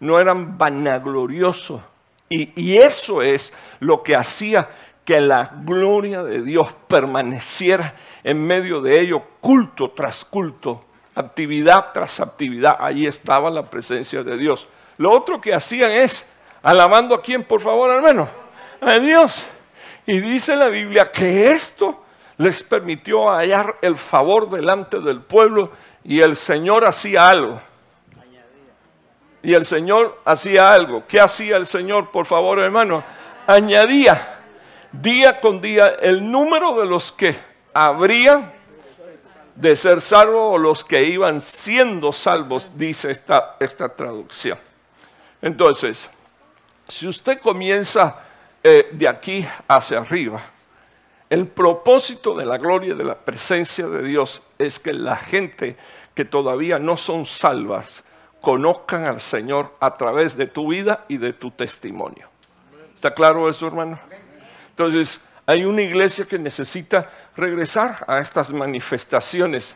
no 0.00 0.18
eran 0.18 0.58
vanagloriosos 0.58 1.80
y, 2.28 2.78
eso 2.78 3.22
es 3.22 3.52
lo 3.80 4.02
que 4.02 4.16
hacía 4.16 4.68
que 5.04 5.20
la 5.20 5.52
gloria 5.64 6.22
de 6.22 6.42
Dios 6.42 6.74
permaneciera 6.88 7.94
en 8.22 8.44
medio 8.44 8.80
de 8.80 9.00
ellos, 9.00 9.22
culto 9.40 9.90
tras 9.90 10.24
culto, 10.24 10.82
actividad 11.14 11.92
tras 11.92 12.20
actividad. 12.20 12.76
Allí 12.80 13.06
estaba 13.06 13.50
la 13.50 13.68
presencia 13.68 14.22
de 14.22 14.38
Dios. 14.38 14.66
Lo 14.96 15.12
otro 15.12 15.40
que 15.40 15.52
hacían 15.52 15.90
es, 15.90 16.26
alabando 16.62 17.14
a 17.14 17.22
quién, 17.22 17.44
por 17.44 17.60
favor, 17.60 17.94
hermano, 17.94 18.26
a 18.80 18.98
Dios. 18.98 19.46
Y 20.06 20.20
dice 20.20 20.56
la 20.56 20.68
Biblia 20.68 21.12
que 21.12 21.52
esto 21.52 22.02
les 22.38 22.62
permitió 22.62 23.30
hallar 23.30 23.76
el 23.82 23.96
favor 23.96 24.48
delante 24.50 25.00
del 25.00 25.20
pueblo 25.20 25.70
y 26.02 26.20
el 26.20 26.36
Señor 26.36 26.84
hacía 26.86 27.28
algo 27.28 27.60
y 29.44 29.52
el 29.52 29.66
Señor 29.66 30.20
hacía 30.24 30.72
algo. 30.72 31.04
¿Qué 31.06 31.20
hacía 31.20 31.56
el 31.56 31.66
Señor, 31.66 32.10
por 32.10 32.24
favor, 32.24 32.58
hermano? 32.58 33.04
Añadía 33.46 34.40
día 34.90 35.38
con 35.40 35.60
día 35.60 35.96
el 36.00 36.30
número 36.30 36.80
de 36.80 36.86
los 36.86 37.12
que 37.12 37.36
habrían 37.74 38.52
de 39.54 39.76
ser 39.76 40.00
salvos 40.00 40.54
o 40.54 40.58
los 40.58 40.82
que 40.82 41.04
iban 41.04 41.42
siendo 41.42 42.12
salvos, 42.12 42.70
dice 42.74 43.10
esta, 43.10 43.56
esta 43.60 43.88
traducción. 43.90 44.58
Entonces, 45.42 46.08
si 46.88 47.06
usted 47.06 47.38
comienza 47.40 48.16
eh, 48.62 48.88
de 48.92 49.06
aquí 49.06 49.46
hacia 49.68 49.98
arriba, 49.98 50.40
el 51.28 51.48
propósito 51.48 52.34
de 52.34 52.46
la 52.46 52.56
gloria 52.56 52.94
de 52.94 53.04
la 53.04 53.14
presencia 53.14 53.86
de 53.88 54.02
Dios 54.02 54.40
es 54.58 54.78
que 54.78 54.92
la 54.94 55.16
gente 55.16 55.76
que 56.14 56.24
todavía 56.24 56.78
no 56.78 56.96
son 56.96 57.26
salvas, 57.26 58.03
conozcan 58.44 59.06
al 59.06 59.20
Señor 59.20 59.74
a 59.80 59.96
través 59.96 60.36
de 60.36 60.46
tu 60.46 60.68
vida 60.68 61.04
y 61.08 61.16
de 61.16 61.32
tu 61.32 61.50
testimonio. 61.50 62.28
¿Está 62.94 63.12
claro 63.12 63.48
eso, 63.48 63.66
hermano? 63.66 63.98
Entonces, 64.70 65.20
hay 65.46 65.64
una 65.64 65.82
iglesia 65.82 66.24
que 66.26 66.38
necesita 66.38 67.10
regresar 67.36 68.04
a 68.06 68.18
estas 68.18 68.50
manifestaciones, 68.52 69.74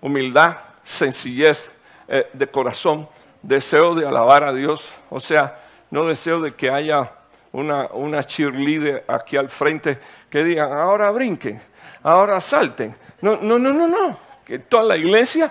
humildad, 0.00 0.56
sencillez 0.84 1.70
eh, 2.08 2.28
de 2.32 2.46
corazón, 2.46 3.08
deseo 3.42 3.94
de 3.94 4.06
alabar 4.06 4.44
a 4.44 4.52
Dios, 4.52 4.90
o 5.10 5.20
sea, 5.20 5.60
no 5.90 6.06
deseo 6.06 6.40
de 6.40 6.54
que 6.54 6.70
haya 6.70 7.12
una, 7.52 8.24
cheerleader 8.24 9.04
aquí 9.06 9.36
al 9.36 9.48
frente 9.48 9.98
que 10.30 10.42
digan, 10.42 10.72
ahora 10.72 11.10
brinquen, 11.10 11.60
ahora 12.02 12.40
salten. 12.40 12.94
No, 13.20 13.36
no, 13.36 13.58
no, 13.58 13.72
no, 13.72 13.86
no, 13.86 14.18
que 14.44 14.58
toda 14.58 14.84
la 14.84 14.96
iglesia 14.96 15.50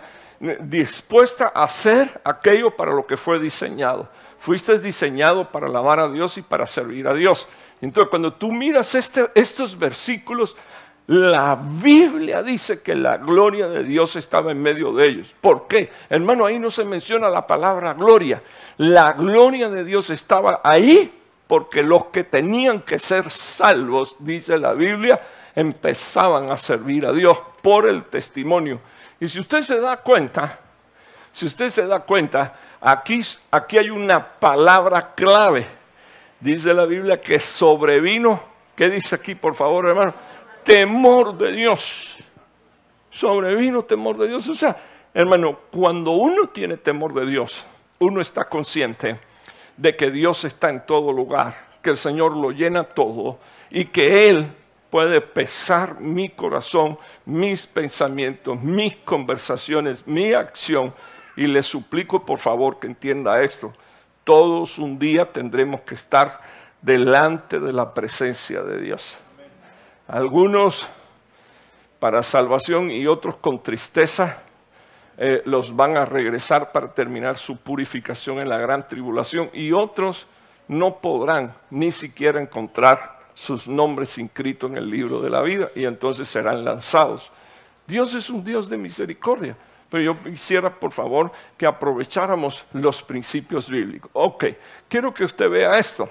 dispuesta 0.61 1.51
a 1.55 1.63
hacer 1.63 2.21
aquello 2.23 2.75
para 2.75 2.93
lo 2.93 3.07
que 3.07 3.17
fue 3.17 3.39
diseñado. 3.39 4.09
Fuiste 4.39 4.77
diseñado 4.79 5.49
para 5.49 5.67
alabar 5.67 5.99
a 5.99 6.09
Dios 6.09 6.37
y 6.37 6.41
para 6.41 6.65
servir 6.65 7.07
a 7.07 7.13
Dios. 7.13 7.47
Entonces, 7.81 8.09
cuando 8.09 8.33
tú 8.33 8.51
miras 8.51 8.93
este, 8.95 9.29
estos 9.35 9.77
versículos, 9.77 10.55
la 11.07 11.55
Biblia 11.55 12.43
dice 12.43 12.81
que 12.81 12.95
la 12.95 13.17
gloria 13.17 13.67
de 13.67 13.83
Dios 13.83 14.15
estaba 14.15 14.51
en 14.51 14.61
medio 14.61 14.93
de 14.93 15.07
ellos. 15.07 15.35
¿Por 15.39 15.67
qué? 15.67 15.89
Hermano, 16.09 16.45
ahí 16.45 16.59
no 16.59 16.71
se 16.71 16.83
menciona 16.83 17.29
la 17.29 17.47
palabra 17.47 17.93
gloria. 17.93 18.41
La 18.77 19.13
gloria 19.13 19.69
de 19.69 19.83
Dios 19.83 20.09
estaba 20.09 20.61
ahí 20.63 21.19
porque 21.47 21.83
los 21.83 22.05
que 22.05 22.23
tenían 22.23 22.81
que 22.81 22.99
ser 22.99 23.29
salvos, 23.29 24.15
dice 24.19 24.57
la 24.57 24.73
Biblia, 24.73 25.21
empezaban 25.55 26.51
a 26.51 26.57
servir 26.57 27.05
a 27.05 27.13
Dios 27.13 27.37
por 27.61 27.87
el 27.87 28.05
testimonio 28.05 28.79
y 29.23 29.27
si 29.29 29.39
usted 29.39 29.61
se 29.61 29.79
da 29.79 29.95
cuenta, 29.95 30.59
si 31.31 31.45
usted 31.45 31.69
se 31.69 31.87
da 31.87 32.01
cuenta, 32.01 32.59
aquí, 32.81 33.21
aquí 33.49 33.77
hay 33.77 33.89
una 33.89 34.21
palabra 34.21 35.13
clave. 35.15 35.65
Dice 36.41 36.73
la 36.73 36.83
Biblia 36.83 37.21
que 37.21 37.39
sobrevino, 37.39 38.43
¿qué 38.75 38.89
dice 38.89 39.15
aquí, 39.15 39.33
por 39.33 39.55
favor, 39.55 39.87
hermano? 39.87 40.13
Temor 40.65 41.37
de 41.37 41.53
Dios. 41.53 42.17
Sobrevino 43.09 43.83
temor 43.83 44.17
de 44.17 44.27
Dios. 44.27 44.45
O 44.49 44.55
sea, 44.55 44.75
hermano, 45.13 45.57
cuando 45.71 46.11
uno 46.11 46.49
tiene 46.49 46.75
temor 46.75 47.13
de 47.13 47.25
Dios, 47.25 47.63
uno 47.99 48.19
está 48.19 48.49
consciente 48.49 49.21
de 49.77 49.95
que 49.95 50.11
Dios 50.11 50.43
está 50.43 50.69
en 50.69 50.85
todo 50.85 51.13
lugar, 51.13 51.77
que 51.81 51.91
el 51.91 51.97
Señor 51.97 52.35
lo 52.35 52.51
llena 52.51 52.83
todo 52.83 53.39
y 53.71 53.85
que 53.85 54.29
Él 54.29 54.51
puede 54.93 55.21
pesar 55.21 55.99
mi 55.99 56.29
corazón, 56.29 56.99
mis 57.25 57.65
pensamientos, 57.65 58.61
mis 58.61 58.95
conversaciones, 58.97 60.05
mi 60.05 60.33
acción. 60.33 60.93
Y 61.35 61.47
le 61.47 61.63
suplico 61.63 62.23
por 62.23 62.37
favor 62.37 62.79
que 62.79 62.85
entienda 62.85 63.41
esto. 63.41 63.73
Todos 64.23 64.77
un 64.77 64.99
día 64.99 65.25
tendremos 65.31 65.81
que 65.81 65.95
estar 65.95 66.39
delante 66.79 67.59
de 67.59 67.73
la 67.73 67.91
presencia 67.91 68.61
de 68.61 68.81
Dios. 68.81 69.17
Algunos 70.07 70.87
para 71.97 72.21
salvación 72.21 72.91
y 72.91 73.07
otros 73.07 73.37
con 73.37 73.63
tristeza 73.63 74.43
eh, 75.17 75.41
los 75.45 75.75
van 75.75 75.97
a 75.97 76.05
regresar 76.05 76.71
para 76.71 76.93
terminar 76.93 77.39
su 77.39 77.57
purificación 77.57 78.37
en 78.37 78.47
la 78.47 78.59
gran 78.59 78.87
tribulación 78.87 79.49
y 79.53 79.71
otros 79.71 80.27
no 80.67 80.99
podrán 80.99 81.55
ni 81.71 81.91
siquiera 81.91 82.39
encontrar 82.39 83.22
sus 83.33 83.67
nombres 83.67 84.17
inscritos 84.17 84.69
en 84.69 84.77
el 84.77 84.89
libro 84.89 85.21
de 85.21 85.29
la 85.29 85.41
vida 85.41 85.69
y 85.75 85.85
entonces 85.85 86.27
serán 86.27 86.63
lanzados. 86.63 87.31
Dios 87.87 88.13
es 88.13 88.29
un 88.29 88.43
Dios 88.43 88.69
de 88.69 88.77
misericordia, 88.77 89.57
pero 89.89 90.03
yo 90.03 90.23
quisiera 90.23 90.73
por 90.73 90.91
favor 90.91 91.31
que 91.57 91.65
aprovecháramos 91.65 92.65
los 92.73 93.03
principios 93.03 93.69
bíblicos. 93.69 94.09
Ok, 94.13 94.45
quiero 94.87 95.13
que 95.13 95.25
usted 95.25 95.49
vea 95.49 95.77
esto. 95.77 96.07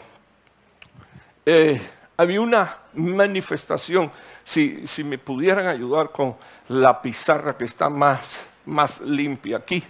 Eh, 1.44 1.80
había 2.16 2.40
una 2.40 2.78
manifestación, 2.94 4.11
si, 4.44 4.87
si, 4.87 5.02
me 5.02 5.18
pudieran 5.18 5.66
ayudar 5.66 6.11
con 6.12 6.37
la 6.68 7.00
pizarra 7.00 7.56
que 7.56 7.64
está 7.64 7.88
más, 7.88 8.46
más 8.66 9.00
limpia 9.00 9.56
aquí, 9.56 9.82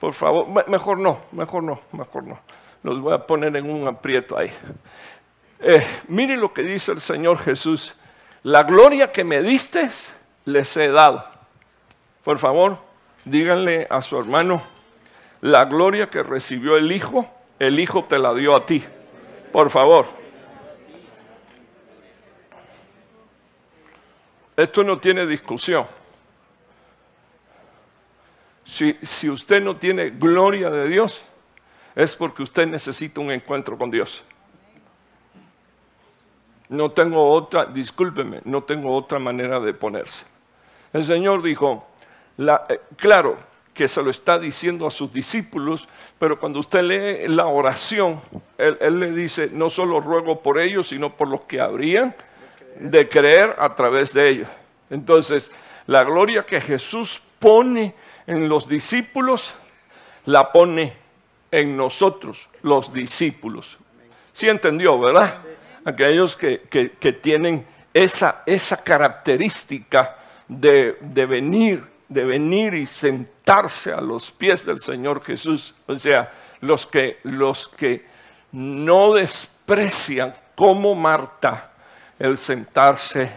por 0.00 0.14
favor, 0.14 0.46
mejor 0.68 0.98
no, 0.98 1.20
mejor 1.32 1.64
no, 1.64 1.80
mejor 1.92 2.24
no. 2.26 2.38
Los 2.82 3.00
voy 3.00 3.12
a 3.12 3.18
poner 3.18 3.54
en 3.56 3.68
un 3.68 3.88
aprieto 3.88 4.38
ahí. 4.38 4.50
Eh, 5.60 5.84
mire 6.06 6.36
lo 6.36 6.52
que 6.52 6.62
dice 6.62 6.92
el 6.92 7.00
Señor 7.00 7.38
Jesús. 7.38 7.94
La 8.42 8.62
gloria 8.62 9.10
que 9.12 9.24
me 9.24 9.42
diste, 9.42 9.90
les 10.44 10.76
he 10.76 10.90
dado. 10.90 11.24
Por 12.24 12.38
favor, 12.38 12.78
díganle 13.24 13.86
a 13.90 14.00
su 14.02 14.18
hermano, 14.18 14.62
la 15.40 15.64
gloria 15.64 16.10
que 16.10 16.22
recibió 16.22 16.76
el 16.76 16.90
Hijo, 16.92 17.28
el 17.58 17.80
Hijo 17.80 18.04
te 18.04 18.18
la 18.18 18.34
dio 18.34 18.54
a 18.56 18.66
ti. 18.66 18.84
Por 19.52 19.70
favor. 19.70 20.06
Esto 24.56 24.82
no 24.82 24.98
tiene 24.98 25.26
discusión. 25.26 25.86
Si, 28.64 28.98
si 29.02 29.30
usted 29.30 29.62
no 29.62 29.76
tiene 29.76 30.10
gloria 30.10 30.68
de 30.68 30.88
Dios, 30.88 31.22
es 31.94 32.14
porque 32.16 32.42
usted 32.42 32.66
necesita 32.66 33.20
un 33.20 33.30
encuentro 33.30 33.78
con 33.78 33.90
Dios. 33.90 34.22
No 36.68 36.90
tengo 36.90 37.30
otra, 37.30 37.64
discúlpeme, 37.64 38.40
no 38.44 38.62
tengo 38.62 38.94
otra 38.94 39.18
manera 39.18 39.58
de 39.60 39.72
ponerse. 39.72 40.24
El 40.92 41.04
Señor 41.04 41.42
dijo, 41.42 41.86
eh, 42.38 42.80
claro 42.96 43.36
que 43.72 43.88
se 43.88 44.02
lo 44.02 44.10
está 44.10 44.38
diciendo 44.38 44.86
a 44.86 44.90
sus 44.90 45.12
discípulos, 45.12 45.88
pero 46.18 46.38
cuando 46.38 46.58
usted 46.58 46.82
lee 46.82 47.28
la 47.28 47.46
oración, 47.46 48.20
él, 48.58 48.76
él 48.80 48.98
le 48.98 49.12
dice, 49.12 49.48
no 49.52 49.70
solo 49.70 50.00
ruego 50.00 50.42
por 50.42 50.58
ellos, 50.58 50.88
sino 50.88 51.14
por 51.16 51.28
los 51.28 51.42
que 51.44 51.60
habrían 51.60 52.14
de 52.78 53.08
creer 53.08 53.54
a 53.58 53.74
través 53.74 54.12
de 54.12 54.28
ellos. 54.28 54.48
Entonces, 54.90 55.50
la 55.86 56.04
gloria 56.04 56.44
que 56.44 56.60
Jesús 56.60 57.22
pone 57.38 57.94
en 58.26 58.48
los 58.48 58.68
discípulos, 58.68 59.54
la 60.26 60.52
pone 60.52 60.92
en 61.50 61.76
nosotros, 61.76 62.48
los 62.62 62.92
discípulos. 62.92 63.78
¿Sí 64.32 64.48
entendió, 64.48 64.98
verdad? 64.98 65.38
Aquellos 65.88 66.36
que, 66.36 67.18
tienen 67.22 67.66
esa, 67.94 68.42
esa 68.44 68.76
característica 68.76 70.16
de, 70.46 70.96
venir, 71.00 71.82
de 72.08 72.24
venir 72.24 72.74
y 72.74 72.86
sentarse 72.86 73.92
a 73.92 74.00
los 74.00 74.30
pies 74.30 74.66
del 74.66 74.80
Señor 74.80 75.24
Jesús. 75.24 75.74
O 75.86 75.96
sea, 75.96 76.30
los 76.60 76.86
que, 76.86 77.20
los 77.22 77.68
que 77.68 78.04
no 78.52 79.14
desprecian 79.14 80.34
como 80.54 80.94
Marta 80.94 81.72
el 82.18 82.36
sentarse 82.36 83.30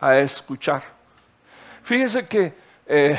a 0.00 0.18
escuchar. 0.18 0.82
Fíjese 1.82 2.26
que 2.26 2.54
eh, 2.86 3.18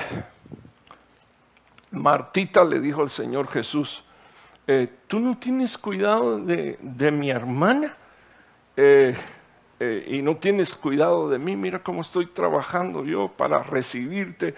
Martita 1.92 2.64
le 2.64 2.80
dijo 2.80 3.02
al 3.02 3.10
Señor 3.10 3.48
Jesús, 3.48 4.04
eh, 4.72 4.88
tú 5.08 5.20
no 5.20 5.36
tienes 5.36 5.78
cuidado 5.78 6.38
de, 6.38 6.78
mi 7.12 7.32
hermana 7.32 7.98
eh, 8.82 9.14
eh, 9.82 10.06
y 10.08 10.22
no 10.22 10.38
tienes 10.38 10.74
cuidado 10.74 11.30
de 11.30 11.38
mí, 11.38 11.58
mira 11.58 11.84
cómo 11.84 12.00
estoy 12.00 12.28
trabajando 12.28 13.04
yo 13.04 13.28
para 13.28 13.62
recibirte. 13.62 14.56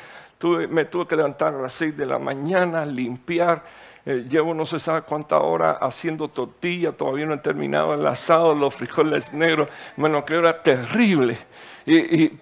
me 0.69 0.86
tuve 0.86 1.07
que 1.07 1.15
levantar 1.15 1.55
a 1.55 1.62
las 1.62 1.73
seis 1.73 1.97
de 1.97 2.05
la 2.05 2.19
mañana, 2.19 2.86
limpiar. 2.86 3.63
llevo 4.05 4.53
no 4.53 4.63
se 4.63 4.77
sabe 4.77 5.01
cuánta 5.01 5.39
hora 5.39 5.71
haciendo 5.71 6.27
tortilla, 6.27 6.91
todavía 6.91 7.25
no 7.25 7.34
he 7.34 7.39
terminado 7.39 7.95
el 7.95 8.05
asado, 8.05 8.53
los 8.53 8.75
frijoles 8.75 9.34
negros. 9.34 9.69
Bueno, 9.97 10.23
que 10.23 10.36
era 10.36 10.62
terrible. 10.62 11.39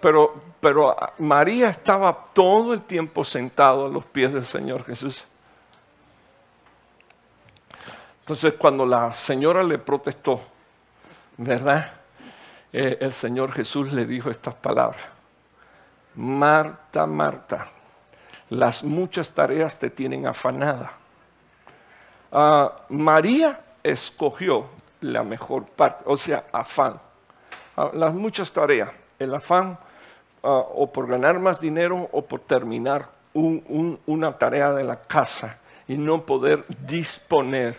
pero, 0.02 0.34
pero 0.60 0.94
María 1.16 1.70
estaba 1.70 2.26
todo 2.34 2.74
el 2.74 2.82
tiempo 2.82 3.24
sentado 3.24 3.86
a 3.86 3.88
los 3.88 4.04
pies 4.04 4.34
del 4.34 4.44
Señor 4.44 4.84
Jesús. 4.84 5.24
Entonces 8.20 8.52
cuando 8.58 8.84
la 8.84 9.14
señora 9.14 9.62
le 9.62 9.78
protestó, 9.78 10.42
¿verdad? 11.40 11.90
Eh, 12.70 12.98
el 13.00 13.14
Señor 13.14 13.52
Jesús 13.52 13.92
le 13.94 14.04
dijo 14.04 14.30
estas 14.30 14.54
palabras. 14.54 15.02
Marta, 16.14 17.06
Marta, 17.06 17.66
las 18.50 18.84
muchas 18.84 19.30
tareas 19.30 19.78
te 19.78 19.88
tienen 19.88 20.26
afanada. 20.26 20.92
Ah, 22.30 22.82
María 22.90 23.58
escogió 23.82 24.66
la 25.00 25.22
mejor 25.22 25.64
parte, 25.64 26.04
o 26.06 26.16
sea, 26.16 26.44
afán. 26.52 27.00
Ah, 27.74 27.90
las 27.94 28.12
muchas 28.12 28.52
tareas, 28.52 28.90
el 29.18 29.34
afán 29.34 29.78
ah, 30.42 30.48
o 30.74 30.92
por 30.92 31.08
ganar 31.08 31.38
más 31.38 31.58
dinero 31.58 32.06
o 32.12 32.22
por 32.22 32.40
terminar 32.40 33.08
una 33.32 34.36
tarea 34.36 34.72
de 34.72 34.84
la 34.84 35.00
casa 35.00 35.56
y 35.88 35.96
no 35.96 36.26
poder 36.26 36.66
disponer 36.68 37.78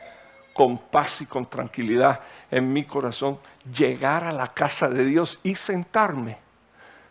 con 0.53 0.77
paz 0.77 1.21
y 1.21 1.25
con 1.25 1.45
tranquilidad 1.45 2.19
en 2.49 2.71
mi 2.71 2.83
corazón, 2.83 3.39
llegar 3.73 4.23
a 4.23 4.31
la 4.31 4.47
casa 4.47 4.89
de 4.89 5.05
Dios 5.05 5.39
y 5.43 5.55
sentarme, 5.55 6.37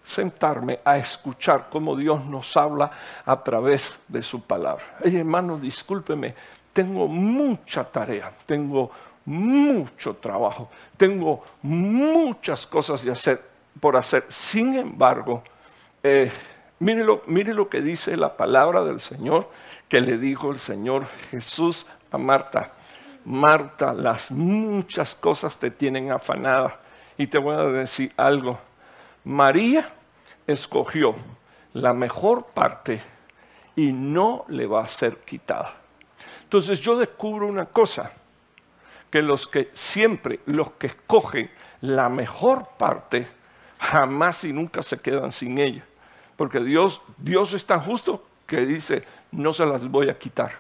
sentarme 0.02 0.80
a 0.84 0.98
escuchar 0.98 1.68
cómo 1.70 1.96
Dios 1.96 2.24
nos 2.24 2.56
habla 2.56 2.90
a 3.24 3.42
través 3.42 3.98
de 4.08 4.22
su 4.22 4.42
palabra. 4.42 4.84
hermano, 5.02 5.58
discúlpeme, 5.58 6.34
tengo 6.72 7.08
mucha 7.08 7.84
tarea, 7.84 8.32
tengo 8.46 8.90
mucho 9.24 10.16
trabajo, 10.16 10.70
tengo 10.96 11.44
muchas 11.62 12.66
cosas 12.66 13.02
de 13.02 13.12
hacer, 13.12 13.42
por 13.80 13.96
hacer. 13.96 14.26
Sin 14.28 14.76
embargo, 14.76 15.42
eh, 16.02 16.30
mire, 16.78 17.04
lo, 17.04 17.22
mire 17.26 17.54
lo 17.54 17.68
que 17.68 17.80
dice 17.80 18.16
la 18.16 18.36
palabra 18.36 18.84
del 18.84 19.00
Señor 19.00 19.48
que 19.88 20.00
le 20.00 20.18
dijo 20.18 20.50
el 20.52 20.58
Señor 20.58 21.06
Jesús 21.30 21.86
a 22.12 22.18
Marta 22.18 22.72
Marta, 23.24 23.92
las 23.92 24.30
muchas 24.30 25.14
cosas 25.14 25.58
te 25.58 25.70
tienen 25.70 26.10
afanada. 26.10 26.80
Y 27.16 27.26
te 27.26 27.38
voy 27.38 27.56
a 27.56 27.64
decir 27.64 28.12
algo. 28.16 28.58
María 29.24 29.92
escogió 30.46 31.14
la 31.74 31.92
mejor 31.92 32.46
parte 32.46 33.02
y 33.76 33.92
no 33.92 34.44
le 34.48 34.66
va 34.66 34.82
a 34.82 34.86
ser 34.86 35.18
quitada. 35.18 35.74
Entonces 36.42 36.80
yo 36.80 36.98
descubro 36.98 37.46
una 37.46 37.66
cosa, 37.66 38.12
que 39.10 39.22
los 39.22 39.46
que 39.46 39.68
siempre, 39.72 40.40
los 40.46 40.72
que 40.72 40.88
escogen 40.88 41.50
la 41.80 42.08
mejor 42.08 42.68
parte, 42.78 43.26
jamás 43.78 44.44
y 44.44 44.52
nunca 44.52 44.82
se 44.82 44.98
quedan 44.98 45.32
sin 45.32 45.58
ella. 45.58 45.84
Porque 46.36 46.60
Dios, 46.60 47.02
Dios 47.18 47.52
es 47.52 47.66
tan 47.66 47.80
justo 47.80 48.24
que 48.46 48.64
dice, 48.66 49.04
no 49.32 49.52
se 49.52 49.66
las 49.66 49.86
voy 49.88 50.08
a 50.08 50.18
quitar. 50.18 50.52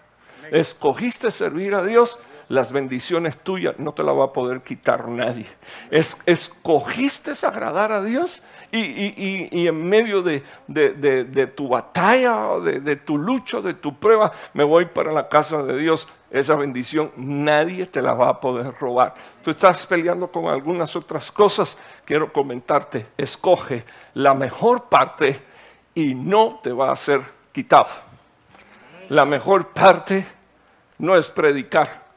Escogiste 0.50 1.30
servir 1.30 1.74
a 1.74 1.84
Dios, 1.84 2.18
las 2.50 2.72
bendiciones 2.72 3.36
tuyas 3.38 3.78
no 3.78 3.92
te 3.92 4.02
las 4.02 4.12
va 4.12 4.24
a 4.24 4.32
poder 4.32 4.62
quitar 4.62 5.08
nadie. 5.08 5.46
Es, 5.88 6.16
escogiste 6.26 7.30
agradar 7.46 7.92
a 7.92 8.02
Dios 8.02 8.42
y, 8.72 9.68
en 9.68 9.88
medio 9.88 10.20
de, 10.20 10.42
tu 11.54 11.68
batalla, 11.68 12.58
de, 12.58 12.96
tu 12.96 13.18
lucha, 13.18 13.60
de 13.60 13.74
tu 13.74 13.94
prueba, 13.94 14.32
me 14.52 14.64
voy 14.64 14.86
para 14.86 15.12
la 15.12 15.28
casa 15.28 15.62
de 15.62 15.78
Dios. 15.78 16.08
Esa 16.28 16.56
bendición 16.56 17.12
nadie 17.14 17.86
te 17.86 18.02
la 18.02 18.14
va 18.14 18.30
a 18.30 18.40
poder 18.40 18.74
robar. 18.80 19.14
Tú 19.44 19.52
estás 19.52 19.86
peleando 19.86 20.26
con 20.26 20.46
algunas 20.46 20.96
otras 20.96 21.30
cosas. 21.30 21.78
Quiero 22.04 22.32
comentarte, 22.32 23.06
escoge 23.16 23.84
la 24.14 24.34
mejor 24.34 24.88
parte 24.88 25.40
y 25.94 26.16
no 26.16 26.58
te 26.60 26.72
va 26.72 26.90
a 26.90 26.96
ser 26.96 27.22
quitado. 27.52 27.90
La 29.08 29.24
mejor 29.24 29.68
parte 29.68 30.26
no 30.98 31.16
es 31.16 31.28
predicar 31.28 32.09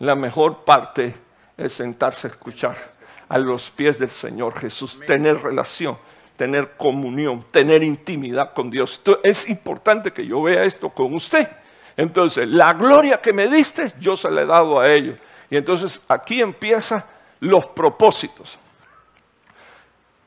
la 0.00 0.14
mejor 0.14 0.64
parte 0.64 1.14
es 1.56 1.72
sentarse 1.72 2.26
a 2.26 2.30
escuchar. 2.30 3.00
a 3.28 3.38
los 3.38 3.70
pies 3.70 3.96
del 3.96 4.10
Señor 4.10 4.58
Jesús, 4.58 4.98
tener 5.06 5.40
relación, 5.40 5.96
tener 6.36 6.72
comunión, 6.76 7.44
tener 7.52 7.80
intimidad 7.84 8.52
con 8.54 8.70
Dios. 8.70 9.00
es 9.22 9.48
importante 9.48 10.10
que 10.10 10.26
yo 10.26 10.42
vea 10.42 10.64
esto 10.64 10.88
con 10.90 11.14
usted. 11.14 11.48
Entonces, 11.96 12.48
la 12.48 12.72
gloria 12.72 13.20
que 13.20 13.32
me 13.32 13.46
diste, 13.46 13.92
yo 14.00 14.16
se 14.16 14.28
la 14.32 14.42
he 14.42 14.46
dado 14.46 14.80
a 14.80 14.90
ellos. 14.90 15.16
Y 15.48 15.56
entonces 15.56 16.00
aquí 16.08 16.40
empiezan 16.42 17.04
los 17.38 17.66
propósitos. 17.66 18.58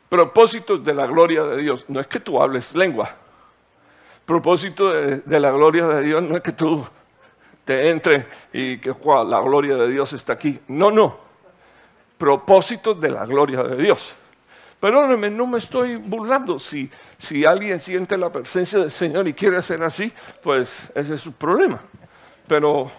Propósitos 0.08 0.84
de 0.84 0.94
la 0.94 1.06
gloria 1.08 1.44
de 1.44 1.58
Dios. 1.58 1.86
No 1.90 2.00
es 2.00 2.08
que 2.08 2.20
tú 2.20 2.42
hables 2.42 2.74
lengua. 2.74 3.16
Propósito 4.26 4.94
de, 4.94 5.40
la 5.40 5.52
gloria 5.52 5.88
de 5.88 6.04
Dios 6.04 6.24
no 6.24 6.38
es 6.38 6.44
que 6.44 6.52
tú 6.54 6.86
te 7.66 7.90
entres 7.90 8.26
y 8.52 8.78
que 8.78 8.94
la 9.06 9.40
gloria 9.42 9.76
de 9.76 9.90
Dios 9.90 10.14
está 10.14 10.34
aquí. 10.34 10.60
No, 10.68 10.92
no. 10.92 11.18
Propósitos 12.18 13.00
de 13.00 13.10
la 13.10 13.26
gloria 13.26 13.64
de 13.64 13.82
Dios. 13.82 14.16
Perdóneme, 14.80 15.30
no 15.30 15.48
me 15.48 15.60
estoy 15.60 15.96
burlando. 15.96 16.60
Si, 16.60 16.90
si 17.18 17.46
alguien 17.46 17.80
siente 17.80 18.18
la 18.18 18.32
presencia 18.32 18.80
del 18.80 18.92
Señor 18.92 19.28
y 19.28 19.34
quiere 19.34 19.58
hacer 19.58 19.82
así, 19.82 20.12
pues 20.42 20.90
ese 20.94 21.14
es 21.14 21.22
su 21.22 21.32
problema. 21.32 21.82
Pero, 22.48 22.92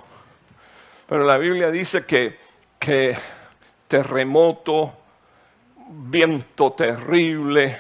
pero 1.07 1.25
la 1.25 1.37
Biblia 1.37 1.71
dice 1.71 2.07
que, 2.07 2.39
que 2.79 3.15
terremoto, 3.87 4.95
viento 5.89 6.73
terrible, 6.73 7.79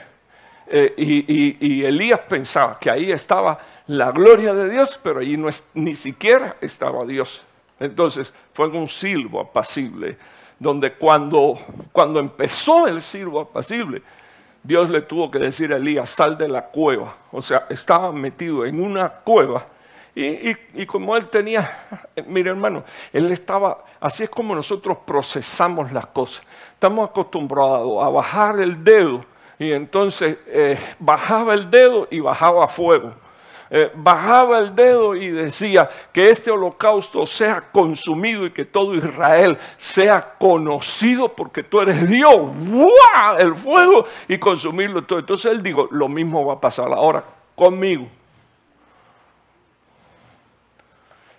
eh, 0.76 0.92
y, 0.96 1.84
Elías 1.84 2.18
pensaba 2.28 2.80
que 2.80 2.90
ahí 2.90 3.12
estaba 3.12 3.56
la 3.86 4.10
gloria 4.10 4.52
de 4.52 4.68
Dios, 4.68 4.98
pero 5.00 5.20
allí 5.20 5.36
no 5.36 5.48
es, 5.48 5.62
ni 5.72 5.94
siquiera 5.94 6.56
estaba 6.60 7.04
Dios. 7.04 7.42
Entonces 7.78 8.34
fue 8.52 8.66
un 8.66 8.88
silbo 8.88 9.38
apacible 9.38 10.16
donde 10.58 10.94
cuando, 10.94 11.60
cuando 11.92 12.18
empezó 12.18 12.88
el 12.88 13.02
silbo 13.02 13.42
apacible, 13.42 14.02
Dios 14.64 14.90
le 14.90 15.02
tuvo 15.02 15.30
que 15.30 15.38
decir 15.38 15.72
a 15.72 15.76
Elías, 15.76 16.10
sal 16.10 16.36
de 16.36 16.48
la 16.48 16.62
cueva. 16.64 17.18
O 17.30 17.40
sea, 17.40 17.66
estaba 17.70 18.10
metido 18.10 18.66
en 18.66 18.82
una 18.82 19.08
cueva. 19.08 19.68
Y, 20.12 20.86
como 20.86 21.16
él 21.16 21.28
tenía, 21.28 21.86
mire 22.26 22.50
hermano, 22.50 22.82
él 23.12 23.30
estaba, 23.30 23.84
así 24.00 24.24
es 24.24 24.30
como 24.30 24.56
nosotros 24.56 24.98
procesamos 25.06 25.92
las 25.92 26.06
cosas. 26.06 26.44
Estamos 26.72 27.10
acostumbrados 27.10 28.04
a 28.04 28.08
bajar 28.08 28.58
el 28.58 28.82
dedo 28.82 29.24
y 29.64 29.72
entonces 29.72 30.36
eh, 30.46 30.78
bajaba 30.98 31.54
el 31.54 31.70
dedo 31.70 32.06
y 32.10 32.20
bajaba 32.20 32.68
fuego. 32.68 33.14
Eh, 33.70 33.90
bajaba 33.94 34.58
el 34.58 34.76
dedo 34.76 35.16
y 35.16 35.30
decía 35.30 35.88
que 36.12 36.28
este 36.28 36.50
holocausto 36.50 37.24
sea 37.24 37.72
consumido 37.72 38.44
y 38.44 38.50
que 38.50 38.66
todo 38.66 38.94
Israel 38.94 39.58
sea 39.78 40.34
conocido 40.38 41.34
porque 41.34 41.62
tú 41.62 41.80
eres 41.80 42.06
Dios. 42.06 42.34
¡Wow! 42.34 43.38
El 43.38 43.54
fuego 43.54 44.04
y 44.28 44.36
consumirlo 44.36 45.02
todo. 45.02 45.18
Entonces 45.18 45.50
él 45.50 45.62
dijo, 45.62 45.88
lo 45.90 46.08
mismo 46.08 46.44
va 46.44 46.54
a 46.54 46.60
pasar 46.60 46.92
ahora 46.92 47.24
conmigo. 47.56 48.06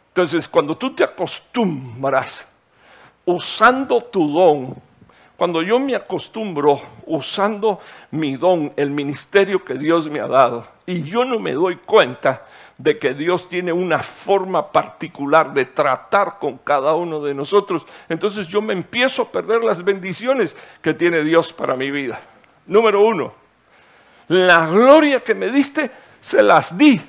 Entonces, 0.07 0.47
cuando 0.47 0.75
tú 0.75 0.95
te 0.95 1.03
acostumbras 1.03 2.43
usando 3.23 4.01
tu 4.01 4.31
don, 4.33 4.75
cuando 5.37 5.61
yo 5.61 5.79
me 5.79 5.95
acostumbro 5.95 6.79
usando 7.05 7.79
mi 8.11 8.37
don, 8.37 8.71
el 8.77 8.89
ministerio 8.89 9.63
que 9.65 9.73
Dios 9.73 10.09
me 10.09 10.21
ha 10.21 10.27
dado, 10.27 10.65
y 10.85 11.03
yo 11.03 11.25
no 11.25 11.39
me 11.39 11.53
doy 11.53 11.75
cuenta 11.77 12.45
de 12.77 12.97
que 12.97 13.13
Dios 13.13 13.49
tiene 13.49 13.73
una 13.73 13.99
forma 13.99 14.71
particular 14.71 15.53
de 15.53 15.65
tratar 15.65 16.37
con 16.39 16.57
cada 16.59 16.93
uno 16.93 17.19
de 17.19 17.33
nosotros, 17.33 17.85
entonces 18.07 18.47
yo 18.47 18.61
me 18.61 18.73
empiezo 18.73 19.23
a 19.23 19.31
perder 19.31 19.63
las 19.63 19.83
bendiciones 19.83 20.55
que 20.81 20.93
tiene 20.93 21.23
Dios 21.23 21.51
para 21.51 21.75
mi 21.75 21.91
vida. 21.91 22.19
Número 22.65 23.01
uno, 23.01 23.33
la 24.29 24.67
gloria 24.67 25.21
que 25.21 25.35
me 25.35 25.49
diste, 25.49 25.91
se 26.21 26.41
las 26.41 26.77
di. 26.77 27.01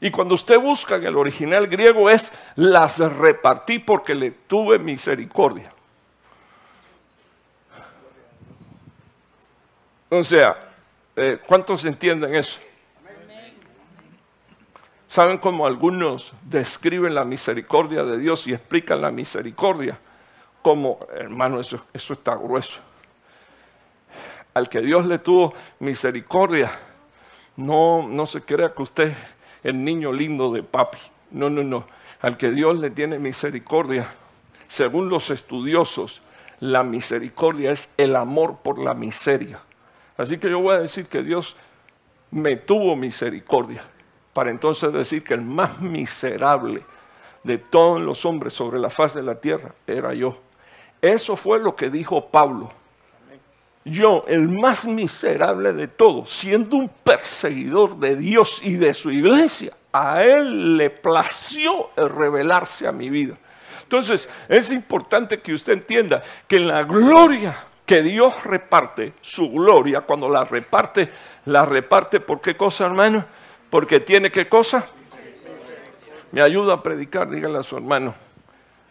Y 0.00 0.10
cuando 0.10 0.34
usted 0.34 0.58
busca 0.58 0.96
en 0.96 1.04
el 1.04 1.16
original 1.16 1.66
griego 1.66 2.08
es 2.08 2.32
las 2.56 2.98
repartí 2.98 3.78
porque 3.78 4.14
le 4.14 4.30
tuve 4.30 4.78
misericordia. 4.78 5.70
O 10.12 10.24
sea, 10.24 10.56
eh, 11.14 11.38
¿cuántos 11.46 11.84
entienden 11.84 12.34
eso? 12.34 12.58
¿Saben 15.06 15.38
cómo 15.38 15.66
algunos 15.66 16.32
describen 16.42 17.14
la 17.14 17.24
misericordia 17.24 18.02
de 18.02 18.18
Dios 18.18 18.44
y 18.48 18.52
explican 18.52 19.00
la 19.00 19.12
misericordia? 19.12 19.98
Como, 20.62 20.98
hermano, 21.14 21.60
eso, 21.60 21.84
eso 21.92 22.12
está 22.12 22.34
grueso. 22.34 22.80
Al 24.52 24.68
que 24.68 24.80
Dios 24.80 25.06
le 25.06 25.20
tuvo 25.20 25.54
misericordia, 25.78 26.72
no, 27.56 28.06
no 28.08 28.26
se 28.26 28.42
crea 28.42 28.74
que 28.74 28.82
usted 28.82 29.04
es 29.10 29.16
el 29.62 29.84
niño 29.84 30.12
lindo 30.12 30.52
de 30.52 30.64
papi. 30.64 30.98
No, 31.30 31.48
no, 31.48 31.62
no. 31.62 31.86
Al 32.20 32.36
que 32.36 32.50
Dios 32.50 32.78
le 32.80 32.90
tiene 32.90 33.20
misericordia, 33.20 34.08
según 34.66 35.08
los 35.08 35.30
estudiosos, 35.30 36.20
la 36.58 36.82
misericordia 36.82 37.70
es 37.70 37.88
el 37.96 38.16
amor 38.16 38.58
por 38.62 38.84
la 38.84 38.92
miseria. 38.92 39.60
Así 40.20 40.36
que 40.36 40.50
yo 40.50 40.60
voy 40.60 40.74
a 40.74 40.80
decir 40.80 41.06
que 41.06 41.22
Dios 41.22 41.56
me 42.30 42.56
tuvo 42.56 42.94
misericordia 42.94 43.82
para 44.34 44.50
entonces 44.50 44.92
decir 44.92 45.24
que 45.24 45.32
el 45.32 45.40
más 45.40 45.80
miserable 45.80 46.84
de 47.42 47.56
todos 47.56 48.02
los 48.02 48.26
hombres 48.26 48.52
sobre 48.52 48.78
la 48.78 48.90
faz 48.90 49.14
de 49.14 49.22
la 49.22 49.40
tierra 49.40 49.74
era 49.86 50.12
yo. 50.12 50.36
Eso 51.00 51.36
fue 51.36 51.58
lo 51.58 51.74
que 51.74 51.88
dijo 51.88 52.26
Pablo. 52.26 52.70
Yo, 53.86 54.26
el 54.28 54.46
más 54.46 54.84
miserable 54.84 55.72
de 55.72 55.88
todos, 55.88 56.30
siendo 56.30 56.76
un 56.76 56.90
perseguidor 57.02 57.96
de 57.96 58.14
Dios 58.14 58.60
y 58.62 58.74
de 58.74 58.92
su 58.92 59.10
iglesia, 59.10 59.74
a 59.90 60.22
él 60.22 60.76
le 60.76 60.90
plació 60.90 61.92
el 61.96 62.10
revelarse 62.10 62.86
a 62.86 62.92
mi 62.92 63.08
vida. 63.08 63.38
Entonces, 63.84 64.28
es 64.50 64.70
importante 64.70 65.40
que 65.40 65.54
usted 65.54 65.72
entienda 65.72 66.22
que 66.46 66.58
la 66.58 66.82
gloria 66.82 67.69
que 67.90 68.04
Dios 68.04 68.44
reparte 68.44 69.14
su 69.20 69.50
gloria, 69.50 70.02
cuando 70.02 70.28
la 70.28 70.44
reparte, 70.44 71.10
la 71.46 71.64
reparte 71.64 72.20
por 72.20 72.40
qué 72.40 72.56
cosa, 72.56 72.86
hermano? 72.86 73.24
Porque 73.68 73.98
tiene 73.98 74.30
qué 74.30 74.48
cosa? 74.48 74.86
Me 76.30 76.40
ayuda 76.40 76.74
a 76.74 76.82
predicar, 76.84 77.28
dígale 77.28 77.58
a 77.58 77.64
su 77.64 77.76
hermano. 77.76 78.14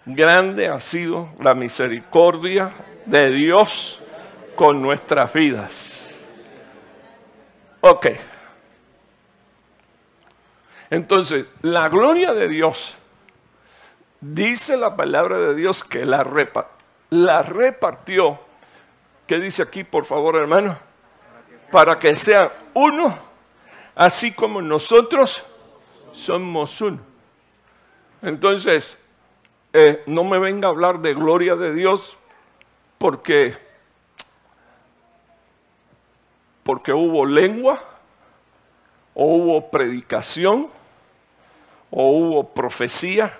Grande 0.05 0.67
ha 0.67 0.81
sido 0.81 1.29
la 1.39 1.53
misericordia 1.53 2.71
de 3.05 3.29
Dios 3.29 4.01
con 4.57 4.81
nuestras 4.81 5.31
vidas. 5.31 6.09
Ok. 7.79 8.07
Entonces, 10.89 11.49
la 11.61 11.87
gloria 11.87 12.33
de 12.33 12.49
Dios, 12.49 12.95
dice 14.19 14.75
la 14.75 14.97
palabra 14.97 15.37
de 15.39 15.55
Dios 15.55 15.85
que 15.85 16.03
la, 16.03 16.27
la 17.11 17.43
repartió 17.43 18.48
¿Qué 19.29 19.39
dice 19.39 19.61
aquí, 19.61 19.83
por 19.83 20.05
favor, 20.05 20.37
hermano? 20.37 20.75
Para 21.71 21.99
que 21.99 22.15
sea 22.15 22.51
uno, 22.73 23.15
así 23.93 24.31
como 24.31 24.59
nosotros 24.59 25.45
somos 26.11 26.81
uno. 26.81 26.99
Entonces, 28.23 28.97
eh, 29.71 30.01
no 30.07 30.23
me 30.23 30.39
venga 30.39 30.67
a 30.67 30.71
hablar 30.71 30.97
de 30.97 31.13
gloria 31.13 31.55
de 31.55 31.75
Dios 31.75 32.17
porque, 32.97 33.55
porque 36.63 36.91
hubo 36.91 37.23
lengua, 37.23 37.83
o 39.13 39.25
hubo 39.25 39.69
predicación, 39.69 40.69
o 41.91 42.17
hubo 42.17 42.49
profecía 42.49 43.37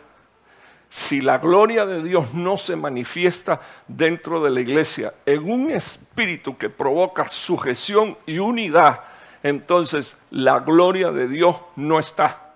si 0.89 1.21
la 1.21 1.37
gloria 1.37 1.85
de 1.85 2.01
Dios 2.01 2.33
no 2.33 2.57
se 2.57 2.75
manifiesta 2.75 3.61
dentro 3.87 4.41
de 4.43 4.49
la 4.49 4.59
iglesia 4.59 5.13
en 5.25 5.49
un 5.49 5.69
espíritu 5.69 6.57
que 6.57 6.69
provoca 6.69 7.27
sujeción 7.27 8.17
y 8.25 8.39
unidad, 8.39 9.01
entonces 9.43 10.17
la 10.31 10.59
gloria 10.59 11.11
de 11.11 11.27
Dios 11.27 11.57
no 11.75 11.99
está. 11.99 12.53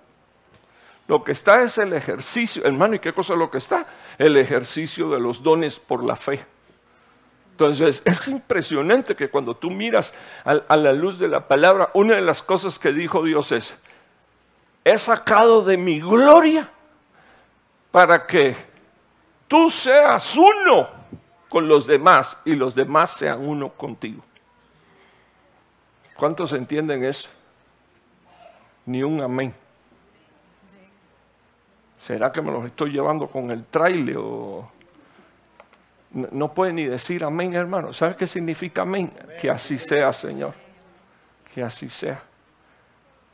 Lo 1.07 1.23
que 1.23 1.34
está 1.34 1.61
es 1.61 1.77
el 1.77 1.93
ejercicio, 1.93 2.65
hermano, 2.65 2.95
¿y 2.95 2.99
qué 2.99 3.13
cosa 3.13 3.34
es 3.34 3.39
lo 3.39 3.51
que 3.51 3.59
está? 3.59 3.86
El 4.17 4.36
ejercicio 4.38 5.09
de 5.09 5.19
los 5.19 5.43
dones 5.43 5.79
por 5.79 6.03
la 6.03 6.15
fe. 6.15 6.43
Entonces, 7.51 8.01
es 8.03 8.27
impresionante 8.27 9.15
que 9.15 9.29
cuando 9.29 9.55
tú 9.55 9.69
miras 9.69 10.11
a, 10.43 10.75
la 10.75 10.91
luz 10.91 11.19
de 11.19 11.27
la 11.27 11.47
palabra, 11.47 11.91
una 11.93 12.15
de 12.15 12.21
las 12.21 12.41
cosas 12.41 12.79
que 12.79 12.91
dijo 12.91 13.23
Dios 13.23 13.51
es, 13.51 13.75
he 14.84 14.97
sacado 14.97 15.61
de 15.61 15.77
mi 15.77 15.99
gloria 15.99 16.71
para 17.93 18.25
que 18.25 18.55
tú 19.47 19.69
seas 19.69 20.35
uno 20.35 20.89
con 21.47 21.67
los 21.67 21.85
demás 21.85 22.35
y 22.43 22.55
los 22.55 22.73
demás 22.73 23.11
sean 23.11 23.47
uno 23.47 23.69
contigo. 23.69 24.23
¿Cuántos 26.15 26.53
entienden 26.53 27.03
eso? 27.03 27.29
Ni 28.87 29.03
un 29.03 29.21
amén. 29.21 29.53
¿Será 31.99 32.31
que 32.31 32.41
me 32.41 32.51
los 32.51 32.65
estoy 32.65 32.93
llevando 32.93 33.27
con 33.27 33.51
el 33.51 33.63
trailer 33.65 34.17
o 34.17 34.71
no 36.09 36.51
puede 36.51 36.73
ni 36.73 36.85
decir 36.85 37.23
amén, 37.23 37.53
hermano. 37.53 37.93
¿Sabe 37.93 38.15
qué 38.15 38.25
significa 38.25 38.81
amén? 38.81 39.13
Que 39.39 39.51
así 39.51 39.77
sea, 39.77 40.11
Señor. 40.11 40.55
Que 41.53 41.61
así 41.61 41.89
sea. 41.89 42.23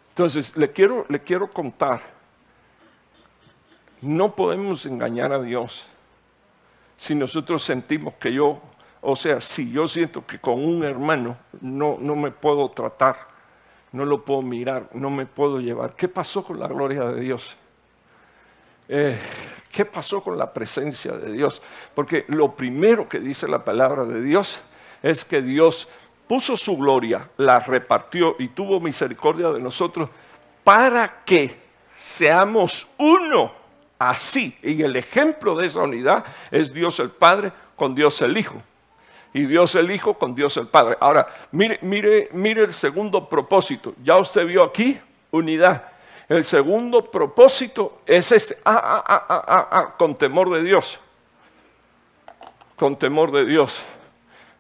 Entonces, 0.10 0.54
le 0.58 0.70
quiero, 0.74 1.06
le 1.08 1.22
quiero 1.22 1.50
contar. 1.50 2.19
No 4.02 4.36
podemos 4.36 4.86
engañar 4.86 5.34
a 5.34 5.42
Dios 5.42 5.88
si 6.98 7.16
nosotros 7.16 7.64
sentimos 7.64 8.14
que 8.16 8.34
yo, 8.34 8.62
o 9.02 9.16
sea, 9.16 9.40
si 9.40 9.72
yo 9.72 9.88
siento 9.88 10.26
que 10.26 10.40
con 10.40 10.64
un 10.64 10.84
hermano 10.84 11.38
no, 11.62 11.98
no 12.00 12.16
me 12.16 12.32
puedo 12.32 12.70
tratar, 12.70 13.28
no 13.92 14.06
lo 14.06 14.24
puedo 14.24 14.42
mirar, 14.42 14.90
no 14.94 15.10
me 15.10 15.26
puedo 15.26 15.60
llevar. 15.60 15.96
¿Qué 15.96 16.08
pasó 16.08 16.44
con 16.44 16.60
la 16.60 16.68
gloria 16.68 17.06
de 17.06 17.22
Dios? 17.22 17.56
Eh, 18.90 19.18
¿Qué 19.72 19.86
pasó 19.86 20.22
con 20.22 20.38
la 20.38 20.52
presencia 20.52 21.14
de 21.14 21.32
Dios? 21.32 21.62
Porque 21.96 22.26
lo 22.28 22.56
primero 22.56 23.08
que 23.08 23.20
dice 23.20 23.48
la 23.48 23.64
palabra 23.64 24.04
de 24.04 24.22
Dios 24.22 24.60
es 25.02 25.24
que 25.24 25.42
Dios 25.42 25.88
puso 26.28 26.58
su 26.58 26.78
gloria, 26.78 27.30
la 27.38 27.60
repartió 27.60 28.36
y 28.40 28.50
tuvo 28.50 28.80
misericordia 28.80 29.50
de 29.52 29.60
nosotros 29.62 30.10
para 30.64 31.24
que 31.24 31.56
seamos 31.98 32.88
uno 32.98 33.59
así. 34.00 34.58
Y 34.64 34.82
el 34.82 34.96
ejemplo 34.96 35.56
de 35.56 35.68
esa 35.68 35.82
unidad 35.82 36.24
es 36.50 36.74
Dios 36.74 37.00
el 37.00 37.12
Padre 37.12 37.52
con 37.76 37.94
Dios 37.94 38.20
el 38.22 38.38
Hijo. 38.38 38.56
Y 39.34 39.46
Dios 39.46 39.76
el 39.76 39.92
Hijo 39.92 40.16
con 40.16 40.34
Dios 40.34 40.58
el 40.58 40.68
Padre. 40.68 40.98
Ahora, 41.00 41.28
mire, 41.52 41.78
mire, 41.84 42.30
mire 42.32 42.64
el 42.64 42.74
segundo 42.74 43.30
propósito. 43.30 43.94
Ya 44.04 44.18
usted 44.18 44.48
vio 44.48 44.64
aquí 44.64 45.00
unidad. 45.30 45.84
El 46.28 46.44
segundo 46.44 47.10
propósito 47.10 48.02
es 48.06 48.32
este, 48.32 48.58
ah, 48.64 49.04
ah, 49.06 49.68
ah, 49.72 49.96
con 49.98 50.16
temor 50.16 50.50
de 50.52 50.64
Dios. 50.64 51.00
Con 52.76 52.98
temor 52.98 53.32
de 53.32 53.46
Dios. 53.46 53.80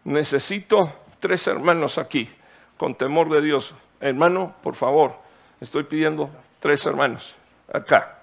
Necesito 0.04 0.92
tres 1.20 1.46
hermanos 1.48 1.98
aquí, 1.98 2.30
con 2.78 2.96
temor 2.96 3.30
de 3.30 3.42
Dios. 3.42 3.74
Hermano, 4.00 4.56
por 4.64 4.76
favor, 4.76 5.14
estoy 5.62 5.84
pidiendo 5.84 6.30
tres 6.60 6.86
hermanos 6.86 7.36
acá. 7.72 8.19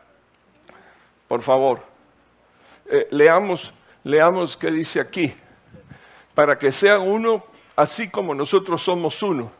Por 1.28 1.42
favor. 1.42 1.82
Eh, 2.86 3.08
leamos, 3.10 3.72
leamos 4.04 4.56
qué 4.56 4.70
dice 4.70 5.00
aquí. 5.00 5.34
Para 6.34 6.58
que 6.58 6.70
sean 6.70 7.02
uno, 7.02 7.44
así 7.74 8.08
como 8.08 8.34
nosotros 8.34 8.82
somos 8.82 9.22
uno. 9.22 9.50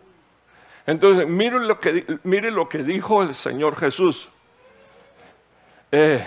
Entonces, 0.86 1.26
miren 1.26 1.66
lo 1.66 1.80
que, 1.80 2.04
lo 2.22 2.68
que 2.68 2.82
dijo 2.82 3.22
el 3.22 3.34
Señor 3.34 3.76
Jesús. 3.76 4.28
Eh, 5.90 6.24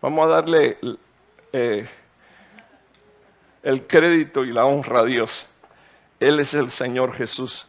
vamos 0.00 0.24
a 0.26 0.28
darle 0.28 0.78
eh, 1.52 1.86
el 3.62 3.86
crédito 3.86 4.44
y 4.44 4.52
la 4.52 4.64
honra 4.64 5.00
a 5.00 5.04
Dios. 5.04 5.46
Él 6.18 6.40
es 6.40 6.54
el 6.54 6.70
Señor 6.70 7.14
Jesús. 7.14 7.66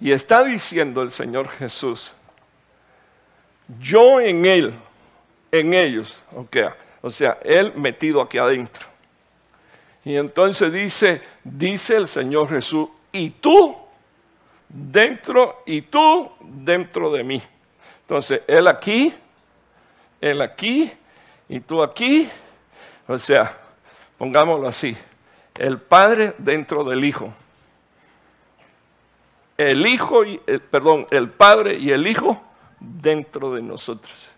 Y 0.00 0.12
está 0.12 0.44
diciendo 0.44 1.02
el 1.02 1.10
Señor 1.10 1.48
Jesús, 1.48 2.12
yo 3.80 4.20
en 4.20 4.44
Él, 4.44 4.74
en 5.54 5.72
ellos, 5.72 6.12
o 7.00 7.10
sea, 7.10 7.38
Él 7.44 7.72
metido 7.76 8.20
aquí 8.20 8.38
adentro. 8.38 8.86
Y 10.04 10.16
entonces 10.16 10.72
dice, 10.72 11.22
dice 11.44 11.94
el 11.94 12.08
Señor 12.08 12.48
Jesús, 12.48 12.88
y 13.12 13.30
tú 13.30 13.76
dentro 14.68 15.62
y 15.64 15.82
tú 15.82 16.32
dentro 16.40 17.12
de 17.12 17.22
mí. 17.22 17.40
Entonces, 18.00 18.42
Él 18.48 18.66
aquí, 18.66 19.14
Él 20.20 20.42
aquí 20.42 20.90
y 21.48 21.60
tú 21.60 21.84
aquí. 21.84 22.28
O 23.06 23.16
sea, 23.16 23.56
pongámoslo 24.18 24.66
así, 24.66 24.96
el 25.54 25.78
Padre 25.78 26.34
dentro 26.38 26.82
del 26.82 27.04
Hijo. 27.04 27.32
El 29.56 29.86
Hijo, 29.86 30.24
y, 30.24 30.40
el, 30.48 30.60
perdón, 30.60 31.06
el 31.12 31.30
Padre 31.30 31.76
y 31.76 31.90
el 31.90 32.08
Hijo 32.08 32.42
dentro 32.80 33.54
de 33.54 33.62
nosotros. 33.62 34.33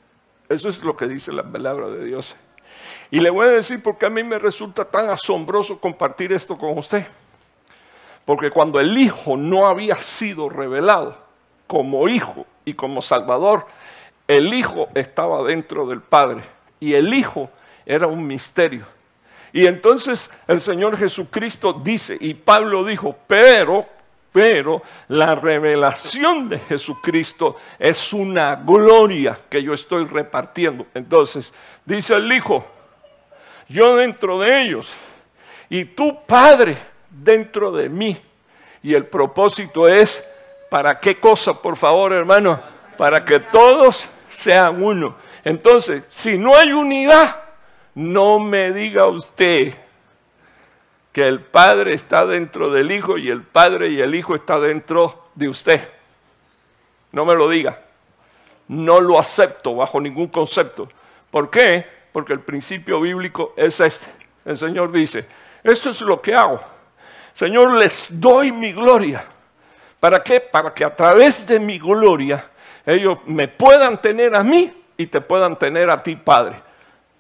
Eso 0.49 0.69
es 0.69 0.83
lo 0.83 0.97
que 0.97 1.07
dice 1.07 1.33
la 1.33 1.43
palabra 1.43 1.89
de 1.89 2.05
Dios. 2.05 2.37
Y 3.11 3.21
le 3.21 3.31
voy 3.31 3.47
a 3.47 3.51
decir 3.51 3.83
porque 3.83 4.07
a 4.07 4.11
mí 4.11 4.23
me 4.23 4.39
resulta 4.39 4.85
tan 4.85 5.11
asombroso 5.11 5.79
compartir 5.79 6.33
esto 6.33 6.57
con 6.57 6.79
usted. 6.79 7.07
Porque 8.25 8.51
cuando 8.51 8.81
el 8.81 8.97
Hijo 8.99 9.37
no 9.37 9.67
había 9.67 9.97
sido 9.97 10.49
revelado 10.49 11.17
como 11.67 12.09
Hijo 12.09 12.47
y 12.65 12.75
como 12.75 13.01
Salvador, 13.03 13.67
el 14.27 14.53
Hijo 14.53 14.89
estaba 14.95 15.43
dentro 15.45 15.87
del 15.87 16.01
Padre 16.01 16.43
y 16.81 16.95
el 16.95 17.15
Hijo 17.15 17.51
era 17.85 18.07
un 18.07 18.27
misterio. 18.27 18.85
Y 19.53 19.67
entonces 19.67 20.29
el 20.49 20.61
Señor 20.61 20.99
Jesucristo 20.99 21.73
dice, 21.73 22.17
y 22.21 22.35
Pablo 22.35 22.85
dijo, 22.85 23.17
pero, 23.27 23.87
pero 24.37 24.83
la 25.09 25.35
revelación 25.35 26.47
de 26.51 26.59
Jesucristo 26.59 27.57
es 27.79 28.13
una 28.13 28.57
gloria 28.57 29.39
que 29.49 29.63
yo 29.63 29.73
estoy 29.73 30.05
repartiendo. 30.05 30.89
Entonces 30.93 31.55
dice 31.87 32.13
el 32.13 32.31
Hijo, 32.31 32.63
yo 33.67 33.97
dentro 33.97 34.39
de 34.39 34.61
ellos 34.61 34.95
y 35.71 35.87
tu 35.87 36.23
Padre 36.27 36.77
dentro 37.09 37.73
de 37.73 37.89
mí. 37.89 38.21
Y 38.83 38.93
el 38.93 39.07
propósito 39.07 39.89
es, 39.89 40.23
¿para 40.69 41.01
qué 41.01 41.19
cosa, 41.19 41.55
por 41.55 41.79
favor, 41.79 42.13
hermano? 42.13 42.61
Para 42.99 43.25
que 43.25 43.41
todos 43.41 44.07
sean 44.29 44.85
uno. 44.85 45.17
Entonces, 45.45 46.03
si 46.09 46.37
no 46.37 46.55
hay 46.55 46.73
unidad, 46.73 47.41
no 47.95 48.39
me 48.39 48.71
diga 48.71 49.07
usted 49.07 49.75
que 51.17 51.27
el 51.27 51.41
Padre 51.41 51.95
está 51.95 52.27
dentro 52.27 52.69
del 52.69 52.93
Hijo 52.93 53.17
y 53.17 53.31
el 53.31 53.41
Padre 53.43 53.89
y 53.89 54.03
el 54.03 54.15
Hijo 54.15 54.35
está 54.35 54.61
dentro 54.61 55.29
de 55.35 55.49
usted. 55.49 55.89
No 57.11 57.25
me 57.25 57.35
lo 57.35 57.49
diga. 57.49 57.81
No 58.69 59.01
lo 59.01 59.19
acepto 59.19 59.75
bajo 59.75 59.99
ningún 59.99 60.29
concepto. 60.29 60.87
¿Por 61.31 61.49
qué? 61.49 61.87
Porque 62.13 62.35
el 62.35 62.41
principio 62.41 63.01
bíblico 63.01 63.55
es 63.57 63.81
este. 63.81 64.05
El 64.45 64.59
Señor 64.59 64.93
dice, 64.93 65.25
eso 65.65 65.89
es 65.89 66.03
lo 66.03 66.21
que 66.21 66.35
hago 66.35 66.61
Señor, 67.33 67.73
les 67.77 68.09
doy 68.11 68.53
mi 68.53 68.75
gloria. 68.75 69.25
¿Para 69.99 70.23
qué? 70.23 70.39
Para 70.39 70.75
que 70.75 70.85
a 70.85 70.95
través 70.95 71.47
de 71.47 71.59
mi 71.59 71.79
gloria 71.79 72.51
ellos 72.85 73.21
me 73.25 73.49
puedan 73.49 74.03
tener 74.03 74.35
a 74.35 74.43
mí 74.43 74.71
y 74.99 75.07
te 75.07 75.23
puedan 75.23 75.57
tener 75.57 75.89
a 75.89 76.03
ti, 76.03 76.15
Padre. 76.15 76.61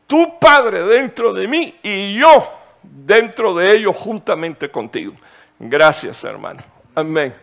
Tu 0.06 0.38
Padre 0.38 0.84
dentro 0.84 1.32
de 1.32 1.48
mí 1.48 1.74
y 1.82 2.18
yo 2.18 2.65
dentro 2.90 3.54
de 3.54 3.72
ellos 3.72 3.96
juntamente 3.96 4.70
contigo. 4.70 5.14
Gracias, 5.58 6.22
hermano. 6.24 6.62
Amén. 6.94 7.34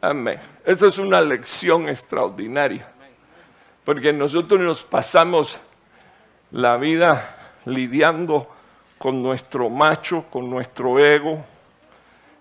Amén. 0.00 0.40
Esta 0.64 0.86
es 0.86 0.98
una 0.98 1.20
lección 1.20 1.88
extraordinaria. 1.88 2.88
Porque 3.84 4.12
nosotros 4.12 4.60
nos 4.60 4.82
pasamos 4.82 5.58
la 6.50 6.76
vida 6.76 7.36
lidiando 7.66 8.48
con 8.98 9.22
nuestro 9.22 9.68
macho, 9.68 10.24
con 10.30 10.48
nuestro 10.48 10.98
ego, 10.98 11.44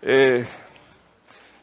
eh, 0.02 0.46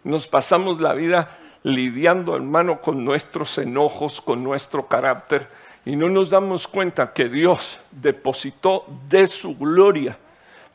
nos 0.04 0.26
pasamos 0.26 0.80
la 0.80 0.94
vida 0.94 1.38
lidiando, 1.62 2.34
hermano, 2.34 2.80
con 2.80 3.04
nuestros 3.04 3.58
enojos, 3.58 4.20
con 4.20 4.42
nuestro 4.42 4.86
carácter, 4.86 5.48
y 5.84 5.96
no 5.96 6.08
nos 6.08 6.30
damos 6.30 6.66
cuenta 6.66 7.12
que 7.12 7.28
Dios 7.28 7.78
depositó 7.90 8.86
de 9.08 9.26
su 9.26 9.56
gloria 9.56 10.18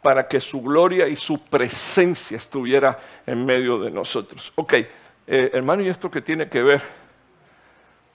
para 0.06 0.28
que 0.28 0.40
su 0.40 0.62
gloria 0.62 1.08
y 1.08 1.16
su 1.16 1.40
presencia 1.40 2.38
estuviera 2.38 3.00
en 3.26 3.44
medio 3.44 3.80
de 3.80 3.90
nosotros. 3.90 4.54
Ok, 4.54 4.74
eh, 4.74 4.88
hermano, 5.52 5.82
¿y 5.82 5.90
esto 5.90 6.12
que 6.12 6.22
tiene 6.22 6.48
que 6.48 6.62
ver 6.62 6.84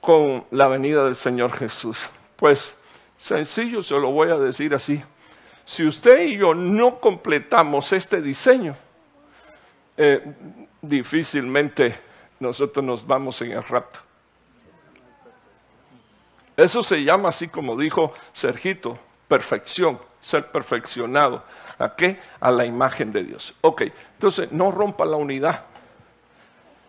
con 0.01 0.45
la 0.53 0.69
venida 0.69 1.05
del 1.05 1.17
Señor 1.17 1.51
Jesús? 1.51 2.09
Pues 2.37 2.77
sencillo, 3.19 3.83
se 3.83 3.99
lo 3.99 4.13
voy 4.13 4.31
a 4.31 4.37
decir 4.37 4.73
así. 4.73 5.03
Si 5.65 5.85
usted 5.85 6.21
y 6.21 6.37
yo 6.37 6.55
no 6.55 7.01
completamos 7.01 7.93
este 7.93 8.23
diseño, 8.23 8.77
eh, 9.97 10.23
difícilmente 10.81 11.97
nosotros 12.39 12.85
nos 12.85 13.05
vamos 13.05 13.43
en 13.43 13.51
el 13.51 13.65
rapto. 13.65 13.99
Eso 16.57 16.85
se 16.85 17.03
llama 17.03 17.31
así 17.31 17.49
como 17.49 17.77
dijo 17.77 18.15
Sergito, 18.33 18.97
perfección, 19.27 19.99
ser 20.21 20.51
perfeccionado. 20.51 21.43
¿A 21.79 21.95
qué? 21.97 22.19
A 22.41 22.51
la 22.51 22.65
imagen 22.65 23.13
de 23.13 23.25
Dios. 23.25 23.55
Ok, 23.63 23.83
entonces 24.15 24.53
no 24.53 24.71
rompa 24.71 25.05
la 25.05 25.17
unidad. 25.17 25.65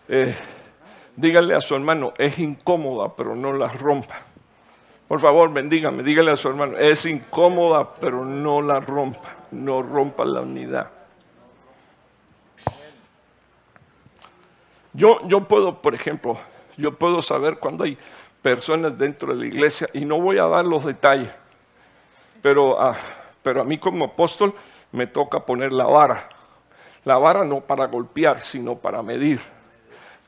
Eh, 0.08 0.36
dígale 1.16 1.56
a 1.56 1.62
su 1.62 1.76
hermano, 1.76 2.14
es 2.18 2.38
incómoda, 2.40 3.16
pero 3.16 3.36
no 3.36 3.54
la 3.54 3.70
rompa. 3.70 4.22
Por 5.08 5.20
favor, 5.20 5.52
bendígame, 5.52 6.04
dígale 6.04 6.32
a 6.32 6.36
su 6.36 6.50
hermano, 6.50 6.78
es 6.78 7.06
incómoda, 7.06 7.94
pero 7.94 8.26
no 8.26 8.62
la 8.62 8.80
rompa. 8.80 9.36
No 9.52 9.82
rompa 9.82 10.24
la 10.26 10.42
unidad. 10.42 10.90
Yo, 14.94 15.20
yo 15.28 15.42
puedo, 15.48 15.82
por 15.82 15.96
ejemplo, 15.96 16.38
yo 16.78 16.94
puedo 16.94 17.22
saber 17.22 17.58
cuando 17.58 17.84
hay 17.86 17.98
personas 18.42 18.98
dentro 18.98 19.34
de 19.34 19.40
la 19.40 19.46
iglesia 19.46 19.90
y 19.94 20.04
no 20.04 20.20
voy 20.20 20.38
a 20.38 20.48
dar 20.48 20.66
los 20.66 20.84
detalles, 20.84 21.30
pero, 22.42 22.82
ah, 22.82 22.98
pero 23.44 23.62
a 23.62 23.64
mí 23.64 23.78
como 23.78 24.06
apóstol 24.06 24.54
me 24.92 25.08
toca 25.08 25.46
poner 25.46 25.72
la 25.72 25.86
vara. 25.86 26.30
La 27.04 27.18
vara 27.18 27.44
no 27.44 27.62
para 27.62 27.88
golpear, 27.88 28.42
sino 28.42 28.76
para 28.76 29.02
medir. 29.02 29.42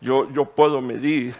Yo, 0.02 0.30
yo 0.32 0.46
puedo 0.46 0.82
medir 0.82 1.36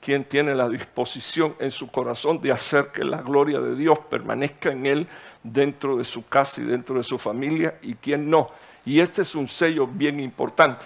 quién 0.00 0.24
tiene 0.24 0.54
la 0.54 0.68
disposición 0.68 1.54
en 1.58 1.70
su 1.70 1.90
corazón 1.90 2.40
de 2.40 2.52
hacer 2.52 2.88
que 2.88 3.04
la 3.04 3.22
gloria 3.22 3.60
de 3.60 3.74
Dios 3.74 3.98
permanezca 4.10 4.70
en 4.70 4.86
él 4.86 5.08
dentro 5.42 5.96
de 5.96 6.04
su 6.04 6.26
casa 6.26 6.60
y 6.60 6.64
dentro 6.64 6.96
de 6.96 7.02
su 7.02 7.18
familia 7.18 7.78
y 7.82 7.94
quién 7.94 8.28
no. 8.28 8.50
Y 8.84 9.00
este 9.00 9.22
es 9.22 9.34
un 9.34 9.48
sello 9.48 9.86
bien 9.86 10.20
importante. 10.20 10.84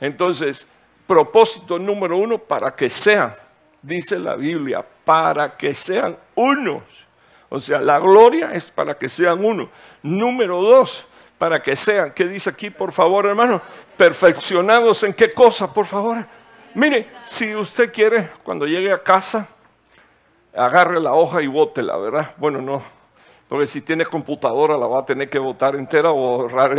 Entonces, 0.00 0.66
propósito 1.06 1.78
número 1.78 2.16
uno, 2.16 2.38
para 2.38 2.74
que 2.74 2.90
sean, 2.90 3.32
dice 3.80 4.18
la 4.18 4.34
Biblia, 4.34 4.84
para 5.04 5.56
que 5.56 5.74
sean 5.74 6.16
unos. 6.34 6.82
O 7.52 7.60
sea, 7.60 7.80
la 7.80 7.98
gloria 7.98 8.54
es 8.54 8.70
para 8.70 8.96
que 8.96 9.10
sean 9.10 9.44
uno. 9.44 9.68
Número 10.02 10.62
dos, 10.62 11.06
para 11.36 11.60
que 11.60 11.76
sean, 11.76 12.12
¿qué 12.12 12.24
dice 12.24 12.48
aquí, 12.48 12.70
por 12.70 12.92
favor, 12.92 13.26
hermano? 13.26 13.60
Perfeccionados 13.94 15.02
en 15.02 15.12
qué 15.12 15.34
cosa, 15.34 15.70
por 15.70 15.84
favor 15.84 16.24
Mire, 16.74 17.08
si 17.26 17.54
usted 17.54 17.92
quiere, 17.92 18.30
cuando 18.42 18.64
llegue 18.64 18.90
a 18.90 18.96
casa, 18.96 19.46
agarre 20.56 20.98
la 20.98 21.12
hoja 21.12 21.42
y 21.42 21.46
bótela, 21.46 21.98
¿verdad? 21.98 22.32
Bueno, 22.38 22.62
no, 22.62 22.82
porque 23.50 23.66
si 23.66 23.82
tiene 23.82 24.06
computadora 24.06 24.78
la 24.78 24.86
va 24.86 25.00
a 25.00 25.04
tener 25.04 25.28
que 25.28 25.38
votar 25.38 25.76
entera 25.76 26.10
o 26.10 26.14
borrar 26.14 26.74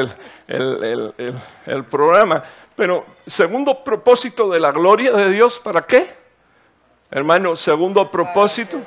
el, 0.48 1.84
programa. 1.84 2.44
Pero 2.76 3.06
segundo 3.28 3.84
propósito 3.84 4.50
de 4.50 4.60
la 4.60 4.72
gloria 4.72 5.12
de 5.12 5.30
Dios, 5.30 5.60
¿para 5.60 5.84
qué? 5.84 6.10
Hermano, 7.12 7.56
segundo 7.56 8.10
propósito. 8.10 8.80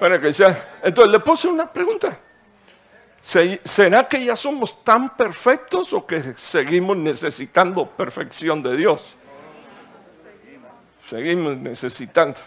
Entonces 0.00 1.12
le 1.12 1.20
puse 1.20 1.48
una 1.48 1.70
pregunta. 1.70 2.18
¿Será 3.22 4.08
que 4.08 4.24
ya 4.24 4.34
somos 4.34 4.82
tan 4.82 5.16
perfectos 5.16 5.92
o 5.92 6.06
que 6.06 6.34
seguimos 6.36 6.96
necesitando 6.96 7.86
perfección 7.86 8.62
de 8.62 8.76
Dios? 8.76 9.16
seguimos 11.10 11.56
necesitando. 11.56 12.40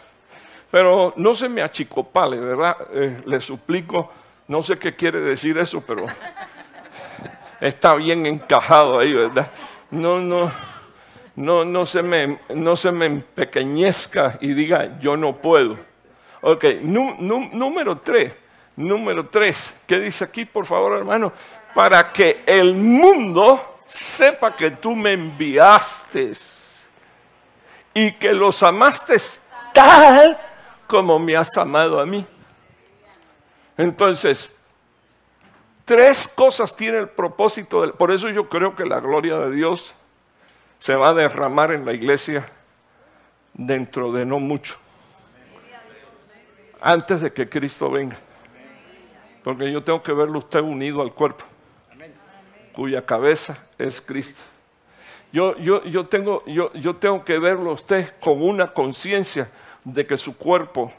Pero 0.71 1.13
no 1.17 1.35
se 1.35 1.49
me 1.49 1.61
achicopale, 1.61 2.37
¿verdad? 2.37 2.77
Eh, 2.93 3.21
le 3.25 3.41
suplico, 3.41 4.09
no 4.47 4.63
sé 4.63 4.79
qué 4.79 4.95
quiere 4.95 5.19
decir 5.19 5.57
eso, 5.57 5.81
pero 5.85 6.05
está 7.59 7.93
bien 7.95 8.25
encajado 8.25 8.97
ahí, 8.97 9.13
¿verdad? 9.13 9.51
No, 9.91 10.19
no, 10.21 10.49
no, 11.35 11.65
no, 11.65 11.85
se 11.85 12.01
me, 12.01 12.39
no 12.55 12.75
se 12.77 12.91
me 12.91 13.05
empequeñezca 13.05 14.37
y 14.39 14.53
diga, 14.53 14.97
yo 14.99 15.17
no 15.17 15.35
puedo. 15.35 15.77
Ok, 16.45 16.65
número 16.81 17.99
tres, 17.99 18.33
número 18.75 19.27
tres, 19.29 19.73
¿qué 19.87 19.97
dice 19.97 20.25
aquí, 20.25 20.43
por 20.43 20.65
favor, 20.65 20.97
hermano? 20.97 21.31
Para 21.73 22.11
que 22.11 22.43
el 22.45 22.73
mundo 22.73 23.79
sepa 23.87 24.53
que 24.53 24.71
tú 24.71 24.93
me 24.93 25.13
enviaste 25.13 26.33
y 27.93 28.11
que 28.11 28.33
los 28.33 28.61
amaste 28.61 29.15
tal 29.73 30.37
como 30.85 31.17
me 31.17 31.37
has 31.37 31.55
amado 31.57 32.01
a 32.01 32.05
mí. 32.05 32.25
Entonces, 33.77 34.53
tres 35.85 36.27
cosas 36.27 36.75
tiene 36.75 36.97
el 36.97 37.07
propósito, 37.07 37.89
por 37.93 38.11
eso 38.11 38.27
yo 38.29 38.49
creo 38.49 38.75
que 38.75 38.85
la 38.85 38.99
gloria 38.99 39.37
de 39.37 39.51
Dios 39.51 39.95
se 40.77 40.93
va 40.95 41.09
a 41.09 41.13
derramar 41.13 41.71
en 41.71 41.85
la 41.85 41.93
iglesia 41.93 42.51
dentro 43.53 44.11
de 44.11 44.25
no 44.25 44.39
mucho, 44.39 44.77
antes 46.83 47.21
de 47.21 47.31
que 47.31 47.47
Cristo 47.47 47.89
venga. 47.89 48.17
Porque 49.41 49.71
yo 49.71 49.83
tengo 49.83 50.03
que 50.03 50.11
verlo 50.13 50.39
usted 50.39 50.59
unido 50.59 51.01
al 51.01 51.13
cuerpo, 51.13 51.45
cuya 52.73 53.05
cabeza 53.05 53.57
es 53.77 54.01
Cristo. 54.01 54.41
Yo, 55.31 55.57
yo, 55.57 55.83
yo, 55.85 56.05
tengo, 56.05 56.43
yo, 56.45 56.71
yo 56.73 56.95
tengo 56.97 57.25
que 57.25 57.39
verlo 57.39 57.71
usted 57.71 58.13
con 58.19 58.41
una 58.41 58.67
conciencia 58.67 59.49
de 59.83 60.05
que 60.05 60.17
su 60.17 60.37
cuerpo 60.37 60.93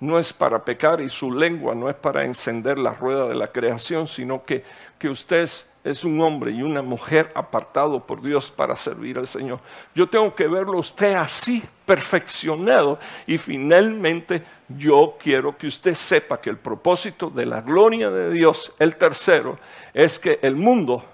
no 0.00 0.18
es 0.18 0.32
para 0.32 0.64
pecar 0.64 1.00
y 1.00 1.10
su 1.10 1.30
lengua 1.30 1.74
no 1.74 1.90
es 1.90 1.96
para 1.96 2.24
encender 2.24 2.78
la 2.78 2.92
rueda 2.92 3.28
de 3.28 3.34
la 3.34 3.48
creación, 3.48 4.08
sino 4.08 4.44
que, 4.44 4.64
que 4.98 5.08
usted 5.08 5.42
es, 5.42 5.66
es, 5.84 6.04
un 6.04 6.20
hombre 6.20 6.50
y 6.50 6.62
una 6.62 6.82
mujer 6.82 7.30
apartado 7.34 8.00
por 8.00 8.22
Dios 8.22 8.50
para 8.50 8.76
servir 8.76 9.18
al 9.18 9.26
Señor. 9.26 9.60
Yo 9.94 10.08
tengo 10.08 10.34
que 10.34 10.48
verlo 10.48 10.78
usted 10.78 11.14
así, 11.14 11.62
perfeccionado, 11.84 12.98
y 13.26 13.38
finalmente 13.38 14.42
yo 14.68 15.16
quiero 15.20 15.56
que 15.56 15.66
usted 15.66 15.94
sepa 15.94 16.40
que 16.40 16.50
el 16.50 16.58
propósito 16.58 17.30
de 17.30 17.46
la 17.46 17.60
gloria 17.60 18.10
de 18.10 18.30
Dios, 18.32 18.72
el 18.78 18.96
tercero, 18.96 19.58
es 19.92 20.18
que 20.18 20.38
el 20.42 20.56
mundo 20.56 21.04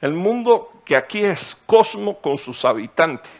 el 0.00 0.12
mundo 0.12 0.80
que 0.84 0.96
aquí 0.96 1.24
es 1.24 1.56
cosmo 1.66 2.18
con 2.20 2.38
sus 2.38 2.64
habitantes. 2.64 3.32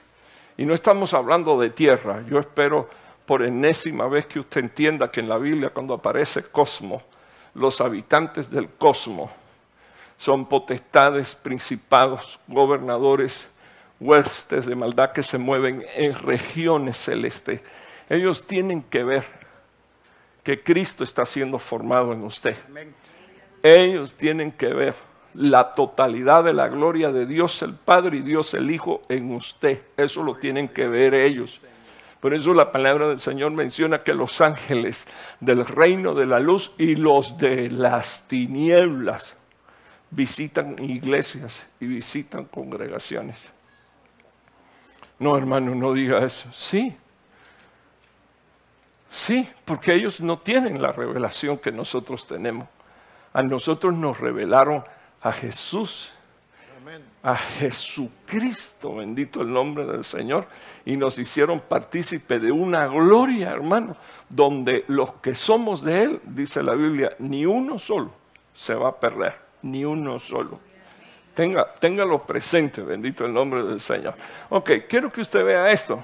Y 0.57 0.65
no 0.65 0.75
estamos 0.75 1.15
hablando 1.15 1.59
de 1.59 1.71
tierra. 1.71 2.23
Yo 2.29 2.39
espero 2.39 2.89
por 3.27 3.43
enésima 3.43 4.09
vez 4.09 4.27
que 4.27 4.41
usted 4.41 4.63
entienda 4.63 5.11
que 5.11 5.21
en 5.21 5.29
la 5.29 5.39
Biblia 5.39 5.71
cuando 5.71 5.95
aparece 5.95 6.43
cosmo, 6.43 7.03
los 7.55 7.81
habitantes 7.81 8.51
del 8.51 8.69
cosmo 8.71 9.31
son 10.19 10.47
potestades, 10.47 11.37
principados, 11.37 12.41
gobernadores, 12.49 13.49
huestes 14.01 14.67
de 14.67 14.75
maldad 14.75 15.13
que 15.13 15.23
se 15.23 15.39
mueven 15.39 15.85
en 15.95 16.13
regiones 16.15 16.99
celestes. 16.99 17.61
Ellos 18.11 18.45
tienen 18.45 18.83
que 18.83 19.05
ver 19.05 19.25
que 20.43 20.63
Cristo 20.63 21.05
está 21.05 21.25
siendo 21.25 21.59
formado 21.61 22.13
en 22.13 22.25
usted. 22.25 22.57
Ellos 23.63 24.13
tienen 24.15 24.51
que 24.51 24.69
ver 24.69 24.95
la 25.35 25.73
totalidad 25.73 26.43
de 26.43 26.53
la 26.53 26.69
gloria 26.69 27.13
de 27.13 27.25
Dios 27.25 27.63
el 27.63 27.75
Padre 27.75 28.19
y 28.19 28.23
Dios 28.23 28.55
el 28.55 28.71
Hijo 28.73 29.03
en 29.09 29.33
usted. 29.33 29.83
Eso 29.97 30.25
lo 30.25 30.35
tienen 30.35 30.67
que 30.67 30.89
ver 30.89 31.15
ellos. 31.15 31.61
Por 32.21 32.35
eso 32.35 32.53
la 32.55 32.73
palabra 32.73 33.07
del 33.07 33.21
Señor 33.21 33.53
menciona 33.53 34.03
que 34.03 34.15
los 34.15 34.41
ángeles 34.41 35.07
del 35.39 35.65
reino 35.65 36.15
de 36.15 36.27
la 36.27 36.41
luz 36.41 36.73
y 36.77 36.97
los 36.97 37.39
de 37.39 37.71
las 37.71 38.27
tinieblas 38.27 39.37
visitan 40.11 40.77
iglesias 40.83 41.65
y 41.81 41.87
visitan 41.87 42.45
congregaciones. 42.45 43.53
No, 45.19 45.37
hermano, 45.37 45.75
no 45.75 45.93
diga 45.93 46.25
eso. 46.25 46.49
Sí. 46.53 46.97
Sí, 49.11 49.49
porque 49.65 49.95
ellos 49.95 50.21
no 50.21 50.39
tienen 50.39 50.81
la 50.81 50.93
revelación 50.93 51.59
que 51.59 51.73
nosotros 51.73 52.27
tenemos. 52.27 52.69
A 53.33 53.43
nosotros 53.43 53.95
nos 53.95 54.19
revelaron 54.19 54.85
a 55.21 55.33
Jesús, 55.33 56.13
a 57.23 57.37
Jesucristo, 57.37 58.97
bendito 58.97 59.43
el 59.43 59.53
nombre 59.53 59.85
del 59.87 60.05
Señor, 60.05 60.47
y 60.85 60.97
nos 60.97 61.19
hicieron 61.19 61.61
partícipe 61.61 62.39
de 62.39 62.53
una 62.53 62.87
gloria, 62.87 63.51
hermano, 63.51 63.97
donde 64.29 64.85
los 64.89 65.15
que 65.15 65.35
somos 65.35 65.83
de 65.83 66.03
Él, 66.05 66.21
dice 66.25 66.63
la 66.63 66.75
Biblia, 66.75 67.15
ni 67.19 67.45
uno 67.45 67.79
solo 67.79 68.13
se 68.55 68.75
va 68.75 68.91
a 68.91 69.01
perder, 69.01 69.48
ni 69.63 69.85
uno 69.85 70.19
solo. 70.19 70.61
Tenga, 71.35 71.73
téngalo 71.75 72.23
presente, 72.25 72.83
bendito 72.83 73.25
el 73.25 73.33
nombre 73.33 73.63
del 73.63 73.81
Señor. 73.81 74.15
Ok, 74.49 74.71
quiero 74.89 75.13
que 75.13 75.21
usted 75.21 75.45
vea 75.45 75.71
esto. 75.71 76.03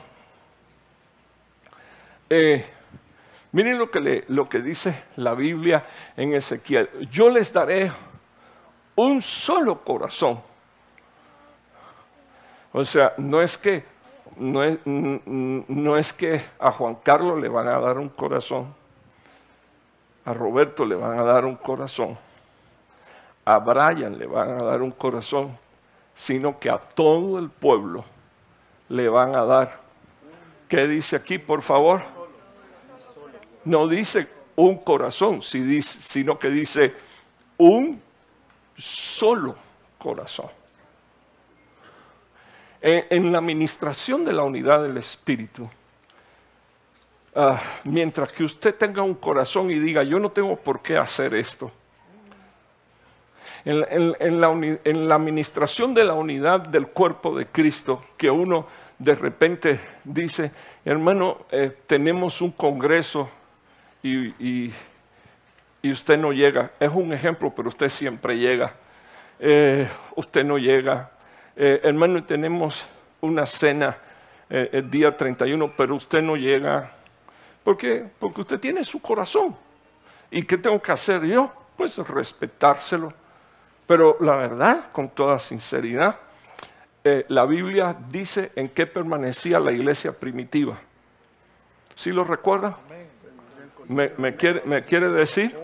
Eh, 2.31 2.65
miren 3.53 3.79
lo 3.79 3.91
que, 3.91 4.25
lo 4.29 4.49
que 4.49 4.61
dice 4.61 5.05
la 5.17 5.35
Biblia 5.35 5.87
en 6.17 6.35
Ezequiel. 6.35 6.89
Yo 7.11 7.31
les 7.31 7.53
daré 7.53 7.91
un 8.95 9.21
solo 9.21 9.83
corazón. 9.83 10.41
O 12.73 12.85
sea, 12.85 13.15
no 13.19 13.41
es 13.41 13.59
que 13.59 13.85
no 14.37 14.65
es, 14.65 14.79
no 14.85 15.97
es, 15.97 16.13
que 16.13 16.43
a 16.59 16.73
Juan 16.73 16.97
Carlos 16.97 17.41
le 17.41 17.49
van 17.49 17.69
a 17.69 17.79
dar 17.79 17.99
un 17.99 18.09
corazón, 18.09 18.75
a 20.25 20.33
Roberto 20.33 20.85
le 20.85 20.97
van 20.97 21.19
a 21.19 21.23
dar 21.23 21.45
un 21.45 21.57
corazón, 21.57 22.19
a 23.45 23.59
Brian 23.59 24.19
le 24.19 24.27
van 24.27 24.51
a 24.51 24.65
dar 24.65 24.83
un 24.83 24.91
corazón, 24.91 25.57
sino 26.15 26.59
que 26.59 26.71
a 26.71 26.79
todo 26.79 27.39
el 27.39 27.51
pueblo 27.51 28.05
le 28.89 29.09
van 29.09 29.35
a 29.35 29.45
dar. 29.45 29.81
¿Qué 30.69 30.87
dice 30.89 31.17
aquí, 31.17 31.39
por 31.39 31.63
favor? 31.63 32.03
No 33.65 33.87
dice 33.87 34.29
un 34.57 34.79
corazón, 34.79 35.43
sino 35.43 36.39
que 36.39 36.49
dice 36.49 36.95
un 37.59 38.01
solo 38.77 39.57
corazón. 39.99 40.49
En, 42.81 43.33
la 43.33 43.39
administración 43.39 44.25
de 44.25 44.33
la 44.35 44.43
unidad 44.43 44.83
del 44.83 44.99
Espíritu, 44.99 45.71
ah, 47.35 47.61
mientras 47.85 48.31
que 48.33 48.45
usted 48.45 48.75
tenga 48.75 49.03
un 49.03 49.15
corazón 49.15 49.71
y 49.71 49.79
diga, 49.79 50.03
yo 50.03 50.21
no 50.21 50.31
tengo 50.31 50.55
por 50.57 50.83
qué 50.83 50.99
hacer 50.99 51.35
esto, 51.35 51.73
en, 53.65 54.41
la, 54.41 55.15
administración 55.15 55.95
de 55.95 56.05
la 56.05 56.15
unidad 56.15 56.61
del 56.61 56.89
cuerpo 56.89 57.37
de 57.37 57.47
Cristo, 57.47 58.05
que 58.17 58.31
uno 58.31 58.67
de 58.99 59.15
repente 59.15 59.81
dice, 60.05 60.53
hermano, 60.85 61.47
eh, 61.51 61.75
tenemos 61.87 62.41
un 62.43 62.51
congreso 62.51 63.29
y 64.03 64.71
usted 65.83 66.19
no 66.19 66.33
llega. 66.33 66.73
Es 66.79 66.91
un 66.93 67.12
ejemplo, 67.12 67.53
pero 67.55 67.69
usted 67.69 67.89
siempre 67.89 68.37
llega. 68.37 68.75
Eh, 69.39 69.89
usted 70.15 70.45
no 70.45 70.59
llega. 70.59 71.11
Eh, 71.57 71.81
hermano, 71.83 72.23
tenemos 72.25 72.85
una 73.21 73.47
cena 73.47 73.97
el 74.51 74.89
día 74.91 75.17
31, 75.17 75.73
pero 75.77 75.97
usted 75.97 76.23
no 76.23 76.37
llega. 76.37 76.93
¿Por 77.65 77.77
qué? 77.77 78.07
Porque 78.19 78.43
usted 78.43 78.61
tiene 78.61 78.85
su 78.85 79.01
corazón. 79.01 79.57
¿Y 80.31 80.43
qué 80.43 80.59
tengo 80.59 80.81
que 80.81 80.93
hacer 80.93 81.25
yo? 81.25 81.51
Pues 81.77 81.97
respetárselo. 81.97 83.12
Pero 83.87 84.16
la 84.20 84.37
verdad, 84.37 84.91
con 84.93 85.09
toda 85.11 85.39
sinceridad, 85.39 86.16
la 87.28 87.45
Biblia 87.45 87.95
dice 88.09 88.53
en 88.57 88.68
qué 88.68 88.87
permanecía 88.87 89.61
la 89.61 89.72
iglesia 89.72 90.12
primitiva. 90.12 90.78
¿Sí 91.95 92.11
lo 92.11 92.24
recuerda? 92.24 92.78
¿Me, 93.89 94.37
quiere, 94.37 94.62
¿Me 94.64 94.85
quiere 94.85 95.09
decir? 95.11 95.55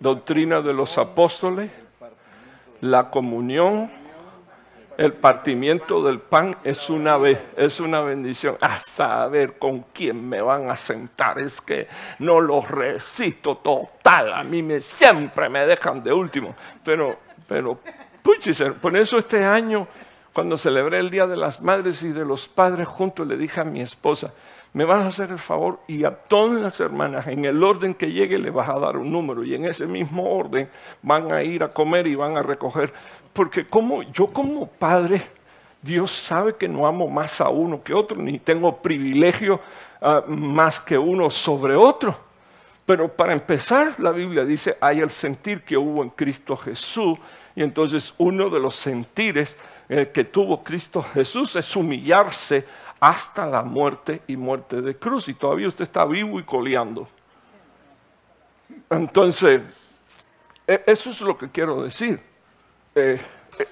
Doctrina 0.00 0.62
de 0.62 0.72
los 0.72 0.96
apóstoles, 0.96 1.70
la 2.80 3.10
comunión, 3.10 3.90
el 4.98 5.12
partimiento 5.14 6.02
del 6.02 6.20
pan 6.20 6.56
es 6.64 6.90
una, 6.90 7.18
es 7.56 7.80
una 7.80 8.00
bendición. 8.00 8.56
A 8.60 8.78
saber 8.78 9.58
con 9.58 9.86
quién 9.92 10.28
me 10.28 10.40
van 10.42 10.70
a 10.70 10.76
sentar. 10.76 11.38
Es 11.38 11.60
que 11.60 11.86
no 12.18 12.40
los 12.40 12.68
resisto 12.70 13.56
total. 13.58 14.32
A 14.32 14.42
mí 14.42 14.62
me, 14.62 14.80
siempre 14.80 15.48
me 15.48 15.66
dejan 15.66 16.02
de 16.02 16.12
último. 16.12 16.54
Pero, 16.84 17.18
pero, 17.52 17.78
por 18.80 18.96
eso 18.96 19.18
este 19.18 19.44
año, 19.44 19.86
cuando 20.32 20.56
celebré 20.56 21.00
el 21.00 21.10
Día 21.10 21.26
de 21.26 21.36
las 21.36 21.60
Madres 21.60 22.02
y 22.02 22.08
de 22.08 22.24
los 22.24 22.48
Padres 22.48 22.88
juntos, 22.88 23.26
le 23.26 23.36
dije 23.36 23.60
a 23.60 23.64
mi 23.64 23.82
esposa, 23.82 24.32
me 24.72 24.86
vas 24.86 25.04
a 25.04 25.08
hacer 25.08 25.32
el 25.32 25.38
favor 25.38 25.80
y 25.86 26.04
a 26.04 26.14
todas 26.14 26.62
las 26.62 26.80
hermanas, 26.80 27.26
en 27.26 27.44
el 27.44 27.62
orden 27.62 27.92
que 27.92 28.10
llegue, 28.10 28.38
le 28.38 28.48
vas 28.48 28.70
a 28.70 28.78
dar 28.78 28.96
un 28.96 29.12
número 29.12 29.44
y 29.44 29.54
en 29.54 29.66
ese 29.66 29.84
mismo 29.84 30.34
orden 30.34 30.66
van 31.02 31.30
a 31.30 31.42
ir 31.42 31.62
a 31.62 31.68
comer 31.68 32.06
y 32.06 32.14
van 32.14 32.38
a 32.38 32.42
recoger. 32.42 32.90
Porque 33.34 33.66
como 33.68 34.02
yo 34.02 34.28
como 34.28 34.66
padre, 34.66 35.26
Dios 35.82 36.10
sabe 36.10 36.54
que 36.54 36.68
no 36.68 36.86
amo 36.86 37.06
más 37.06 37.38
a 37.42 37.50
uno 37.50 37.82
que 37.82 37.92
otro, 37.92 38.16
ni 38.16 38.38
tengo 38.38 38.80
privilegio 38.80 39.60
ah, 40.00 40.24
más 40.26 40.80
que 40.80 40.96
uno 40.96 41.28
sobre 41.28 41.76
otro. 41.76 42.16
Pero 42.86 43.08
para 43.08 43.34
empezar, 43.34 43.94
la 43.98 44.10
Biblia 44.10 44.44
dice, 44.44 44.78
hay 44.80 45.00
el 45.00 45.10
sentir 45.10 45.62
que 45.64 45.76
hubo 45.76 46.02
en 46.02 46.10
Cristo 46.10 46.56
Jesús. 46.56 47.18
Y 47.54 47.62
entonces 47.62 48.14
uno 48.18 48.48
de 48.50 48.60
los 48.60 48.74
sentires 48.74 49.56
eh, 49.88 50.10
que 50.12 50.24
tuvo 50.24 50.62
Cristo 50.62 51.02
Jesús 51.02 51.56
es 51.56 51.76
humillarse 51.76 52.64
hasta 52.98 53.46
la 53.46 53.62
muerte 53.62 54.22
y 54.26 54.36
muerte 54.36 54.80
de 54.80 54.96
cruz. 54.96 55.28
Y 55.28 55.34
todavía 55.34 55.68
usted 55.68 55.84
está 55.84 56.04
vivo 56.04 56.38
y 56.38 56.44
coleando. 56.44 57.08
Entonces, 58.88 59.62
e, 60.66 60.82
eso 60.86 61.10
es 61.10 61.20
lo 61.20 61.36
que 61.36 61.50
quiero 61.50 61.82
decir. 61.82 62.20
Eh, 62.94 63.20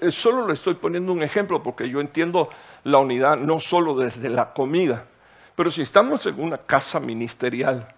eh, 0.01 0.11
solo 0.11 0.47
le 0.47 0.55
estoy 0.55 0.75
poniendo 0.75 1.13
un 1.13 1.23
ejemplo 1.23 1.63
porque 1.63 1.89
yo 1.89 2.01
entiendo 2.01 2.51
la 2.85 2.99
unidad 2.99 3.37
no 3.37 3.61
solo 3.61 3.95
desde 3.95 4.29
la 4.29 4.53
comida, 4.53 5.07
pero 5.55 5.71
si 5.71 5.83
estamos 5.83 6.27
en 6.27 6.41
una 6.41 6.59
casa 6.59 7.01
ministerial 7.01 7.89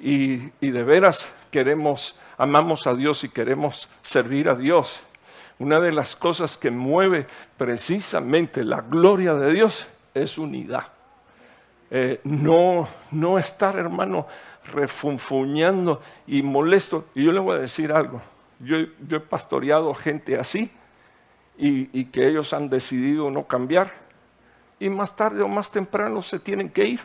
y, 0.00 0.50
y 0.60 0.70
de 0.70 0.82
veras 0.82 1.30
queremos, 1.50 2.16
amamos 2.38 2.86
a 2.86 2.94
Dios 2.94 3.24
y 3.24 3.28
queremos 3.28 3.88
servir 4.02 4.48
a 4.48 4.54
Dios, 4.54 5.02
una 5.60 5.78
de 5.78 5.92
las 5.92 6.16
cosas 6.16 6.56
que 6.56 6.70
mueve 6.70 7.26
precisamente 7.58 8.64
la 8.64 8.80
gloria 8.80 9.34
de 9.34 9.52
Dios 9.52 9.86
es 10.14 10.38
unidad. 10.38 10.88
Eh, 11.90 12.20
no, 12.24 12.88
no 13.10 13.38
estar, 13.38 13.76
hermano, 13.76 14.26
refunfuñando 14.72 16.00
y 16.26 16.42
molesto. 16.42 17.04
Y 17.14 17.24
yo 17.24 17.32
le 17.32 17.40
voy 17.40 17.58
a 17.58 17.60
decir 17.60 17.92
algo. 17.92 18.22
Yo, 18.58 18.76
he 18.78 19.20
pastoreado 19.20 19.92
gente 19.92 20.38
así 20.38 20.70
y, 21.58 21.90
y, 21.98 22.06
que 22.06 22.26
ellos 22.26 22.54
han 22.54 22.70
decidido 22.70 23.30
no 23.30 23.46
cambiar. 23.46 23.92
Y 24.78 24.88
más 24.88 25.14
tarde 25.14 25.42
o 25.42 25.48
más 25.48 25.70
temprano 25.70 26.22
se 26.22 26.38
tienen 26.38 26.70
que 26.70 26.86
ir. 26.86 27.00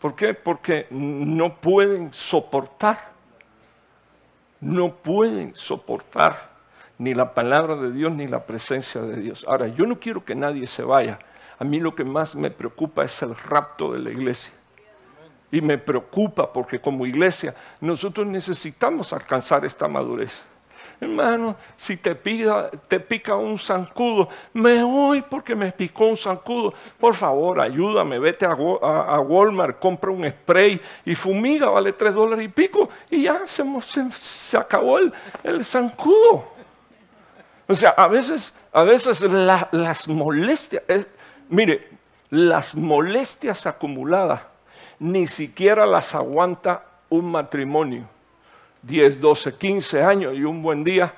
¿Por 0.00 0.14
qué? 0.14 0.34
Porque 0.34 0.86
no 0.90 1.56
pueden 1.56 2.12
soportar. 2.12 3.10
No 4.60 4.94
pueden 4.94 5.56
soportar 5.56 6.47
ni 6.98 7.14
la 7.14 7.32
palabra 7.32 7.76
de 7.76 7.92
Dios 7.92 8.12
ni 8.12 8.26
la 8.26 8.44
presencia 8.44 9.00
de 9.00 9.16
Dios. 9.20 9.44
Ahora, 9.48 9.68
yo 9.68 9.86
no 9.86 9.98
quiero 9.98 10.24
que 10.24 10.34
nadie 10.34 10.66
se 10.66 10.82
vaya. 10.82 11.18
A 11.58 11.64
mí 11.64 11.80
lo 11.80 11.94
que 11.94 12.04
más 12.04 12.34
me 12.34 12.50
preocupa 12.50 13.04
es 13.04 13.22
el 13.22 13.34
rapto 13.34 13.92
de 13.92 14.00
la 14.00 14.10
iglesia. 14.10 14.52
Y 15.50 15.60
me 15.60 15.78
preocupa 15.78 16.52
porque 16.52 16.80
como 16.80 17.06
iglesia 17.06 17.54
nosotros 17.80 18.26
necesitamos 18.26 19.12
alcanzar 19.12 19.64
esta 19.64 19.88
madurez. 19.88 20.42
Hermano, 21.00 21.54
si 21.76 21.96
te, 21.96 22.12
te 22.14 23.00
pica 23.00 23.36
un 23.36 23.56
zancudo, 23.56 24.28
me 24.52 24.82
voy 24.82 25.22
porque 25.22 25.54
me 25.54 25.70
picó 25.70 26.06
un 26.06 26.16
zancudo. 26.16 26.74
Por 26.98 27.14
favor, 27.14 27.60
ayúdame, 27.60 28.18
vete 28.18 28.44
a, 28.44 28.54
Walmart, 28.54 29.78
compra 29.78 30.10
un 30.10 30.28
spray 30.28 30.80
y 31.04 31.14
fumiga, 31.14 31.70
vale 31.70 31.92
tres 31.92 32.14
dólares 32.14 32.44
y 32.44 32.48
pico, 32.48 32.88
y 33.10 33.22
ya 33.22 33.46
se, 33.46 33.64
se, 34.10 34.56
acabó 34.56 34.98
el, 34.98 35.12
el, 35.44 35.64
zancudo. 35.64 36.57
O 37.68 37.74
sea, 37.74 37.90
a 37.90 38.08
veces, 38.08 38.54
a 38.72 38.82
veces 38.82 39.22
las 39.22 40.08
molestias, 40.08 40.82
Mire, 41.50 41.88
las 42.30 42.74
molestias 42.74 43.66
acumuladas 43.66 44.42
ni 44.98 45.26
siquiera 45.26 45.86
las 45.86 46.14
aguanta 46.14 46.82
un 47.08 47.30
matrimonio. 47.30 48.08
10, 48.82 49.20
12, 49.20 49.54
15 49.54 50.02
años 50.02 50.34
y 50.34 50.44
un 50.44 50.62
buen 50.62 50.84
día 50.84 51.12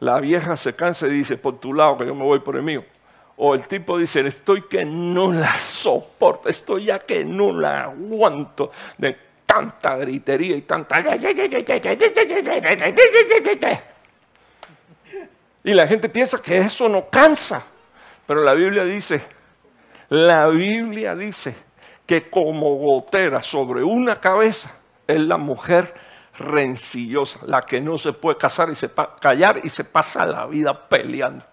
la 0.00 0.20
vieja 0.20 0.56
se 0.56 0.74
cansa 0.74 1.06
y 1.06 1.10
dice, 1.10 1.36
por 1.36 1.58
tu 1.58 1.74
lado 1.74 1.98
que 1.98 2.06
yo 2.06 2.14
me 2.14 2.24
voy 2.24 2.40
por 2.40 2.56
el 2.56 2.62
mío. 2.62 2.84
O 3.36 3.54
el 3.54 3.66
tipo 3.66 3.98
dice, 3.98 4.20
estoy 4.20 4.62
que 4.62 4.84
no 4.84 5.30
la 5.32 5.56
soporto, 5.58 6.48
estoy 6.48 6.86
ya 6.86 6.98
que 6.98 7.24
no 7.24 7.52
la 7.52 7.84
aguanto 7.84 8.70
de 8.96 9.16
tanta 9.46 9.96
gritería 9.96 10.56
y 10.56 10.62
tanta... 10.62 11.02
Y 15.62 15.74
la 15.74 15.86
gente 15.86 16.08
piensa 16.08 16.40
que 16.40 16.58
eso 16.58 16.88
no 16.88 17.08
cansa, 17.08 17.62
pero 18.26 18.42
la 18.42 18.54
Biblia 18.54 18.84
dice, 18.84 19.22
la 20.08 20.48
Biblia 20.48 21.14
dice 21.14 21.54
que 22.06 22.30
como 22.30 22.74
gotera 22.76 23.42
sobre 23.42 23.84
una 23.84 24.18
cabeza 24.20 24.74
es 25.06 25.20
la 25.20 25.36
mujer 25.36 25.94
rencillosa, 26.38 27.40
la 27.44 27.62
que 27.62 27.80
no 27.80 27.98
se 27.98 28.12
puede 28.12 28.38
casar 28.38 28.70
y 28.70 28.74
se 28.74 28.90
callar 29.20 29.60
y 29.62 29.68
se 29.68 29.84
pasa 29.84 30.24
la 30.24 30.46
vida 30.46 30.88
peleando. 30.88 31.44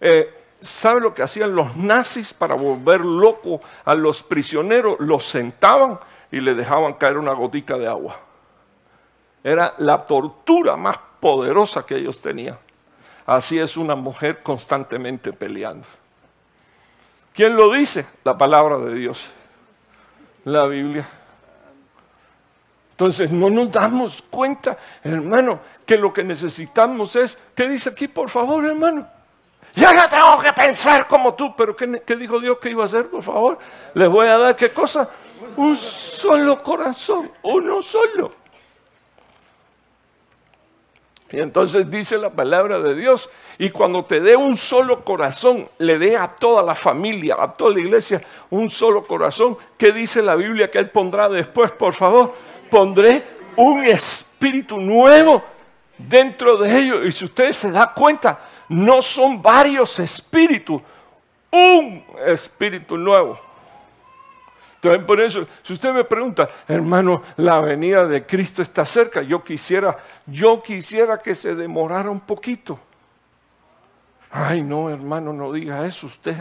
Eh, 0.00 0.34
¿Sabe 0.60 1.00
lo 1.00 1.14
que 1.14 1.22
hacían 1.22 1.54
los 1.54 1.76
nazis 1.76 2.32
para 2.34 2.54
volver 2.54 3.04
loco 3.04 3.60
a 3.84 3.94
los 3.94 4.22
prisioneros? 4.22 4.96
Los 5.00 5.24
sentaban 5.24 5.98
y 6.30 6.40
le 6.40 6.54
dejaban 6.54 6.94
caer 6.94 7.18
una 7.18 7.32
gotica 7.34 7.76
de 7.76 7.88
agua. 7.88 8.16
Era 9.42 9.74
la 9.78 9.98
tortura 9.98 10.76
más 10.76 10.98
poderosa 11.20 11.84
que 11.84 11.96
ellos 11.96 12.20
tenían. 12.20 12.58
Así 13.26 13.58
es 13.58 13.76
una 13.76 13.94
mujer 13.94 14.42
constantemente 14.42 15.32
peleando. 15.32 15.86
¿Quién 17.34 17.56
lo 17.56 17.72
dice? 17.72 18.04
La 18.24 18.36
palabra 18.36 18.78
de 18.78 18.94
Dios, 18.94 19.24
la 20.44 20.66
Biblia. 20.66 21.08
Entonces 22.90 23.30
no 23.30 23.48
nos 23.48 23.70
damos 23.70 24.22
cuenta, 24.22 24.76
hermano, 25.02 25.60
que 25.86 25.96
lo 25.96 26.12
que 26.12 26.22
necesitamos 26.22 27.16
es, 27.16 27.38
¿qué 27.54 27.68
dice 27.68 27.90
aquí, 27.90 28.06
por 28.06 28.28
favor, 28.28 28.64
hermano? 28.64 29.08
Ya 29.74 29.92
no 29.92 30.06
tengo 30.08 30.40
que 30.40 30.52
pensar 30.52 31.08
como 31.08 31.32
tú, 31.34 31.56
pero 31.56 31.74
¿qué, 31.74 32.02
¿qué, 32.04 32.16
dijo 32.16 32.38
Dios 32.38 32.58
que 32.58 32.68
iba 32.68 32.82
a 32.82 32.84
hacer, 32.84 33.08
por 33.08 33.22
favor? 33.22 33.58
Les 33.94 34.08
voy 34.08 34.26
a 34.26 34.36
dar 34.36 34.54
qué 34.54 34.70
cosa? 34.70 35.08
Un 35.56 35.76
solo 35.76 36.62
corazón, 36.62 37.30
uno 37.42 37.80
solo. 37.80 38.41
Y 41.32 41.40
entonces 41.40 41.90
dice 41.90 42.18
la 42.18 42.30
palabra 42.30 42.78
de 42.78 42.94
Dios, 42.94 43.30
y 43.58 43.70
cuando 43.70 44.04
te 44.04 44.20
dé 44.20 44.36
un 44.36 44.54
solo 44.54 45.02
corazón, 45.02 45.66
le 45.78 45.98
dé 45.98 46.16
a 46.16 46.28
toda 46.28 46.62
la 46.62 46.74
familia, 46.74 47.36
a 47.38 47.52
toda 47.52 47.74
la 47.74 47.80
iglesia, 47.80 48.20
un 48.50 48.68
solo 48.68 49.02
corazón, 49.02 49.56
¿qué 49.78 49.92
dice 49.92 50.20
la 50.20 50.34
Biblia 50.34 50.70
que 50.70 50.78
Él 50.78 50.90
pondrá 50.90 51.30
después, 51.30 51.72
por 51.72 51.94
favor? 51.94 52.34
Pondré 52.70 53.24
un 53.56 53.82
espíritu 53.84 54.76
nuevo 54.76 55.42
dentro 55.96 56.58
de 56.58 56.78
ellos. 56.78 57.06
Y 57.06 57.12
si 57.12 57.24
ustedes 57.24 57.56
se 57.56 57.70
dan 57.70 57.90
cuenta, 57.94 58.38
no 58.68 59.00
son 59.00 59.40
varios 59.40 59.98
espíritus, 60.00 60.82
un 61.50 62.04
espíritu 62.26 62.98
nuevo. 62.98 63.51
Entonces, 64.82 65.04
por 65.04 65.20
eso, 65.20 65.46
si 65.62 65.74
usted 65.74 65.92
me 65.92 66.02
pregunta, 66.02 66.48
hermano, 66.66 67.22
la 67.36 67.60
venida 67.60 68.04
de 68.04 68.26
Cristo 68.26 68.62
está 68.62 68.84
cerca, 68.84 69.22
yo 69.22 69.44
quisiera, 69.44 69.96
yo 70.26 70.60
quisiera 70.60 71.18
que 71.18 71.36
se 71.36 71.54
demorara 71.54 72.10
un 72.10 72.18
poquito. 72.18 72.80
Ay, 74.32 74.60
no, 74.64 74.90
hermano, 74.90 75.32
no 75.32 75.52
diga 75.52 75.86
eso. 75.86 76.08
Usted, 76.08 76.34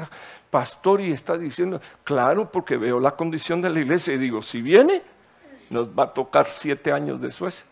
pastor, 0.50 1.02
y 1.02 1.12
está 1.12 1.38
diciendo, 1.38 1.80
claro, 2.04 2.52
porque 2.52 2.78
veo 2.78 3.00
la 3.00 3.12
condición 3.12 3.62
de 3.62 3.70
la 3.70 3.80
iglesia 3.80 4.16
y 4.16 4.18
digo, 4.18 4.42
si 4.42 4.60
viene, 4.60 5.04
nos 5.70 5.90
va 5.90 6.06
a 6.06 6.12
tocar 6.12 6.48
siete 6.48 6.92
años 6.92 7.22
después. 7.22 7.64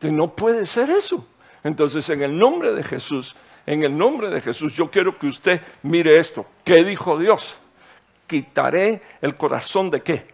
no 0.00 0.34
puede 0.34 0.66
ser 0.66 0.90
eso. 0.90 1.24
Entonces, 1.62 2.10
en 2.10 2.22
el 2.22 2.36
nombre 2.36 2.72
de 2.72 2.82
Jesús, 2.82 3.36
en 3.66 3.84
el 3.84 3.96
nombre 3.96 4.30
de 4.30 4.40
Jesús, 4.40 4.74
yo 4.74 4.90
quiero 4.90 5.16
que 5.16 5.28
usted 5.28 5.60
mire 5.84 6.18
esto. 6.18 6.44
¿Qué 6.64 6.82
dijo 6.82 7.16
Dios? 7.16 7.56
Quitaré 8.30 9.02
el 9.20 9.36
corazón 9.36 9.90
de 9.90 10.02
qué? 10.04 10.24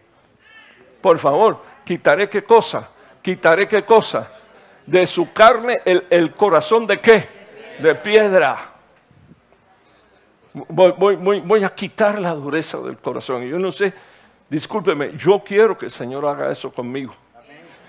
Por 1.01 1.17
favor, 1.17 1.63
quitaré 1.83 2.29
qué 2.29 2.43
cosa? 2.43 2.87
Quitaré 3.23 3.67
qué 3.67 3.83
cosa? 3.83 4.31
De 4.85 5.07
su 5.07 5.33
carne 5.33 5.81
el, 5.83 6.31
corazón 6.35 6.85
de 6.85 7.01
qué? 7.01 7.27
De 7.79 7.95
piedra. 7.95 8.69
Voy, 10.53 10.93
voy, 10.95 11.39
voy, 11.39 11.63
a 11.63 11.73
quitar 11.73 12.19
la 12.19 12.35
dureza 12.35 12.77
del 12.81 12.97
corazón. 12.99 13.41
Y 13.41 13.49
yo 13.49 13.57
no 13.57 13.71
sé, 13.71 13.91
discúlpeme, 14.47 15.17
yo 15.17 15.43
quiero 15.43 15.75
que 15.75 15.85
el 15.87 15.91
Señor 15.91 16.23
haga 16.27 16.51
eso 16.51 16.69
conmigo. 16.69 17.15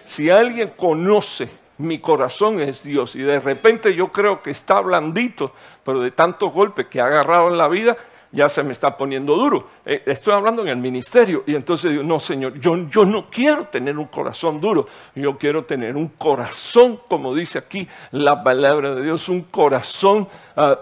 Si 0.06 0.30
alguien 0.30 0.72
conoce 0.74 1.50
mi 1.76 1.98
corazón 1.98 2.62
es 2.62 2.82
Dios 2.82 3.14
y 3.14 3.20
de 3.20 3.40
repente 3.40 3.94
yo 3.94 4.10
creo 4.10 4.42
que 4.42 4.52
está 4.52 4.80
blandito, 4.80 5.52
pero 5.84 6.00
de 6.00 6.12
tantos 6.12 6.50
golpes 6.50 6.86
que 6.86 6.98
ha 6.98 7.04
agarrado 7.04 7.48
en 7.48 7.58
la 7.58 7.68
vida, 7.68 7.94
ya 8.30 8.48
se 8.48 8.62
me 8.62 8.72
está 8.72 8.96
poniendo 8.96 9.36
duro. 9.36 9.68
Eh, 9.84 10.02
estoy 10.06 10.34
hablando 10.34 10.62
en 10.62 10.68
el 10.68 10.76
ministerio 10.76 11.44
y 11.46 11.54
entonces 11.54 11.90
digo, 11.92 12.02
no 12.02 12.20
Señor, 12.20 12.58
yo, 12.60 12.88
yo 12.88 13.04
no 13.04 13.30
quiero 13.30 13.66
tener 13.66 13.96
un 13.98 14.06
corazón 14.06 14.60
duro, 14.60 14.86
yo 15.14 15.38
quiero 15.38 15.64
tener 15.64 15.96
un 15.96 16.08
corazón, 16.08 17.00
como 17.08 17.34
dice 17.34 17.58
aquí 17.58 17.88
la 18.10 18.42
palabra 18.42 18.94
de 18.94 19.02
Dios, 19.02 19.28
un 19.28 19.42
corazón 19.42 20.28
ah, 20.56 20.78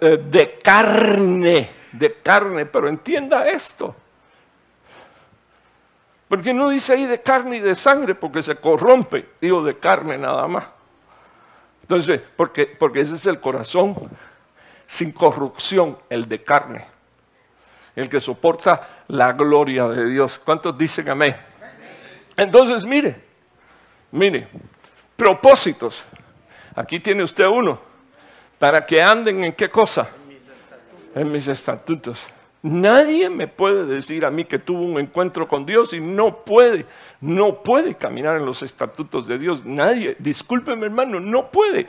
eh, 0.00 0.18
de 0.28 0.58
carne, 0.62 1.70
de 1.92 2.14
carne, 2.14 2.66
pero 2.66 2.88
entienda 2.88 3.48
esto. 3.48 3.94
Porque 6.28 6.52
no 6.52 6.68
dice 6.68 6.92
ahí 6.92 7.06
de 7.06 7.22
carne 7.22 7.56
y 7.56 7.60
de 7.60 7.74
sangre 7.74 8.14
porque 8.14 8.42
se 8.42 8.56
corrompe, 8.56 9.24
digo 9.40 9.62
de 9.62 9.78
carne 9.78 10.18
nada 10.18 10.46
más. 10.46 10.64
Entonces, 11.80 12.20
porque, 12.36 12.66
porque 12.66 13.00
ese 13.00 13.16
es 13.16 13.24
el 13.24 13.40
corazón 13.40 13.94
sin 14.88 15.12
corrupción, 15.12 15.98
el 16.08 16.26
de 16.26 16.42
carne, 16.42 16.86
el 17.94 18.08
que 18.08 18.20
soporta 18.20 19.04
la 19.08 19.34
gloria 19.34 19.86
de 19.86 20.06
Dios. 20.06 20.40
¿Cuántos 20.42 20.76
dicen 20.76 21.10
amén? 21.10 21.36
Entonces, 22.36 22.82
mire, 22.84 23.20
mire, 24.10 24.48
propósitos. 25.14 26.02
Aquí 26.74 27.00
tiene 27.00 27.22
usted 27.22 27.44
uno, 27.46 27.78
para 28.58 28.86
que 28.86 29.02
anden 29.02 29.44
en 29.44 29.52
qué 29.52 29.68
cosa? 29.68 30.08
En 31.14 31.30
mis 31.30 31.46
estatutos. 31.46 32.18
Nadie 32.62 33.30
me 33.30 33.46
puede 33.46 33.86
decir 33.86 34.24
a 34.24 34.30
mí 34.30 34.44
que 34.44 34.58
tuvo 34.58 34.82
un 34.82 34.98
encuentro 34.98 35.46
con 35.46 35.64
Dios 35.64 35.92
y 35.92 36.00
no 36.00 36.44
puede, 36.44 36.86
no 37.20 37.62
puede 37.62 37.94
caminar 37.94 38.36
en 38.36 38.46
los 38.46 38.62
estatutos 38.62 39.28
de 39.28 39.38
Dios. 39.38 39.64
Nadie, 39.64 40.16
discúlpeme 40.18 40.86
hermano, 40.86 41.20
no 41.20 41.50
puede. 41.50 41.86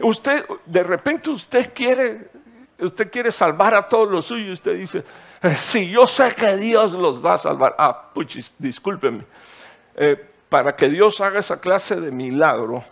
Usted, 0.00 0.44
de 0.66 0.82
repente 0.82 1.30
usted 1.30 1.72
quiere, 1.72 2.28
usted 2.80 3.08
quiere 3.08 3.30
salvar 3.30 3.74
a 3.74 3.88
todos 3.88 4.10
los 4.10 4.24
suyos 4.24 4.54
usted 4.54 4.76
dice, 4.76 5.04
si 5.56 5.88
yo 5.88 6.08
sé 6.08 6.34
que 6.34 6.56
Dios 6.56 6.92
los 6.92 7.24
va 7.24 7.34
a 7.34 7.38
salvar. 7.38 7.76
Ah, 7.78 8.10
puchis, 8.12 8.52
discúlpeme. 8.58 9.24
Eh, 9.94 10.26
para 10.48 10.74
que 10.74 10.88
Dios 10.88 11.20
haga 11.20 11.38
esa 11.38 11.60
clase 11.60 12.00
de 12.00 12.10
milagro, 12.10 12.82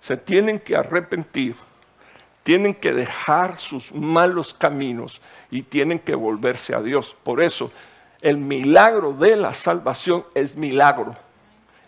se 0.00 0.16
tienen 0.16 0.60
que 0.60 0.76
arrepentir 0.76 1.56
tienen 2.42 2.74
que 2.74 2.92
dejar 2.92 3.56
sus 3.56 3.92
malos 3.92 4.54
caminos 4.54 5.20
y 5.52 5.62
tienen 5.62 5.98
que 5.98 6.14
volverse 6.14 6.74
a 6.74 6.80
Dios. 6.80 7.14
Por 7.22 7.42
eso, 7.42 7.70
el 8.22 8.38
milagro 8.38 9.12
de 9.12 9.36
la 9.36 9.52
salvación 9.52 10.24
es 10.34 10.56
milagro. 10.56 11.14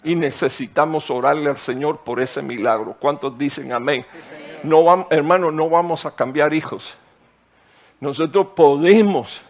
Y 0.05 0.15
necesitamos 0.15 1.11
orarle 1.11 1.49
al 1.49 1.57
Señor 1.57 2.01
por 2.01 2.21
ese 2.21 2.43
milagro. 2.43 2.95
¿Cuántos 3.01 3.39
dicen 3.39 3.73
amén? 3.73 4.05
No 4.63 5.07
hermano, 5.09 5.51
no 5.51 5.71
vamos 5.71 6.05
a 6.05 6.15
cambiar 6.15 6.53
hijos. 6.53 6.95
Nosotros 8.01 8.49
podemos, 8.55 9.41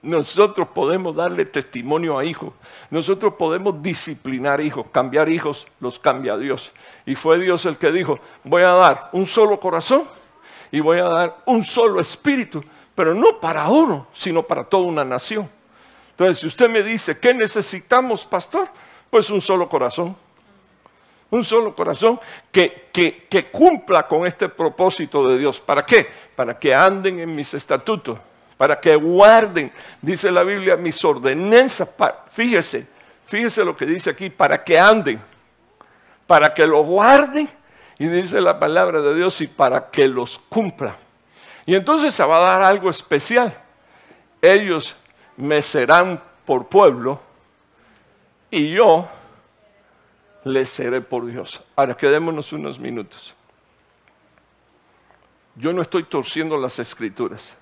nosotros 0.00 0.68
podemos 0.68 1.14
darle 1.14 1.44
testimonio 1.44 2.18
a 2.18 2.24
hijos. 2.24 2.54
Nosotros 2.90 3.34
podemos 3.34 3.82
disciplinar 3.82 4.62
hijos. 4.62 4.86
Cambiar 4.90 5.28
hijos 5.28 5.66
los 5.78 5.98
cambia 5.98 6.38
Dios. 6.38 6.72
Y 7.04 7.16
fue 7.16 7.38
Dios 7.38 7.66
el 7.66 7.76
que 7.76 7.92
dijo, 7.92 8.18
voy 8.44 8.62
a 8.62 8.70
dar 8.70 9.10
un 9.12 9.26
solo 9.26 9.60
corazón 9.60 10.04
y 10.70 10.80
voy 10.80 11.00
a 11.00 11.04
dar 11.04 11.36
un 11.44 11.62
solo 11.62 12.00
espíritu, 12.00 12.64
pero 12.98 13.14
no 13.14 13.38
para 13.38 13.68
uno, 13.68 14.08
sino 14.12 14.42
para 14.42 14.64
toda 14.64 14.82
una 14.82 15.04
nación. 15.04 15.48
Entonces, 16.10 16.40
si 16.40 16.48
usted 16.48 16.68
me 16.68 16.82
dice, 16.82 17.16
¿qué 17.16 17.32
necesitamos, 17.32 18.24
pastor? 18.24 18.68
Pues 19.08 19.30
un 19.30 19.40
solo 19.40 19.68
corazón. 19.68 20.16
Un 21.30 21.44
solo 21.44 21.76
corazón 21.76 22.18
que, 22.50 22.88
que, 22.92 23.28
que 23.30 23.52
cumpla 23.52 24.08
con 24.08 24.26
este 24.26 24.48
propósito 24.48 25.24
de 25.28 25.38
Dios. 25.38 25.60
¿Para 25.60 25.86
qué? 25.86 26.08
Para 26.34 26.58
que 26.58 26.74
anden 26.74 27.20
en 27.20 27.32
mis 27.36 27.54
estatutos, 27.54 28.18
para 28.56 28.80
que 28.80 28.96
guarden, 28.96 29.70
dice 30.02 30.32
la 30.32 30.42
Biblia, 30.42 30.74
mis 30.74 31.04
ordenanzas. 31.04 31.88
Fíjese, 32.32 32.84
fíjese 33.26 33.64
lo 33.64 33.76
que 33.76 33.86
dice 33.86 34.10
aquí, 34.10 34.28
para 34.28 34.64
que 34.64 34.76
anden, 34.76 35.20
para 36.26 36.52
que 36.52 36.66
lo 36.66 36.82
guarden 36.82 37.48
y 37.96 38.08
dice 38.08 38.40
la 38.40 38.58
palabra 38.58 39.00
de 39.00 39.14
Dios 39.14 39.40
y 39.40 39.46
para 39.46 39.88
que 39.88 40.08
los 40.08 40.40
cumpla. 40.48 40.96
Y 41.68 41.74
entonces 41.74 42.14
se 42.14 42.24
va 42.24 42.38
a 42.38 42.52
dar 42.52 42.62
algo 42.62 42.88
especial. 42.88 43.54
Ellos 44.40 44.96
me 45.36 45.60
serán 45.60 46.18
por 46.46 46.66
pueblo 46.66 47.20
y 48.50 48.70
yo 48.70 49.06
les 50.44 50.70
seré 50.70 51.02
por 51.02 51.26
Dios. 51.26 51.62
Ahora 51.76 51.94
quedémonos 51.94 52.54
unos 52.54 52.78
minutos. 52.78 53.34
Yo 55.56 55.74
no 55.74 55.82
estoy 55.82 56.04
torciendo 56.04 56.56
las 56.56 56.78
escrituras. 56.78 57.54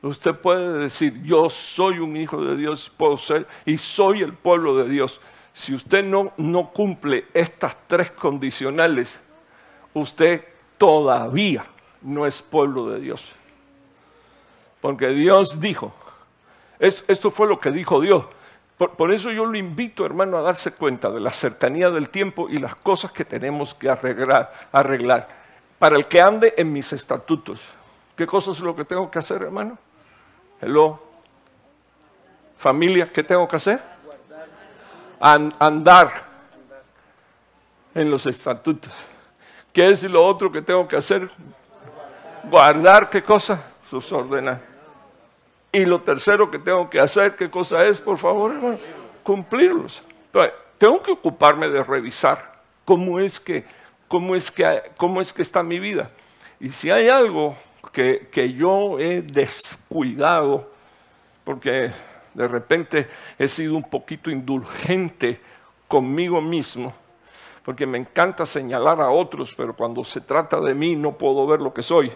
Usted 0.00 0.34
puede 0.34 0.78
decir, 0.78 1.22
yo 1.22 1.50
soy 1.50 1.98
un 1.98 2.16
hijo 2.16 2.42
de 2.42 2.56
Dios, 2.56 2.90
puedo 2.96 3.18
ser, 3.18 3.46
y 3.66 3.76
soy 3.76 4.22
el 4.22 4.32
pueblo 4.32 4.74
de 4.74 4.88
Dios. 4.88 5.20
Si 5.52 5.74
usted 5.74 6.02
no, 6.02 6.32
no 6.38 6.70
cumple 6.70 7.26
estas 7.34 7.76
tres 7.86 8.10
condicionales, 8.10 9.20
usted 9.92 10.46
todavía 10.78 11.66
no 12.02 12.26
es 12.26 12.42
pueblo 12.42 12.90
de 12.90 13.00
Dios. 13.00 13.32
Porque 14.80 15.08
Dios 15.08 15.60
dijo, 15.60 15.92
esto 16.78 17.30
fue 17.30 17.48
lo 17.48 17.58
que 17.58 17.70
dijo 17.70 18.00
Dios. 18.00 18.24
Por, 18.76 19.12
eso 19.12 19.32
yo 19.32 19.44
lo 19.44 19.58
invito, 19.58 20.06
hermano, 20.06 20.36
a 20.36 20.42
darse 20.42 20.70
cuenta 20.70 21.10
de 21.10 21.18
la 21.18 21.32
cercanía 21.32 21.90
del 21.90 22.10
tiempo 22.10 22.48
y 22.48 22.60
las 22.60 22.76
cosas 22.76 23.10
que 23.10 23.24
tenemos 23.24 23.74
que 23.74 23.90
arreglar, 23.90 24.52
arreglar. 24.70 25.28
Para 25.80 25.96
el 25.96 26.06
que 26.06 26.20
ande 26.20 26.54
en 26.56 26.72
mis 26.72 26.92
estatutos. 26.92 27.60
¿Qué 28.14 28.24
cosas 28.26 28.56
es 28.56 28.62
lo 28.62 28.76
que 28.76 28.84
tengo 28.84 29.10
que 29.10 29.18
hacer, 29.18 29.42
hermano? 29.42 29.76
Hello. 30.60 31.02
Familia, 32.56 33.10
¿qué 33.12 33.22
tengo 33.22 33.46
que 33.48 33.56
hacer? 33.56 33.98
andar 35.20 36.12
en 37.92 38.08
los 38.08 38.24
estatutos. 38.26 38.92
¿Qué 39.72 39.88
es 39.88 40.04
lo 40.04 40.24
otro 40.24 40.52
que 40.52 40.62
tengo 40.62 40.86
que 40.86 40.96
hacer? 40.96 41.28
Guardar 42.50 43.10
qué 43.10 43.22
cosa? 43.22 43.62
Sus 43.88 44.10
órdenes. 44.12 44.58
Y 45.70 45.84
lo 45.84 46.00
tercero 46.00 46.50
que 46.50 46.58
tengo 46.58 46.88
que 46.88 46.98
hacer, 46.98 47.36
¿qué 47.36 47.50
cosa 47.50 47.84
es, 47.84 48.00
por 48.00 48.16
favor? 48.16 48.78
Cumplirlos. 49.22 50.02
Entonces, 50.26 50.52
tengo 50.78 51.02
que 51.02 51.12
ocuparme 51.12 51.68
de 51.68 51.82
revisar 51.82 52.60
cómo 52.84 53.20
es 53.20 53.38
que, 53.38 53.64
cómo 54.06 54.34
es 54.34 54.50
que, 54.50 54.82
cómo 54.96 55.20
es 55.20 55.32
que 55.32 55.42
está 55.42 55.62
mi 55.62 55.78
vida. 55.78 56.10
Y 56.58 56.70
si 56.70 56.90
hay 56.90 57.08
algo 57.08 57.54
que, 57.92 58.28
que 58.32 58.52
yo 58.52 58.98
he 58.98 59.20
descuidado, 59.20 60.70
porque 61.44 61.92
de 62.32 62.48
repente 62.48 63.08
he 63.38 63.46
sido 63.46 63.74
un 63.74 63.84
poquito 63.84 64.30
indulgente 64.30 65.40
conmigo 65.86 66.40
mismo, 66.40 66.94
porque 67.62 67.86
me 67.86 67.98
encanta 67.98 68.46
señalar 68.46 69.00
a 69.02 69.10
otros, 69.10 69.52
pero 69.54 69.74
cuando 69.76 70.02
se 70.02 70.22
trata 70.22 70.58
de 70.60 70.74
mí 70.74 70.96
no 70.96 71.12
puedo 71.12 71.46
ver 71.46 71.60
lo 71.60 71.74
que 71.74 71.82
soy. 71.82 72.10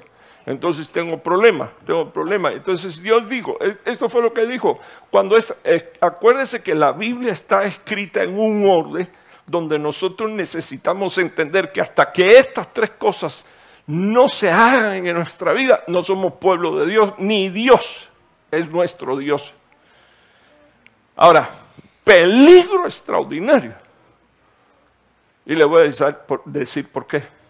Entonces 0.45 0.89
tengo 0.91 1.19
problema, 1.19 1.71
tengo 1.87 2.11
problema. 2.11 2.53
Entonces 2.53 3.01
Dios 3.01 3.29
dijo, 3.29 3.57
e, 3.61 3.77
esto 3.85 4.09
fue 4.09 4.23
lo 4.23 4.33
que 4.33 4.47
dijo, 4.47 4.79
cuando 5.11 5.37
es, 5.37 5.55
eh, 5.65 5.93
acuérdese 6.01 6.63
que 6.63 6.75
la 6.75 6.93
Biblia 6.93 7.33
está 7.33 7.65
escrita 7.65 8.23
en 8.23 8.39
un 8.39 8.69
orden 8.69 9.09
donde 9.47 9.79
nosotros 9.79 10.31
necesitamos 10.31 11.17
entender 11.19 11.71
que 11.71 11.81
hasta 11.81 12.11
que 12.11 12.39
estas 12.39 12.73
tres 12.73 12.91
cosas 12.91 13.45
no 13.87 14.29
se 14.29 14.51
hagan 14.51 15.07
en 15.07 15.15
nuestra 15.15 15.53
vida, 15.53 15.83
no 15.87 16.03
somos 16.03 16.35
pueblo 16.35 16.77
de 16.77 16.87
Dios, 16.87 17.13
ni 17.19 17.49
Dios 17.49 18.09
es 18.51 18.69
nuestro 18.71 19.17
Dios. 19.17 19.53
Ahora, 21.17 21.49
peligro 22.03 22.85
extraordinario 22.85 23.75
y 25.45 25.55
le 25.55 25.65
voy 25.65 25.83
a 25.83 26.17
decir 26.45 26.89
por 26.89 27.07
qué. 27.07 27.42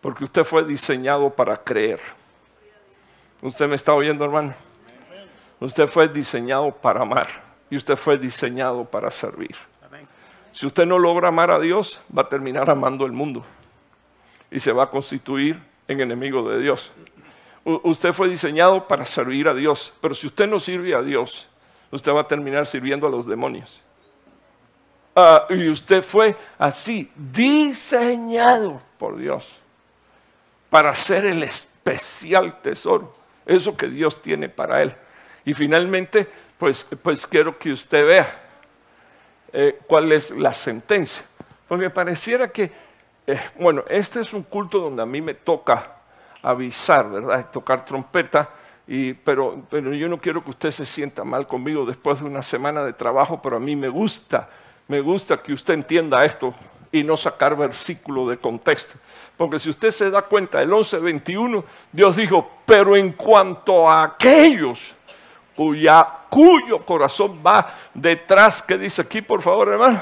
Porque 0.00 0.24
usted 0.24 0.44
fue 0.44 0.64
diseñado 0.64 1.30
para 1.30 1.56
creer. 1.56 2.00
¿Usted 3.42 3.68
me 3.68 3.74
está 3.74 3.92
oyendo, 3.94 4.24
hermano? 4.24 4.54
Usted 5.60 5.86
fue 5.86 6.08
diseñado 6.08 6.70
para 6.70 7.02
amar. 7.02 7.28
Y 7.68 7.76
usted 7.76 7.96
fue 7.96 8.16
diseñado 8.18 8.84
para 8.84 9.10
servir. 9.10 9.56
Si 10.52 10.66
usted 10.66 10.84
no 10.86 10.98
logra 10.98 11.28
amar 11.28 11.50
a 11.50 11.60
Dios, 11.60 12.00
va 12.16 12.22
a 12.22 12.28
terminar 12.28 12.68
amando 12.68 13.06
el 13.06 13.12
mundo. 13.12 13.44
y 14.50 14.58
se 14.58 14.72
va 14.72 14.82
a 14.82 14.90
constituir 14.90 15.62
en 15.86 16.00
enemigo 16.00 16.48
de 16.50 16.60
Dios. 16.60 16.90
usted 17.64 18.12
fue 18.12 18.28
diseñado 18.28 18.88
para 18.88 19.04
servir 19.04 19.46
a 19.46 19.54
Dios, 19.54 19.92
pero 20.00 20.12
si 20.12 20.26
usted 20.26 20.48
no 20.48 20.58
sirve 20.58 20.92
a 20.92 21.02
Dios, 21.02 21.46
usted 21.92 22.12
va 22.12 22.22
a 22.22 22.26
terminar 22.26 22.66
sirviendo 22.66 23.06
a 23.06 23.10
los 23.10 23.26
demonios. 23.26 23.80
Ah, 25.14 25.46
y 25.50 25.68
usted 25.68 26.02
fue 26.02 26.36
así, 26.58 27.12
diseñado 27.14 28.80
por 28.98 29.16
Dios, 29.16 29.59
para 30.70 30.94
ser 30.94 31.26
el 31.26 31.42
especial 31.42 32.62
tesoro, 32.62 33.12
eso 33.44 33.76
que 33.76 33.88
Dios 33.88 34.22
tiene 34.22 34.48
para 34.48 34.80
él. 34.80 34.94
Y 35.44 35.52
finalmente, 35.52 36.28
pues, 36.56 36.86
pues 37.02 37.26
quiero 37.26 37.58
que 37.58 37.72
usted 37.72 38.06
vea 38.06 38.40
eh, 39.52 39.80
cuál 39.86 40.12
es 40.12 40.30
la 40.30 40.54
sentencia. 40.54 41.24
Porque 41.66 41.90
pareciera 41.90 42.48
que, 42.48 42.70
eh, 43.26 43.40
bueno, 43.58 43.84
este 43.88 44.20
es 44.20 44.32
un 44.32 44.44
culto 44.44 44.78
donde 44.78 45.02
a 45.02 45.06
mí 45.06 45.20
me 45.20 45.34
toca 45.34 45.96
avisar, 46.42 47.10
¿verdad? 47.10 47.50
Tocar 47.50 47.84
trompeta, 47.84 48.48
y, 48.86 49.12
pero, 49.14 49.62
pero 49.70 49.92
yo 49.94 50.08
no 50.08 50.18
quiero 50.18 50.42
que 50.42 50.50
usted 50.50 50.70
se 50.70 50.84
sienta 50.84 51.22
mal 51.24 51.46
conmigo 51.46 51.84
después 51.84 52.20
de 52.20 52.26
una 52.26 52.42
semana 52.42 52.84
de 52.84 52.92
trabajo, 52.92 53.40
pero 53.42 53.56
a 53.56 53.60
mí 53.60 53.76
me 53.76 53.88
gusta, 53.88 54.48
me 54.88 55.00
gusta 55.00 55.42
que 55.42 55.52
usted 55.52 55.74
entienda 55.74 56.24
esto 56.24 56.54
y 56.92 57.02
no 57.02 57.16
sacar 57.16 57.56
versículo 57.56 58.28
de 58.28 58.38
contexto. 58.38 58.94
Porque 59.36 59.58
si 59.58 59.70
usted 59.70 59.90
se 59.90 60.10
da 60.10 60.22
cuenta, 60.22 60.60
el 60.60 60.70
11.21, 60.70 61.64
Dios 61.92 62.16
dijo, 62.16 62.50
pero 62.66 62.96
en 62.96 63.12
cuanto 63.12 63.88
a 63.88 64.02
aquellos 64.02 64.94
cuya, 65.54 66.06
cuyo 66.28 66.84
corazón 66.84 67.40
va 67.44 67.74
detrás, 67.94 68.62
¿qué 68.62 68.78
dice 68.78 69.02
aquí, 69.02 69.22
por 69.22 69.42
favor, 69.42 69.68
hermano? 69.68 70.00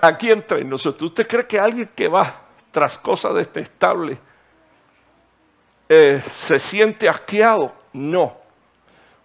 Aquí 0.00 0.30
entre 0.30 0.64
nosotros, 0.64 1.10
¿usted 1.10 1.26
cree 1.26 1.46
que 1.46 1.58
alguien 1.60 1.90
que 1.94 2.08
va 2.08 2.34
tras 2.70 2.98
cosas 2.98 3.34
detestables 3.34 4.18
eh, 5.88 6.22
se 6.32 6.58
siente 6.58 7.08
asqueado? 7.08 7.72
No. 7.92 8.36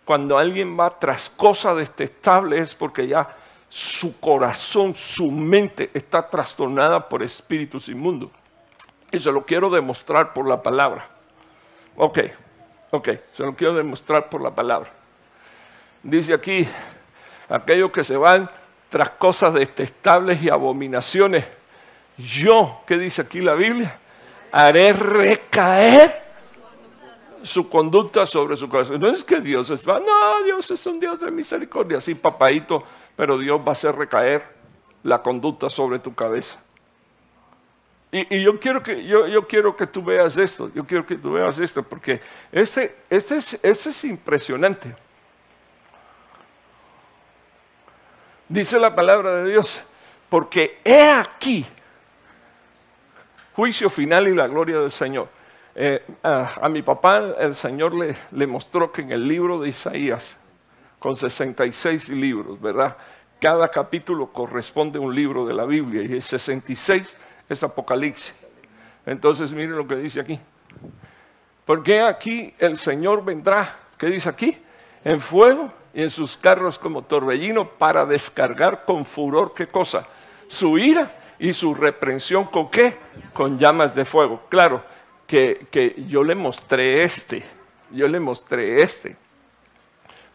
Cuando 0.05 0.37
alguien 0.37 0.77
va 0.77 0.97
tras 0.99 1.29
cosas 1.29 1.77
detestables 1.77 2.61
es 2.61 2.75
porque 2.75 3.07
ya 3.07 3.35
su 3.73 4.19
corazón, 4.19 4.93
su 4.93 5.31
mente 5.31 5.91
está 5.93 6.29
trastornada 6.29 7.07
por 7.07 7.23
espíritus 7.23 7.87
inmundos. 7.87 8.29
Y 9.09 9.17
se 9.17 9.31
lo 9.31 9.45
quiero 9.45 9.69
demostrar 9.69 10.33
por 10.33 10.45
la 10.45 10.61
palabra. 10.61 11.07
Ok, 11.95 12.19
ok, 12.91 13.09
se 13.31 13.43
lo 13.43 13.55
quiero 13.55 13.73
demostrar 13.73 14.29
por 14.29 14.41
la 14.41 14.53
palabra. 14.53 14.91
Dice 16.03 16.33
aquí, 16.33 16.67
aquellos 17.47 17.91
que 17.91 18.03
se 18.03 18.17
van 18.17 18.49
tras 18.89 19.11
cosas 19.11 19.53
detestables 19.53 20.43
y 20.43 20.49
abominaciones. 20.49 21.45
Yo, 22.17 22.81
¿qué 22.85 22.97
dice 22.97 23.21
aquí 23.21 23.39
la 23.39 23.55
Biblia? 23.55 23.97
Haré 24.51 24.91
recaer 24.91 26.30
su 27.43 27.69
conducta 27.69 28.25
sobre 28.25 28.55
su 28.57 28.69
corazón. 28.69 28.99
No 28.99 29.07
es 29.07 29.23
que 29.23 29.39
Dios 29.39 29.69
es, 29.69 29.85
no, 29.85 30.43
Dios 30.43 30.69
es 30.71 30.85
un 30.85 30.99
Dios 30.99 31.19
de 31.19 31.31
misericordia, 31.31 31.97
así 31.97 32.15
papadito, 32.15 32.83
pero 33.15 33.37
Dios 33.37 33.59
va 33.61 33.69
a 33.69 33.71
hacer 33.71 33.95
recaer 33.95 34.43
la 35.03 35.21
conducta 35.21 35.69
sobre 35.69 35.99
tu 35.99 36.13
cabeza. 36.13 36.57
Y, 38.13 38.41
yo, 38.43 38.59
quiero 38.59 38.83
que, 38.83 39.05
yo, 39.05 39.25
yo, 39.27 39.47
quiero 39.47 39.75
que 39.77 39.87
tú 39.87 40.03
veas 40.03 40.35
esto, 40.35 40.69
yo 40.73 40.85
quiero 40.85 41.05
que 41.05 41.15
tú 41.15 41.31
veas 41.31 41.57
esto, 41.59 41.81
porque 41.81 42.19
este, 42.51 42.97
este, 43.09 43.37
es, 43.37 43.53
este 43.63 43.89
es 43.89 44.03
impresionante. 44.03 44.93
Dice 48.49 48.77
la 48.77 48.93
palabra 48.93 49.35
de 49.35 49.51
Dios, 49.51 49.81
porque 50.27 50.79
he 50.83 51.09
aquí 51.09 51.65
juicio 53.53 53.89
final 53.89 54.27
y 54.27 54.35
la 54.35 54.47
gloria 54.47 54.79
del 54.79 54.91
Señor. 54.91 55.29
Eh, 55.73 56.03
a, 56.23 56.67
mi 56.69 56.81
papá 56.81 57.35
el 57.39 57.55
Señor 57.55 57.93
le, 57.93 58.15
le 58.31 58.47
mostró 58.47 58.91
que 58.91 59.01
en 59.01 59.11
el 59.11 59.27
libro 59.27 59.59
de 59.59 59.69
Isaías, 59.69 60.37
con 60.99 61.15
66 61.15 62.09
libros, 62.09 62.59
¿verdad? 62.61 62.97
Cada 63.39 63.69
capítulo 63.69 64.27
corresponde 64.27 64.99
a 64.99 65.01
un 65.01 65.15
libro 65.15 65.47
de 65.47 65.53
la 65.53 65.65
Biblia 65.65 66.03
y 66.03 66.13
el 66.13 66.21
66 66.21 67.17
es 67.49 67.63
Apocalipsis. 67.63 68.33
Entonces 69.05 69.51
miren 69.51 69.77
lo 69.77 69.87
que 69.87 69.95
dice 69.95 70.19
aquí. 70.19 70.39
Porque 71.65 72.01
aquí 72.01 72.53
el 72.59 72.77
Señor 72.77 73.23
vendrá, 73.23 73.79
¿qué 73.97 74.07
dice 74.07 74.29
aquí? 74.29 74.57
En 75.03 75.19
fuego 75.19 75.71
y 75.93 76.03
en 76.03 76.09
sus 76.09 76.37
carros 76.37 76.77
como 76.77 77.03
torbellino 77.03 77.67
para 77.67 78.05
descargar 78.05 78.85
con 78.85 79.05
furor, 79.05 79.53
¿qué 79.55 79.67
cosa? 79.67 80.05
Su 80.47 80.77
ira 80.77 81.11
y 81.39 81.53
su 81.53 81.73
reprensión 81.73 82.45
con 82.45 82.69
qué? 82.69 82.97
Con 83.33 83.57
llamas 83.57 83.95
de 83.95 84.05
fuego. 84.05 84.43
Claro, 84.49 84.83
que, 85.31 86.03
yo 86.09 86.23
le 86.23 86.35
mostré 86.35 87.03
este, 87.03 87.41
yo 87.89 88.07
le 88.07 88.19
mostré 88.19 88.81
este, 88.81 89.15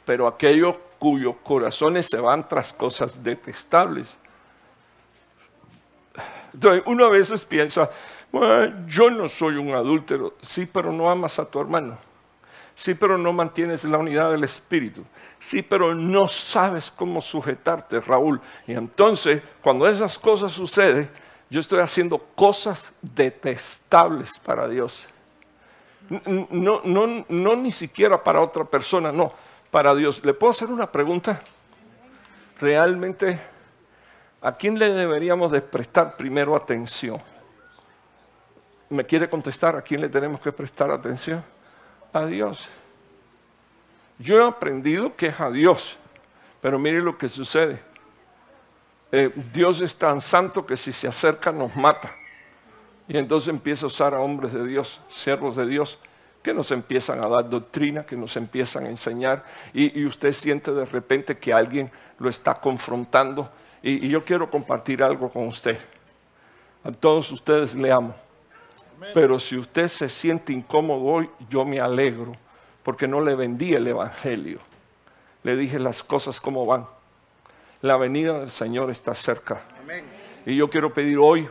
pero 0.06 0.26
aquellos 0.26 0.76
cuyos 0.98 1.36
corazones 1.42 2.06
se 2.10 2.18
van 2.18 2.48
tras 2.48 2.72
cosas 2.72 3.22
detestables. 3.22 4.16
Entonces, 6.54 6.82
uno 6.86 7.04
a 7.04 7.10
veces 7.10 7.44
piensa, 7.44 7.90
yo 8.86 9.10
no 9.10 9.28
soy 9.28 9.56
un 9.56 9.74
adúltero, 9.74 10.34
sí, 10.40 10.64
pero 10.64 10.90
no 10.90 11.10
amas 11.10 11.38
a 11.38 11.44
tu 11.44 11.60
hermano. 11.60 11.98
Sí, 12.74 12.94
pero 12.94 13.18
no 13.18 13.32
mantienes 13.32 13.84
la 13.84 13.98
unidad 13.98 14.30
del 14.30 14.44
espíritu. 14.44 15.04
Sí, 15.38 15.60
pero 15.60 15.94
no 15.94 16.28
sabes 16.28 16.90
cómo 16.90 17.20
sujetarte, 17.20 18.00
Raúl. 18.00 18.40
Y 18.66 18.72
entonces, 18.72 19.42
cuando 19.62 19.86
esas 19.86 20.18
cosas 20.18 20.52
suceden, 20.52 21.10
yo 21.48 21.60
estoy 21.60 21.80
haciendo 21.80 22.18
cosas 22.18 22.92
detestables 23.00 24.38
para 24.38 24.66
Dios. 24.68 25.04
No, 26.50 26.80
no, 26.84 27.24
no 27.28 27.56
ni 27.56 27.72
siquiera 27.72 28.22
para 28.22 28.40
otra 28.40 28.64
persona, 28.64 29.12
no, 29.12 29.32
para 29.70 29.94
Dios. 29.94 30.24
¿Le 30.24 30.34
puedo 30.34 30.50
hacer 30.50 30.68
una 30.68 30.90
pregunta? 30.90 31.40
Realmente, 32.60 33.38
¿a 34.40 34.56
quién 34.56 34.78
le 34.78 34.90
deberíamos 34.90 35.52
de 35.52 35.60
prestar 35.60 36.16
primero 36.16 36.56
atención? 36.56 37.20
¿Me 38.88 39.04
quiere 39.04 39.28
contestar 39.28 39.76
a 39.76 39.82
quién 39.82 40.00
le 40.00 40.08
tenemos 40.08 40.40
que 40.40 40.52
prestar 40.52 40.90
atención? 40.90 41.44
A 42.12 42.24
Dios. 42.24 42.66
Yo 44.18 44.40
he 44.40 44.48
aprendido 44.48 45.14
que 45.14 45.26
es 45.26 45.40
a 45.40 45.50
Dios, 45.50 45.96
pero 46.60 46.78
mire 46.78 47.02
lo 47.02 47.18
que 47.18 47.28
sucede. 47.28 47.82
Eh, 49.12 49.30
Dios 49.52 49.80
es 49.80 49.94
tan 49.94 50.20
santo 50.20 50.66
que 50.66 50.76
si 50.76 50.92
se 50.92 51.08
acerca 51.08 51.52
nos 51.52 51.74
mata. 51.76 52.14
Y 53.08 53.16
entonces 53.16 53.48
empieza 53.48 53.86
a 53.86 53.88
usar 53.88 54.14
a 54.14 54.20
hombres 54.20 54.52
de 54.52 54.66
Dios, 54.66 55.00
siervos 55.08 55.56
de 55.56 55.66
Dios, 55.66 55.98
que 56.42 56.52
nos 56.52 56.70
empiezan 56.70 57.22
a 57.22 57.28
dar 57.28 57.48
doctrina, 57.48 58.04
que 58.04 58.16
nos 58.16 58.36
empiezan 58.36 58.84
a 58.86 58.88
enseñar. 58.88 59.44
Y, 59.72 60.04
usted 60.04 60.32
siente 60.32 60.72
de 60.72 60.84
repente 60.84 61.36
que 61.36 61.52
alguien 61.52 61.90
lo 62.18 62.28
está 62.28 62.54
confrontando. 62.54 63.50
Y, 63.82 64.08
yo 64.08 64.24
quiero 64.24 64.50
compartir 64.50 65.02
algo 65.02 65.30
con 65.30 65.46
usted. 65.48 65.78
A 66.82 66.90
todos 66.90 67.30
ustedes 67.32 67.74
le 67.74 67.92
amo. 67.92 68.14
Pero 69.12 69.38
si 69.38 69.56
usted 69.56 69.88
se 69.88 70.08
siente 70.08 70.52
incómodo 70.52 71.04
hoy, 71.04 71.30
yo 71.50 71.64
me 71.64 71.80
alegro, 71.80 72.32
porque 72.82 73.06
no 73.06 73.20
le 73.20 73.34
vendí 73.34 73.74
el 73.74 73.86
Evangelio. 73.86 74.58
Le 75.42 75.54
dije 75.56 75.78
las 75.78 76.02
cosas 76.02 76.40
como 76.40 76.64
van. 76.64 76.86
La 77.82 77.96
venida 77.96 78.40
del 78.40 78.50
Señor 78.50 78.90
está 78.90 79.14
cerca. 79.14 79.62
Y 80.44 80.56
yo 80.56 80.70
quiero 80.70 80.92
pedir 80.92 81.18
hoy 81.18 81.48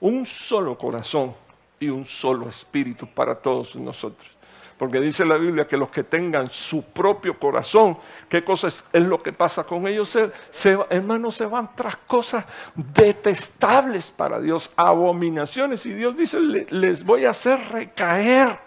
un 0.00 0.26
solo 0.26 0.76
corazón 0.76 1.34
y 1.80 1.88
un 1.88 2.04
solo 2.04 2.48
espíritu 2.48 3.06
para 3.06 3.34
todos 3.34 3.76
nosotros. 3.76 4.30
Porque 4.78 5.00
dice 5.00 5.24
la 5.24 5.38
Biblia 5.38 5.66
que 5.66 5.76
los 5.76 5.90
que 5.90 6.04
tengan 6.04 6.50
su 6.50 6.82
propio 6.82 7.38
corazón, 7.38 7.96
¿qué 8.28 8.44
cosa 8.44 8.68
es, 8.68 8.84
lo 8.92 9.22
que 9.22 9.32
pasa 9.32 9.64
con 9.64 9.88
ellos? 9.88 10.18
Se, 10.50 10.78
hermanos, 10.90 11.34
se 11.34 11.46
van 11.46 11.74
tras 11.74 11.96
cosas 11.96 12.44
detestables 12.74 14.10
para 14.10 14.38
Dios, 14.38 14.70
abominaciones. 14.76 15.86
Y 15.86 15.94
Dios 15.94 16.14
dice, 16.14 16.38
les 16.40 17.02
voy 17.04 17.24
a 17.24 17.30
hacer 17.30 17.58
recaer 17.70 18.65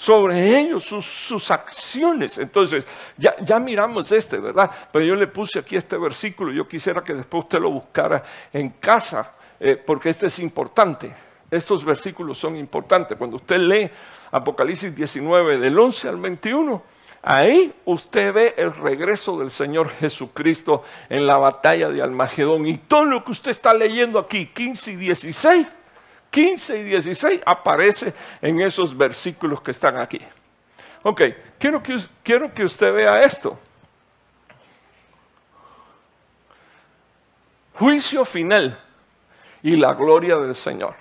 sobre 0.00 0.58
ellos, 0.58 0.84
sus, 0.84 1.50
acciones. 1.50 2.38
Entonces, 2.38 2.86
ya, 3.18 3.36
ya, 3.44 3.58
miramos 3.58 4.10
este, 4.10 4.40
¿verdad? 4.40 4.70
Pero 4.90 5.04
yo 5.04 5.14
le 5.14 5.26
puse 5.26 5.58
aquí 5.58 5.76
este 5.76 5.98
versículo, 5.98 6.50
yo 6.52 6.66
quisiera 6.66 7.04
que 7.04 7.12
después 7.12 7.44
usted 7.44 7.58
lo 7.58 7.70
buscara 7.70 8.24
en 8.50 8.70
casa, 8.70 9.32
eh, 9.60 9.76
porque 9.76 10.08
este 10.08 10.28
es 10.28 10.38
importante. 10.38 11.14
Estos 11.50 11.84
versículos 11.84 12.38
son 12.38 12.56
importantes. 12.56 13.18
Cuando 13.18 13.36
usted 13.36 13.58
lee 13.58 13.90
Apocalipsis 14.30 14.96
19, 14.96 15.58
del 15.58 15.78
11 15.78 16.08
al 16.08 16.16
21, 16.16 16.82
ahí 17.20 17.70
usted 17.84 18.32
ve 18.32 18.54
el 18.56 18.72
regreso 18.72 19.38
del 19.38 19.50
Señor 19.50 19.90
Jesucristo 19.90 20.82
en 21.10 21.26
la 21.26 21.36
batalla 21.36 21.90
de 21.90 22.00
Almagedón. 22.00 22.66
Y 22.66 22.78
todo 22.78 23.04
lo 23.04 23.22
que 23.22 23.32
usted 23.32 23.50
está 23.50 23.74
leyendo 23.74 24.18
aquí, 24.18 24.46
15 24.46 24.92
y 24.92 24.96
16, 24.96 25.66
15 26.30 26.78
y 26.78 26.82
16 26.84 27.40
aparece 27.44 28.14
en 28.40 28.60
esos 28.60 28.96
versículos 28.96 29.60
que 29.60 29.72
están 29.72 29.98
aquí. 29.98 30.20
Ok, 31.02 31.22
quiero 31.58 31.82
que, 31.82 31.98
quiero 32.22 32.52
que 32.52 32.64
usted 32.64 32.92
vea 32.92 33.22
esto. 33.22 33.58
Juicio 37.74 38.24
final 38.24 38.78
y 39.62 39.76
la 39.76 39.94
gloria 39.94 40.36
del 40.36 40.54
Señor. 40.54 40.94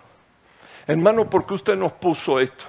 Hermano, 0.87 1.29
¿por 1.29 1.45
qué 1.45 1.53
usted 1.53 1.75
nos 1.75 1.91
puso 1.91 2.39
esto? 2.39 2.65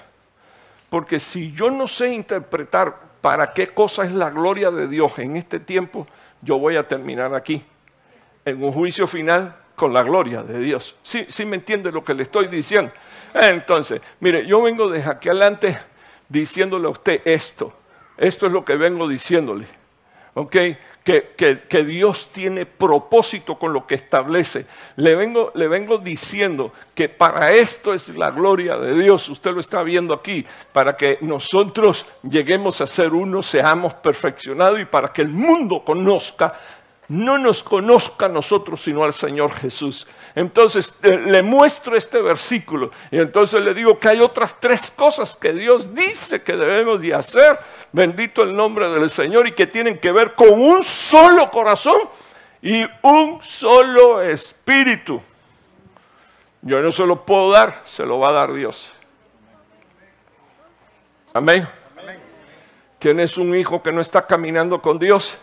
Porque 0.90 1.18
si 1.20 1.52
yo 1.52 1.70
no 1.70 1.86
sé 1.86 2.08
interpretar 2.08 2.94
para 3.20 3.52
qué 3.52 3.68
cosa 3.68 4.04
es 4.04 4.12
la 4.12 4.30
gloria 4.30 4.70
de 4.70 4.88
Dios 4.88 5.16
en 5.18 5.36
este 5.36 5.60
tiempo, 5.60 6.06
yo 6.42 6.58
voy 6.58 6.76
a 6.76 6.86
terminar 6.86 7.34
aquí, 7.34 7.64
en 8.44 8.62
un 8.62 8.72
juicio 8.72 9.06
final 9.06 9.56
con 9.80 9.94
la 9.94 10.02
gloria 10.02 10.42
de 10.42 10.58
Dios. 10.58 10.94
¿Sí, 11.02 11.24
sí 11.26 11.46
me 11.46 11.56
entiende 11.56 11.90
lo 11.90 12.04
que 12.04 12.12
le 12.12 12.24
estoy 12.24 12.48
diciendo? 12.48 12.92
Entonces, 13.32 14.02
mire, 14.20 14.46
yo 14.46 14.60
vengo 14.60 14.90
desde 14.90 15.10
aquí 15.10 15.30
adelante 15.30 15.74
diciéndole 16.28 16.86
a 16.86 16.90
usted 16.90 17.22
esto. 17.24 17.72
Esto 18.18 18.44
es 18.44 18.52
lo 18.52 18.62
que 18.62 18.76
vengo 18.76 19.08
diciéndole. 19.08 19.66
¿Ok? 20.34 20.54
Que, 21.02 21.84
Dios 21.86 22.28
tiene 22.30 22.66
propósito 22.66 23.58
con 23.58 23.72
lo 23.72 23.86
que 23.86 23.94
establece. 23.94 24.66
Le 24.96 25.16
vengo, 25.16 25.50
le 25.54 25.66
vengo 25.66 25.96
diciendo 25.96 26.74
que 26.94 27.08
para 27.08 27.50
esto 27.52 27.94
es 27.94 28.10
la 28.10 28.30
gloria 28.30 28.76
de 28.76 28.94
Dios. 28.94 29.30
Usted 29.30 29.50
lo 29.52 29.60
está 29.60 29.82
viendo 29.82 30.12
aquí. 30.12 30.44
Para 30.74 30.94
que 30.94 31.16
nosotros 31.22 32.04
lleguemos 32.22 32.82
a 32.82 32.86
ser 32.86 33.14
uno, 33.14 33.42
seamos 33.42 33.94
perfeccionados 33.94 34.78
y 34.78 34.84
para 34.84 35.10
que 35.10 35.22
el 35.22 35.30
mundo 35.30 35.82
conozca 35.82 36.52
no 37.10 37.38
nos 37.38 37.64
conozca 37.64 38.26
a 38.26 38.28
nosotros, 38.28 38.82
sino 38.82 39.02
al 39.02 39.12
Señor 39.12 39.52
Jesús. 39.52 40.06
Entonces 40.36 40.94
eh, 41.02 41.18
le 41.18 41.42
muestro 41.42 41.96
este 41.96 42.22
versículo 42.22 42.92
y 43.10 43.18
entonces 43.18 43.64
le 43.64 43.74
digo 43.74 43.98
que 43.98 44.10
hay 44.10 44.20
otras 44.20 44.60
tres 44.60 44.92
cosas 44.92 45.34
que 45.34 45.52
Dios 45.52 45.92
dice 45.92 46.42
que 46.42 46.56
debemos 46.56 47.00
de 47.00 47.12
hacer. 47.12 47.58
Bendito 47.90 48.42
el 48.42 48.54
nombre 48.54 48.88
del 48.88 49.10
Señor 49.10 49.48
y 49.48 49.52
que 49.52 49.66
tienen 49.66 49.98
que 49.98 50.12
ver 50.12 50.36
con 50.36 50.52
un 50.52 50.84
solo 50.84 51.50
corazón 51.50 51.98
y 52.62 52.84
un 53.02 53.42
solo 53.42 54.22
espíritu. 54.22 55.20
Yo 56.62 56.80
no 56.80 56.92
se 56.92 57.04
lo 57.04 57.26
puedo 57.26 57.50
dar, 57.50 57.80
se 57.84 58.06
lo 58.06 58.20
va 58.20 58.28
a 58.28 58.32
dar 58.32 58.52
Dios. 58.52 58.92
Amén. 61.34 61.66
Tienes 63.00 63.36
un 63.36 63.56
hijo 63.56 63.82
que 63.82 63.90
no 63.90 64.00
está 64.00 64.24
caminando 64.28 64.80
con 64.80 65.00
Dios 65.00 65.36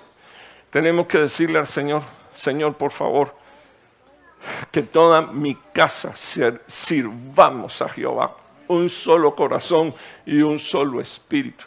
tenemos 0.69 1.07
que 1.07 1.19
decirle 1.19 1.59
al 1.59 1.67
Señor, 1.67 2.03
Señor, 2.35 2.75
por 2.75 2.91
favor, 2.91 3.33
que 4.71 4.83
toda 4.83 5.21
mi 5.21 5.55
casa 5.73 6.13
sirvamos 6.67 7.81
a 7.81 7.89
Jehová, 7.89 8.35
un 8.67 8.89
solo 8.89 9.35
corazón 9.35 9.93
y 10.25 10.41
un 10.41 10.59
solo 10.59 11.01
espíritu. 11.01 11.65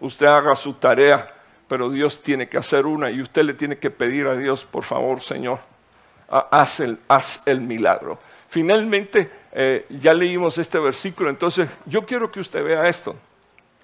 Usted 0.00 0.26
haga 0.26 0.54
su 0.54 0.74
tarea, 0.74 1.34
pero 1.66 1.90
Dios 1.90 2.22
tiene 2.22 2.48
que 2.48 2.58
hacer 2.58 2.86
una 2.86 3.10
y 3.10 3.20
usted 3.20 3.42
le 3.42 3.54
tiene 3.54 3.78
que 3.78 3.90
pedir 3.90 4.26
a 4.26 4.36
Dios, 4.36 4.64
por 4.64 4.84
favor, 4.84 5.20
Señor, 5.20 5.60
haz 6.28 6.80
el, 7.46 7.60
milagro. 7.60 8.18
Finalmente, 8.48 9.30
eh, 9.52 9.86
ya 9.88 10.14
leímos 10.14 10.58
este 10.58 10.78
versículo, 10.78 11.30
entonces 11.30 11.68
yo 11.86 12.06
quiero 12.06 12.30
que 12.30 12.40
usted 12.40 12.64
vea 12.64 12.88
esto, 12.88 13.14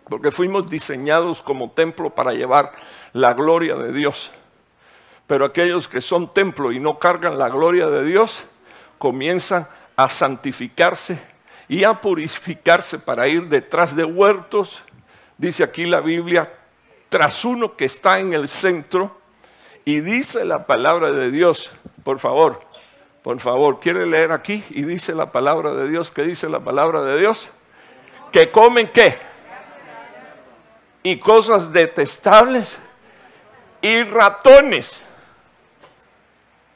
porque 0.09 0.31
fuimos 0.31 0.69
diseñados 0.69 1.43
como 1.43 1.71
templo 1.71 2.11
para 2.11 2.33
llevar 2.33 2.73
la 3.13 3.35
gloria 3.35 3.75
de 3.75 3.93
Dios. 3.93 4.33
Pero 5.27 5.45
aquellos 5.45 5.89
que 5.89 6.01
son 6.01 6.31
templo 6.31 6.73
y 6.73 6.79
no 6.79 6.99
cargan 6.99 7.39
la 7.39 7.49
gloria 7.49 7.87
de 7.87 8.05
Dios, 8.05 8.45
comienzan 8.99 9.67
a 9.97 10.09
santificarse 10.09 11.19
y 11.69 11.85
a 11.85 11.95
purificarse 11.95 12.99
para 12.99 13.27
ir 13.29 13.49
detrás 13.49 13.97
de 13.97 14.05
huertos, 14.05 14.83
dice 15.39 15.65
aquí 15.65 15.87
la 15.87 16.01
Biblia, 16.01 16.53
tras 17.09 17.45
uno 17.45 17.77
que 17.77 17.87
está 17.87 18.19
en 18.19 18.33
el 18.33 18.49
centro, 18.49 19.19
y 19.85 20.01
dice 20.01 20.45
la 20.45 20.67
palabra 20.67 21.11
de 21.11 21.31
Dios, 21.31 21.71
por 22.03 22.19
favor, 22.19 22.61
por 23.23 23.39
favor, 23.41 23.81
¿quiere 23.81 24.07
leer 24.07 24.33
aquí? 24.33 24.65
Y 24.71 24.83
dice 24.83 25.15
la 25.15 25.31
palabra 25.31 25.73
de 25.73 25.89
Dios, 25.89 26.11
¿qué 26.11 26.23
dice 26.23 26.49
la 26.49 26.61
palabra 26.61 27.03
de 27.03 27.19
Dios? 27.19 27.49
Que 28.33 28.51
comen 28.51 28.91
qué? 28.93 29.17
Y 31.03 31.19
cosas 31.19 31.73
detestables 31.73 32.79
y 33.81 34.03
ratones 34.05 35.04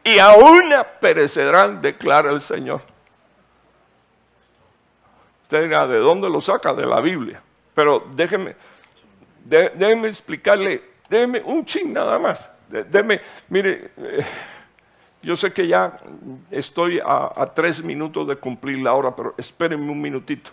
y 0.05 0.19
aún 0.19 0.73
perecerán, 1.01 1.81
declara 1.81 2.31
el 2.31 2.41
Señor. 2.41 2.81
Usted 5.43 5.63
dirá, 5.63 5.87
¿de 5.87 5.99
dónde 5.99 6.29
lo 6.29 6.41
saca? 6.41 6.75
De 6.75 6.85
la 6.85 7.01
Biblia. 7.01 7.43
Pero 7.75 8.07
déjeme, 8.13 8.55
déjeme 9.45 10.09
explicarle, 10.09 10.83
déjeme 11.09 11.41
un 11.45 11.65
ching 11.65 11.93
nada 11.93 12.19
más. 12.19 12.51
Déjeme, 12.69 13.21
mire, 13.49 13.93
eh, 13.97 14.27
yo 15.23 15.35
sé 15.35 15.53
que 15.53 15.67
ya 15.67 15.99
estoy 16.51 17.01
a, 17.05 17.47
tres 17.55 17.83
minutos 17.83 18.27
de 18.29 18.37
cumplir 18.37 18.79
la 18.79 18.93
hora, 18.95 19.15
pero 19.15 19.35
espérenme 19.39 19.91
un 19.91 20.01
minutito. 20.01 20.51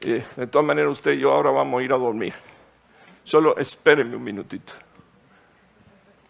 Eh, 0.00 0.24
de 0.36 0.46
todas 0.48 0.66
maneras, 0.66 0.90
usted 0.92 1.12
y 1.12 1.20
yo 1.20 1.32
ahora 1.32 1.50
vamos 1.50 1.80
a 1.80 1.84
ir 1.84 1.92
a 1.92 1.96
dormir. 1.96 2.34
Solo 3.24 3.56
espérenme 3.56 4.16
un 4.16 4.24
minutito. 4.24 4.72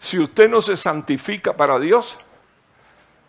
Si 0.03 0.19
usted 0.19 0.51
no 0.51 0.61
se 0.61 0.77
santifica 0.77 1.53
para 1.53 1.79
Dios, 1.79 2.19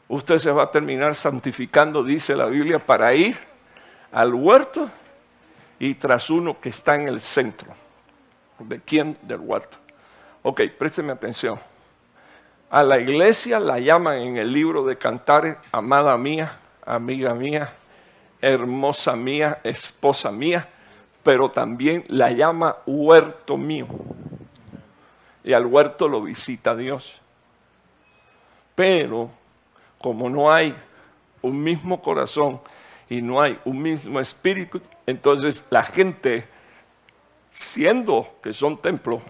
usted 0.07 0.39
se 0.39 0.51
va 0.51 0.63
a 0.63 0.71
terminar 0.71 1.13
santificando, 1.13 2.03
dice 2.03 2.35
la 2.35 2.47
Biblia, 2.47 2.79
para 2.79 3.13
ir 3.13 3.37
al 4.11 4.33
huerto 4.33 4.89
y 5.77 5.93
tras 5.93 6.31
uno 6.31 6.59
que 6.59 6.69
está 6.69 6.95
en 6.95 7.07
el 7.07 7.21
centro. 7.21 7.71
¿De 8.57 8.81
quién? 8.81 9.15
Del 9.21 9.41
huerto. 9.41 9.77
Ok, 10.41 10.61
présteme 10.75 11.13
atención. 11.13 11.59
A 12.71 12.81
la 12.81 12.99
iglesia 12.99 13.59
la 13.59 13.77
llaman 13.77 14.17
en 14.17 14.37
el 14.37 14.51
libro 14.51 14.83
de 14.83 14.97
Cantares, 14.97 15.57
amada 15.71 16.17
mía, 16.17 16.57
amiga 16.87 17.35
mía, 17.35 17.71
hermosa 18.41 19.15
mía, 19.15 19.59
esposa 19.63 20.31
mía, 20.31 20.67
pero 21.21 21.51
también 21.51 22.03
la 22.07 22.31
llama 22.31 22.77
huerto 22.87 23.57
mío 23.57 23.87
y 25.43 25.53
al 25.53 25.65
huerto 25.65 26.07
lo 26.07 26.21
visita 26.21 26.75
Dios. 26.75 27.19
Pero 28.75 29.29
como 29.99 30.29
no 30.29 30.51
hay 30.51 30.75
un 31.41 31.61
mismo 31.61 32.01
corazón 32.01 32.61
y 33.09 33.21
no 33.21 33.41
hay 33.41 33.59
un 33.65 33.81
mismo 33.81 34.19
espíritu, 34.19 34.81
entonces 35.05 35.63
la 35.69 35.83
gente, 35.83 36.47
siendo 37.51 38.35
que 38.41 38.53
son 38.53 38.77
templos 38.77 39.21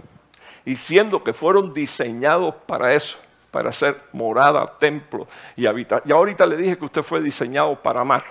y 0.65 0.75
siendo 0.75 1.23
que 1.23 1.33
fueron 1.33 1.73
diseñados 1.73 2.55
para 2.65 2.93
eso, 2.93 3.17
para 3.51 3.71
ser 3.71 4.01
morada, 4.13 4.77
templo 4.77 5.27
y 5.55 5.65
habitar. 5.65 6.01
Y 6.05 6.11
ahorita 6.11 6.45
le 6.45 6.55
dije 6.55 6.77
que 6.77 6.85
usted 6.85 7.03
fue 7.03 7.21
diseñado 7.21 7.81
para 7.81 8.01
amar. 8.01 8.23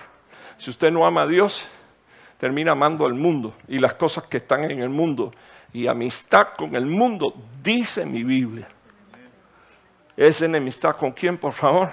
Si 0.57 0.69
usted 0.69 0.91
no 0.91 1.05
ama 1.05 1.23
a 1.23 1.27
Dios, 1.27 1.65
termina 2.37 2.71
amando 2.71 3.05
al 3.05 3.13
mundo 3.13 3.53
y 3.67 3.79
las 3.79 3.93
cosas 3.93 4.25
que 4.25 4.37
están 4.37 4.69
en 4.69 4.81
el 4.81 4.89
mundo 4.89 5.31
y 5.73 5.87
amistad 5.87 6.49
con 6.55 6.75
el 6.75 6.85
mundo, 6.85 7.33
dice 7.61 8.05
mi 8.05 8.23
Biblia. 8.23 8.67
¿Es 10.15 10.41
enemistad 10.43 10.95
con 10.95 11.11
quién, 11.11 11.37
por 11.37 11.53
favor? 11.53 11.89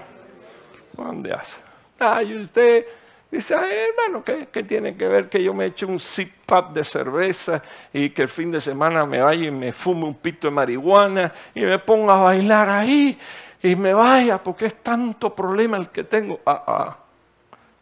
¿Dónde 0.93 1.33
hace? 1.33 1.57
Ay, 1.99 2.37
usted 2.37 2.85
dice, 3.31 3.55
Ay, 3.55 3.73
hermano, 3.89 4.23
¿qué, 4.23 4.63
tiene 4.63 4.95
que 4.95 5.09
ver 5.09 5.31
que 5.31 5.43
yo 5.43 5.55
me 5.55 5.67
eche 5.67 5.87
un 5.87 5.99
sip-up 5.99 6.75
de 6.75 6.85
cerveza 6.85 7.63
y 7.93 8.11
que 8.11 8.23
el 8.23 8.29
fin 8.29 8.53
de 8.53 8.61
semana 8.61 9.07
me 9.07 9.23
vaya 9.23 9.47
y 9.47 9.51
me 9.51 9.73
fume 9.73 10.05
un 10.05 10.15
pito 10.15 10.49
de 10.49 10.55
marihuana 10.55 11.33
y 11.55 11.63
me 11.63 11.79
ponga 11.79 12.19
a 12.19 12.23
bailar 12.23 12.69
ahí 12.69 13.19
y 13.63 13.75
me 13.75 13.95
vaya 13.95 14.43
porque 14.43 14.67
es 14.67 14.83
tanto 14.83 15.35
problema 15.35 15.79
el 15.79 15.89
que 15.89 16.05
tengo? 16.05 16.41
Ah, 16.45 16.65
ah, 16.67 16.99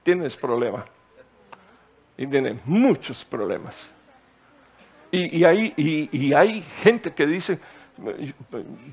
tienes 0.05 0.37
problemas. 0.37 0.85
Y 2.17 2.27
tienes 2.27 2.65
muchos 2.65 3.25
problemas. 3.25 3.98
Y, 5.11 5.45
hay, 5.45 5.73
y, 5.77 6.35
hay 6.35 6.63
gente 6.83 7.15
que 7.15 7.27
dice, 7.27 7.59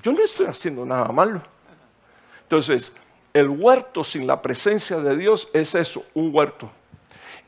yo 0.02 0.12
no 0.14 0.24
estoy 0.24 0.48
haciendo 0.48 0.86
nada 0.86 1.10
malo. 1.10 1.42
Entonces, 2.44 2.92
el 3.34 3.50
huerto 3.50 4.04
sin 4.04 4.26
la 4.26 4.42
presencia 4.42 4.98
de 4.98 5.18
Dios 5.18 5.50
es 5.52 5.76
eso, 5.76 6.06
un 6.14 6.34
huerto. 6.34 6.72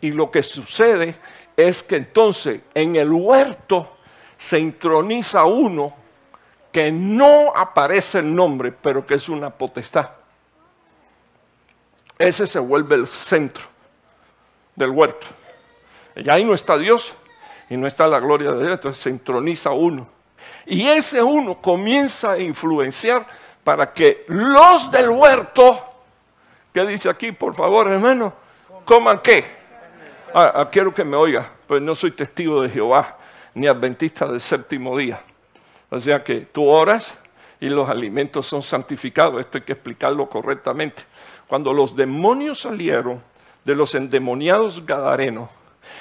Y 0.01 0.11
lo 0.11 0.29
que 0.29 0.43
sucede 0.43 1.15
es 1.55 1.81
que 1.81 1.95
entonces 1.95 2.61
en 2.73 2.97
el 2.97 3.11
huerto 3.11 3.97
se 4.37 4.59
introniza 4.59 5.45
uno 5.45 5.95
que 6.71 6.91
no 6.91 7.53
aparece 7.55 8.19
el 8.19 8.35
nombre, 8.35 8.71
pero 8.71 9.05
que 9.05 9.15
es 9.15 9.29
una 9.29 9.49
potestad. 9.49 10.09
Ese 12.19 12.45
se 12.45 12.59
vuelve 12.59 12.95
el 12.95 13.07
centro 13.07 13.63
del 14.75 14.89
huerto. 14.89 15.25
Y 16.15 16.29
ahí 16.29 16.43
no 16.43 16.53
está 16.53 16.77
Dios, 16.77 17.13
y 17.69 17.77
no 17.77 17.87
está 17.87 18.07
la 18.07 18.19
gloria 18.19 18.51
de 18.51 18.59
Dios, 18.59 18.73
entonces 18.73 19.03
se 19.03 19.09
entroniza 19.09 19.71
uno. 19.71 20.07
Y 20.65 20.87
ese 20.87 21.21
uno 21.21 21.61
comienza 21.61 22.31
a 22.31 22.39
influenciar 22.39 23.25
para 23.63 23.91
que 23.91 24.25
los 24.27 24.89
del 24.91 25.09
huerto, 25.09 25.79
¿qué 26.73 26.85
dice 26.85 27.09
aquí, 27.09 27.31
por 27.31 27.55
favor, 27.55 27.91
hermano? 27.91 28.33
¿Coman 28.85 29.19
qué? 29.19 29.45
Ah, 30.33 30.53
ah, 30.55 30.69
quiero 30.69 30.93
que 30.93 31.03
me 31.03 31.17
oiga, 31.17 31.49
pues 31.67 31.81
no 31.81 31.95
soy 31.95 32.11
testigo 32.11 32.61
de 32.61 32.69
Jehová, 32.69 33.17
ni 33.53 33.67
adventista 33.67 34.27
del 34.27 34.39
séptimo 34.39 34.97
día. 34.97 35.21
O 35.89 35.99
sea 35.99 36.23
que 36.23 36.41
tú 36.41 36.67
oras 36.67 37.17
y 37.59 37.69
los 37.69 37.89
alimentos 37.89 38.45
son 38.45 38.61
santificados. 38.61 39.39
Esto 39.39 39.57
hay 39.57 39.63
que 39.63 39.73
explicarlo 39.73 40.29
correctamente. 40.29 41.03
Cuando 41.47 41.73
los 41.73 41.95
demonios 41.95 42.61
salieron 42.61 43.21
de 43.63 43.75
los 43.75 43.95
endemoniados 43.95 44.85
gadarenos 44.85 45.49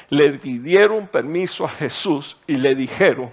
le 0.08 0.32
pidieron 0.32 1.06
permiso 1.06 1.64
a 1.64 1.68
Jesús 1.68 2.36
y 2.46 2.56
le 2.56 2.74
dijeron, 2.74 3.32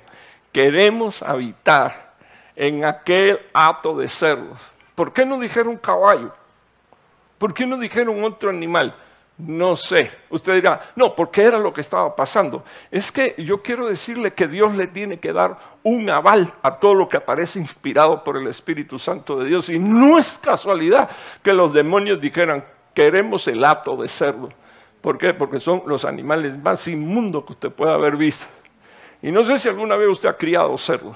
queremos 0.51 1.21
habitar 1.21 2.13
en 2.55 2.85
aquel 2.85 3.39
hato 3.53 3.97
de 3.97 4.07
cerdos. 4.07 4.59
¿Por 4.95 5.11
qué 5.11 5.25
no 5.25 5.39
dijeron 5.39 5.77
caballo? 5.77 6.33
¿Por 7.37 7.53
qué 7.53 7.65
no 7.65 7.77
dijeron 7.77 8.23
otro 8.23 8.49
animal? 8.49 8.95
No 9.37 9.75
sé. 9.75 10.11
Usted 10.29 10.53
dirá, 10.53 10.79
no, 10.95 11.15
porque 11.15 11.41
era 11.41 11.57
lo 11.57 11.73
que 11.73 11.81
estaba 11.81 12.15
pasando. 12.15 12.63
Es 12.91 13.11
que 13.11 13.35
yo 13.39 13.63
quiero 13.63 13.87
decirle 13.87 14.33
que 14.33 14.47
Dios 14.47 14.75
le 14.75 14.87
tiene 14.87 15.19
que 15.19 15.33
dar 15.33 15.57
un 15.81 16.09
aval 16.09 16.53
a 16.61 16.75
todo 16.75 16.93
lo 16.93 17.09
que 17.09 17.17
aparece 17.17 17.59
inspirado 17.59 18.23
por 18.23 18.37
el 18.37 18.47
Espíritu 18.47 18.99
Santo 18.99 19.39
de 19.39 19.45
Dios. 19.45 19.69
Y 19.69 19.79
no 19.79 20.19
es 20.19 20.39
casualidad 20.41 21.09
que 21.41 21.51
los 21.51 21.73
demonios 21.73 22.21
dijeran, 22.21 22.63
queremos 22.93 23.47
el 23.47 23.65
hato 23.65 23.97
de 23.97 24.07
cerdo. 24.07 24.49
¿Por 25.03 25.17
qué? 25.17 25.33
Porque 25.33 25.59
son 25.59 25.83
los 25.85 26.05
animales 26.05 26.57
más 26.57 26.87
inmundos 26.87 27.43
que 27.43 27.51
usted 27.51 27.69
pueda 27.69 27.93
haber 27.93 28.15
visto. 28.15 28.45
Y 29.21 29.31
no 29.31 29.43
sé 29.43 29.59
si 29.59 29.67
alguna 29.67 29.97
vez 29.97 30.07
usted 30.07 30.29
ha 30.29 30.37
criado 30.37 30.77
cerdo. 30.77 31.13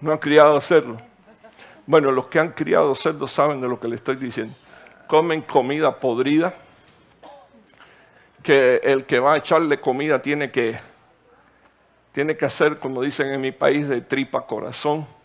no 0.00 0.12
han 0.12 0.18
criado 0.18 0.60
cerdo. 0.60 0.96
Bueno, 1.86 2.12
los 2.12 2.26
que 2.26 2.38
han 2.38 2.50
criado 2.50 2.94
cerdo 2.94 3.26
saben 3.26 3.60
de 3.60 3.68
lo 3.68 3.80
que 3.80 3.88
le 3.88 3.96
estoy 3.96 4.16
diciendo. 4.16 4.54
Comen 5.06 5.40
comida 5.40 5.98
podrida, 5.98 6.54
que 8.42 8.76
el 8.76 9.06
que 9.06 9.18
va 9.18 9.34
a 9.34 9.36
echarle 9.38 9.80
comida 9.80 10.20
tiene 10.20 10.50
que, 10.50 10.78
tiene 12.12 12.36
que 12.36 12.44
hacer, 12.44 12.78
como 12.78 13.02
dicen 13.02 13.28
en 13.28 13.40
mi 13.40 13.52
país, 13.52 13.88
de 13.88 14.02
tripa 14.02 14.46
corazón. 14.46 15.17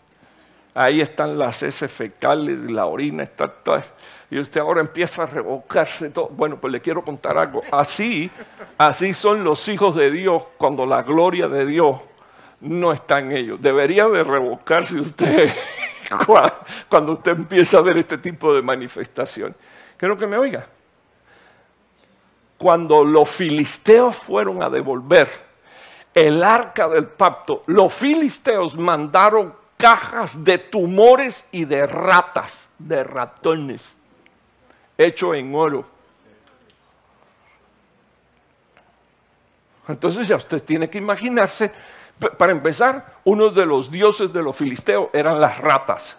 Ahí 0.74 1.00
están 1.00 1.38
las 1.38 1.62
heces 1.62 1.90
fecales, 1.90 2.64
la 2.64 2.86
orina 2.86 3.22
está 3.22 3.46
toda, 3.46 3.84
y 4.28 4.40
usted 4.40 4.60
ahora 4.60 4.80
empieza 4.80 5.22
a 5.22 5.26
revocarse 5.26 6.10
todo. 6.10 6.28
Bueno, 6.28 6.60
pues 6.60 6.72
le 6.72 6.80
quiero 6.80 7.04
contar 7.04 7.38
algo. 7.38 7.62
Así, 7.70 8.28
así 8.76 9.14
son 9.14 9.44
los 9.44 9.68
hijos 9.68 9.94
de 9.94 10.10
Dios 10.10 10.42
cuando 10.58 10.84
la 10.84 11.02
gloria 11.02 11.46
de 11.46 11.64
Dios 11.64 12.00
no 12.60 12.92
está 12.92 13.20
en 13.20 13.30
ellos. 13.30 13.62
Debería 13.62 14.08
de 14.08 14.24
revocarse 14.24 14.98
usted 14.98 15.52
cuando 16.88 17.12
usted 17.12 17.32
empieza 17.32 17.78
a 17.78 17.82
ver 17.82 17.98
este 17.98 18.18
tipo 18.18 18.52
de 18.52 18.62
manifestación. 18.62 19.54
Quiero 19.96 20.18
que 20.18 20.26
me 20.26 20.36
oiga. 20.36 20.66
Cuando 22.58 23.04
los 23.04 23.28
filisteos 23.28 24.16
fueron 24.16 24.60
a 24.60 24.68
devolver 24.68 25.28
el 26.12 26.42
arca 26.42 26.88
del 26.88 27.06
pacto, 27.06 27.62
los 27.66 27.92
filisteos 27.92 28.76
mandaron 28.76 29.54
cajas 29.84 30.42
de 30.42 30.56
tumores 30.56 31.44
y 31.52 31.66
de 31.66 31.86
ratas, 31.86 32.70
de 32.78 33.04
ratones, 33.04 33.98
hecho 34.96 35.34
en 35.34 35.54
oro. 35.54 35.84
Entonces 39.86 40.26
ya 40.26 40.36
usted 40.36 40.62
tiene 40.62 40.88
que 40.88 40.96
imaginarse 40.96 41.70
para 42.38 42.52
empezar, 42.52 43.16
uno 43.24 43.50
de 43.50 43.66
los 43.66 43.90
dioses 43.90 44.32
de 44.32 44.42
los 44.42 44.56
filisteos 44.56 45.10
eran 45.12 45.38
las 45.38 45.58
ratas. 45.58 46.16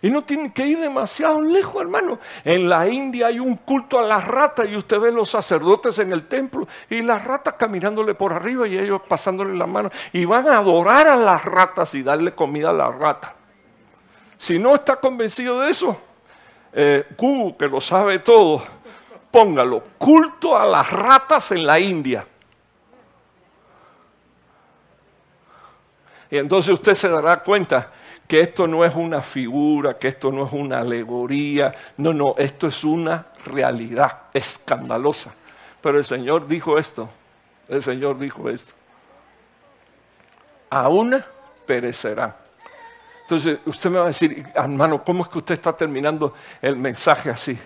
Y 0.00 0.10
no 0.10 0.22
tiene 0.22 0.52
que 0.52 0.64
ir 0.64 0.78
demasiado 0.78 1.40
lejos, 1.40 1.82
hermano. 1.82 2.18
En 2.44 2.68
la 2.68 2.88
India 2.88 3.26
hay 3.26 3.40
un 3.40 3.56
culto 3.56 3.98
a 3.98 4.02
las 4.02 4.26
ratas 4.26 4.68
y 4.68 4.76
usted 4.76 5.00
ve 5.00 5.10
los 5.10 5.30
sacerdotes 5.30 5.98
en 5.98 6.12
el 6.12 6.28
templo 6.28 6.68
y 6.88 7.02
las 7.02 7.24
ratas 7.24 7.54
caminándole 7.54 8.14
por 8.14 8.32
arriba 8.32 8.68
y 8.68 8.78
ellos 8.78 9.02
pasándole 9.08 9.56
la 9.56 9.66
mano 9.66 9.90
y 10.12 10.24
van 10.24 10.46
a 10.48 10.58
adorar 10.58 11.08
a 11.08 11.16
las 11.16 11.44
ratas 11.44 11.94
y 11.94 12.02
darle 12.02 12.32
comida 12.32 12.70
a 12.70 12.74
las 12.74 12.94
ratas. 12.94 13.32
Si 14.36 14.58
no 14.58 14.76
está 14.76 14.96
convencido 14.96 15.60
de 15.60 15.70
eso, 15.70 15.96
eh, 16.72 17.04
que 17.58 17.68
lo 17.68 17.80
sabe 17.80 18.20
todo, 18.20 18.62
póngalo, 19.32 19.82
culto 19.98 20.56
a 20.56 20.64
las 20.64 20.88
ratas 20.92 21.50
en 21.50 21.66
la 21.66 21.80
India. 21.80 22.24
Y 26.30 26.36
entonces 26.36 26.72
usted 26.72 26.94
se 26.94 27.08
dará 27.08 27.42
cuenta 27.42 27.90
que 28.28 28.40
esto 28.40 28.66
no 28.66 28.84
es 28.84 28.94
una 28.94 29.22
figura, 29.22 29.98
que 29.98 30.08
esto 30.08 30.30
no 30.30 30.46
es 30.46 30.52
una 30.52 30.80
alegoría, 30.80 31.72
no, 31.96 32.12
no, 32.12 32.34
esto 32.36 32.66
es 32.66 32.84
una 32.84 33.26
realidad 33.46 34.24
escandalosa. 34.34 35.32
Pero 35.80 35.98
el 35.98 36.04
Señor 36.04 36.46
dijo 36.46 36.78
esto, 36.78 37.08
el 37.68 37.82
Señor 37.82 38.18
dijo 38.18 38.50
esto. 38.50 38.74
A 40.68 40.90
una 40.90 41.24
perecerá. 41.64 42.36
Entonces 43.22 43.60
usted 43.64 43.90
me 43.90 43.98
va 43.98 44.04
a 44.04 44.08
decir, 44.08 44.46
hermano, 44.54 45.02
¿cómo 45.02 45.24
es 45.24 45.30
que 45.30 45.38
usted 45.38 45.54
está 45.54 45.74
terminando 45.74 46.34
el 46.60 46.76
mensaje 46.76 47.30
así? 47.30 47.58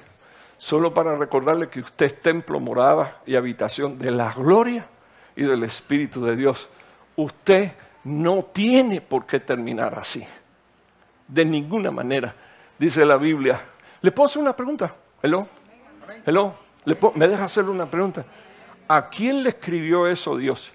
Solo 0.58 0.94
para 0.94 1.16
recordarle 1.16 1.68
que 1.68 1.80
usted 1.80 2.06
es 2.06 2.22
templo, 2.22 2.60
morada 2.60 3.20
y 3.26 3.34
habitación 3.34 3.98
de 3.98 4.12
la 4.12 4.32
gloria 4.32 4.86
y 5.34 5.42
del 5.42 5.64
Espíritu 5.64 6.24
de 6.24 6.36
Dios. 6.36 6.68
Usted 7.16 7.72
no 8.04 8.44
tiene 8.44 9.00
por 9.00 9.26
qué 9.26 9.40
terminar 9.40 9.98
así. 9.98 10.24
De 11.28 11.44
ninguna 11.44 11.90
manera, 11.90 12.34
dice 12.78 13.04
la 13.04 13.16
Biblia. 13.16 13.60
¿Le 14.00 14.10
puedo 14.12 14.26
hacer 14.26 14.42
una 14.42 14.54
pregunta? 14.54 14.94
¿Hello? 15.22 15.46
¿Hello? 16.26 16.54
¿Me 17.14 17.28
deja 17.28 17.44
hacerle 17.44 17.70
una 17.70 17.86
pregunta? 17.86 18.24
¿A 18.88 19.08
quién 19.08 19.42
le 19.42 19.50
escribió 19.50 20.06
eso 20.06 20.36
Dios? 20.36 20.70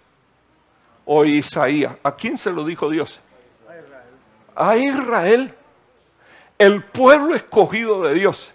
O 1.05 1.25
Isaías. 1.25 1.95
¿A 2.03 2.15
quién 2.15 2.37
se 2.37 2.51
lo 2.51 2.65
dijo 2.65 2.89
Dios? 2.89 3.19
A 4.55 4.77
Israel. 4.77 5.53
El 6.57 6.83
pueblo 6.83 7.35
escogido 7.35 8.01
de 8.01 8.13
Dios. 8.15 8.53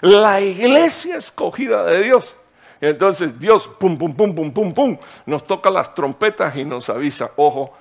La 0.00 0.40
iglesia 0.40 1.16
escogida 1.16 1.84
de 1.84 2.02
Dios. 2.02 2.34
Entonces 2.80 3.38
Dios, 3.38 3.68
pum, 3.78 3.96
pum, 3.96 4.14
pum, 4.14 4.34
pum, 4.34 4.52
pum, 4.52 4.74
pum, 4.74 4.98
nos 5.24 5.44
toca 5.44 5.70
las 5.70 5.94
trompetas 5.94 6.56
y 6.56 6.64
nos 6.64 6.90
avisa, 6.90 7.30
ojo, 7.36 7.72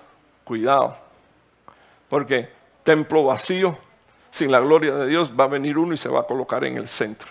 Cuidado, 0.44 0.98
porque 2.10 2.50
templo 2.84 3.24
vacío, 3.26 3.78
sin 4.30 4.52
la 4.52 4.60
gloria 4.60 4.96
de 4.96 5.08
Dios, 5.08 5.32
va 5.38 5.46
a 5.46 5.48
venir 5.48 5.78
uno 5.78 5.94
y 5.94 5.98
se 5.98 6.10
va 6.10 6.22
a 6.22 6.24
colocar 6.24 6.64
en 6.64 6.78
el 6.78 6.88
centro. 6.88 7.30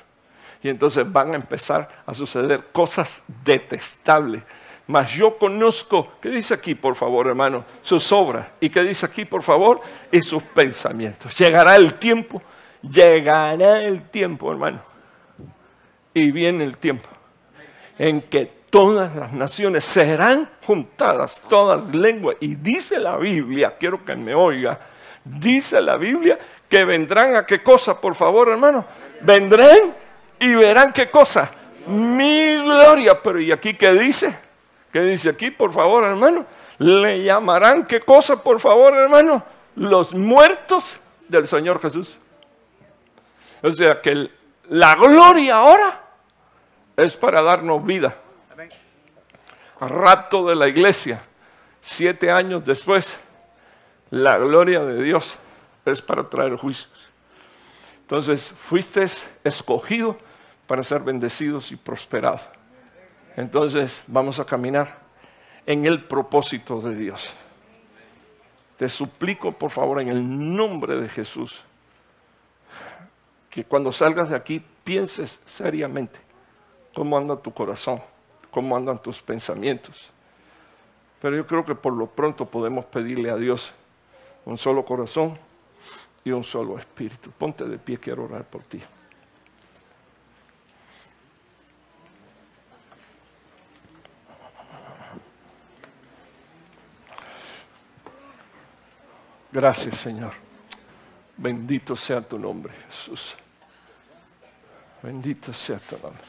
Y 0.62 0.68
entonces 0.68 1.10
van 1.10 1.32
a 1.32 1.36
empezar 1.36 1.88
a 2.04 2.12
suceder 2.12 2.66
cosas 2.72 3.22
detestables. 3.44 4.42
Mas 4.86 5.12
yo 5.12 5.38
conozco, 5.38 6.14
¿qué 6.20 6.28
dice 6.28 6.52
aquí, 6.52 6.74
por 6.74 6.96
favor, 6.96 7.28
hermano? 7.28 7.64
Sus 7.80 8.10
obras. 8.12 8.48
¿Y 8.60 8.68
qué 8.68 8.82
dice 8.82 9.06
aquí, 9.06 9.24
por 9.24 9.42
favor? 9.42 9.80
Y 10.10 10.20
sus 10.20 10.42
pensamientos. 10.42 11.38
Llegará 11.38 11.76
el 11.76 11.94
tiempo, 11.94 12.42
llegará 12.82 13.82
el 13.82 14.08
tiempo, 14.10 14.50
hermano. 14.50 14.82
Y 16.12 16.32
viene 16.32 16.64
el 16.64 16.76
tiempo 16.76 17.08
en 17.96 18.22
que 18.22 18.60
todas 18.70 19.14
las 19.14 19.32
naciones 19.32 19.84
serán 19.84 20.48
juntadas, 20.66 21.40
todas 21.48 21.94
lenguas. 21.94 22.36
Y 22.40 22.54
dice 22.54 22.98
la 22.98 23.16
Biblia, 23.18 23.76
quiero 23.78 24.04
que 24.04 24.16
me 24.16 24.34
oiga, 24.34 24.80
dice 25.24 25.80
la 25.80 25.96
Biblia 25.96 26.38
que 26.68 26.84
vendrán 26.84 27.34
a 27.36 27.46
qué 27.46 27.62
cosa, 27.62 28.00
por 28.00 28.14
favor, 28.14 28.48
hermano. 28.48 28.84
Vendrán 29.22 29.94
y 30.38 30.54
verán 30.54 30.92
qué 30.92 31.10
cosa. 31.10 31.50
Mi 31.86 32.56
gloria. 32.56 33.20
Pero 33.20 33.40
¿y 33.40 33.52
aquí 33.52 33.74
qué 33.74 33.92
dice? 33.92 34.38
¿Qué 34.92 35.00
dice 35.00 35.30
aquí, 35.30 35.50
por 35.50 35.72
favor, 35.72 36.04
hermano? 36.04 36.46
Le 36.78 37.22
llamarán 37.22 37.86
qué 37.86 38.00
cosa, 38.00 38.42
por 38.42 38.60
favor, 38.60 38.94
hermano. 38.94 39.42
Los 39.76 40.14
muertos 40.14 40.98
del 41.28 41.46
Señor 41.46 41.80
Jesús. 41.80 42.18
O 43.62 43.72
sea 43.72 44.00
que 44.00 44.30
la 44.68 44.94
gloria 44.94 45.56
ahora 45.56 46.00
es 46.96 47.16
para 47.16 47.42
darnos 47.42 47.84
vida 47.84 48.16
rato 49.88 50.46
de 50.46 50.54
la 50.54 50.68
iglesia, 50.68 51.22
siete 51.80 52.30
años 52.30 52.64
después, 52.64 53.18
la 54.10 54.38
gloria 54.38 54.80
de 54.84 55.02
Dios 55.02 55.36
es 55.84 56.02
para 56.02 56.28
traer 56.28 56.56
juicios. 56.56 56.90
Entonces, 58.02 58.52
fuiste 58.58 59.04
escogido 59.44 60.16
para 60.66 60.82
ser 60.82 61.02
bendecidos 61.02 61.70
y 61.72 61.76
prosperados. 61.76 62.42
Entonces, 63.36 64.02
vamos 64.06 64.40
a 64.40 64.44
caminar 64.44 64.98
en 65.66 65.86
el 65.86 66.04
propósito 66.04 66.80
de 66.80 66.96
Dios. 66.96 67.28
Te 68.76 68.88
suplico, 68.88 69.52
por 69.52 69.70
favor, 69.70 70.00
en 70.00 70.08
el 70.08 70.56
nombre 70.56 71.00
de 71.00 71.08
Jesús, 71.08 71.60
que 73.48 73.64
cuando 73.64 73.92
salgas 73.92 74.30
de 74.30 74.36
aquí 74.36 74.64
pienses 74.84 75.40
seriamente 75.44 76.18
cómo 76.94 77.16
anda 77.16 77.36
tu 77.36 77.52
corazón 77.52 78.00
cómo 78.50 78.76
andan 78.76 79.00
tus 79.00 79.22
pensamientos. 79.22 80.10
Pero 81.20 81.36
yo 81.36 81.46
creo 81.46 81.64
que 81.64 81.74
por 81.74 81.92
lo 81.92 82.06
pronto 82.06 82.46
podemos 82.46 82.84
pedirle 82.86 83.30
a 83.30 83.36
Dios 83.36 83.72
un 84.44 84.58
solo 84.58 84.84
corazón 84.84 85.38
y 86.24 86.30
un 86.30 86.44
solo 86.44 86.78
espíritu. 86.78 87.30
Ponte 87.30 87.64
de 87.64 87.78
pie, 87.78 87.98
quiero 87.98 88.24
orar 88.24 88.44
por 88.44 88.62
ti. 88.62 88.82
Gracias, 99.52 99.96
Señor. 99.96 100.32
Bendito 101.36 101.96
sea 101.96 102.20
tu 102.20 102.38
nombre, 102.38 102.72
Jesús. 102.86 103.34
Bendito 105.02 105.52
sea 105.52 105.78
tu 105.78 105.98
nombre. 105.98 106.22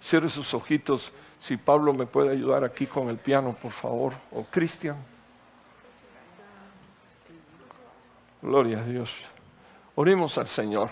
Cierre 0.00 0.28
sus 0.28 0.52
ojitos. 0.52 1.12
Si 1.38 1.56
Pablo 1.56 1.94
me 1.94 2.04
puede 2.04 2.30
ayudar 2.30 2.64
aquí 2.64 2.86
con 2.86 3.08
el 3.08 3.16
piano, 3.16 3.54
por 3.54 3.70
favor, 3.70 4.12
o 4.32 4.44
Cristian. 4.44 4.96
Gloria 8.42 8.80
a 8.80 8.84
Dios. 8.84 9.14
Oremos 9.96 10.38
al 10.38 10.46
Señor. 10.46 10.90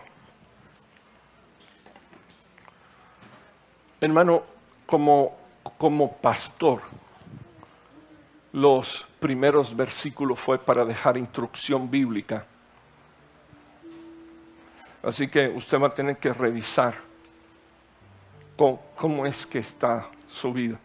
Hermano, 4.00 4.42
como, 4.86 5.34
como 5.78 6.12
pastor, 6.12 6.82
los 8.52 9.06
primeros 9.18 9.74
versículos 9.74 10.38
fue 10.38 10.58
para 10.58 10.84
dejar 10.84 11.16
instrucción 11.16 11.90
bíblica. 11.90 12.44
Así 15.02 15.28
que 15.28 15.48
usted 15.48 15.80
va 15.80 15.88
a 15.88 15.94
tener 15.94 16.18
que 16.18 16.32
revisar 16.32 16.96
cómo, 18.56 19.24
es 19.24 19.46
que 19.46 19.60
está 19.60 20.08
su 20.28 20.52
vida. 20.52 20.78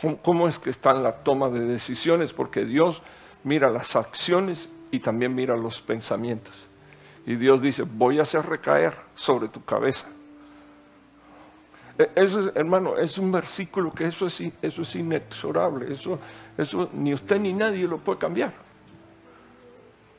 Cómo, 0.00 0.16
cómo 0.16 0.48
es 0.48 0.58
que 0.58 0.70
está 0.70 0.92
en 0.92 1.02
la 1.02 1.12
toma 1.12 1.50
de 1.50 1.60
decisiones, 1.60 2.32
porque 2.32 2.64
Dios 2.64 3.02
mira 3.44 3.70
las 3.70 3.96
acciones 3.96 4.68
y 4.90 5.00
también 5.00 5.34
mira 5.34 5.56
los 5.56 5.80
pensamientos. 5.80 6.68
Y 7.26 7.36
Dios 7.36 7.62
dice, 7.62 7.82
voy 7.82 8.18
a 8.18 8.22
hacer 8.22 8.46
recaer 8.46 8.96
sobre 9.14 9.48
tu 9.48 9.64
cabeza 9.64 10.06
e, 12.00 12.10
eso, 12.14 12.50
hermano, 12.54 12.96
es 12.96 13.18
un 13.18 13.30
versículo 13.30 13.92
que 13.92 14.06
eso 14.06 14.26
es, 14.26 14.40
inexorable. 14.94 15.92
Eso, 15.92 16.18
eso 16.56 16.88
ni 16.94 17.12
usted 17.12 17.38
ni 17.38 17.52
nadie 17.52 17.86
lo 17.86 17.98
puede 17.98 18.18
cambiar. 18.18 18.54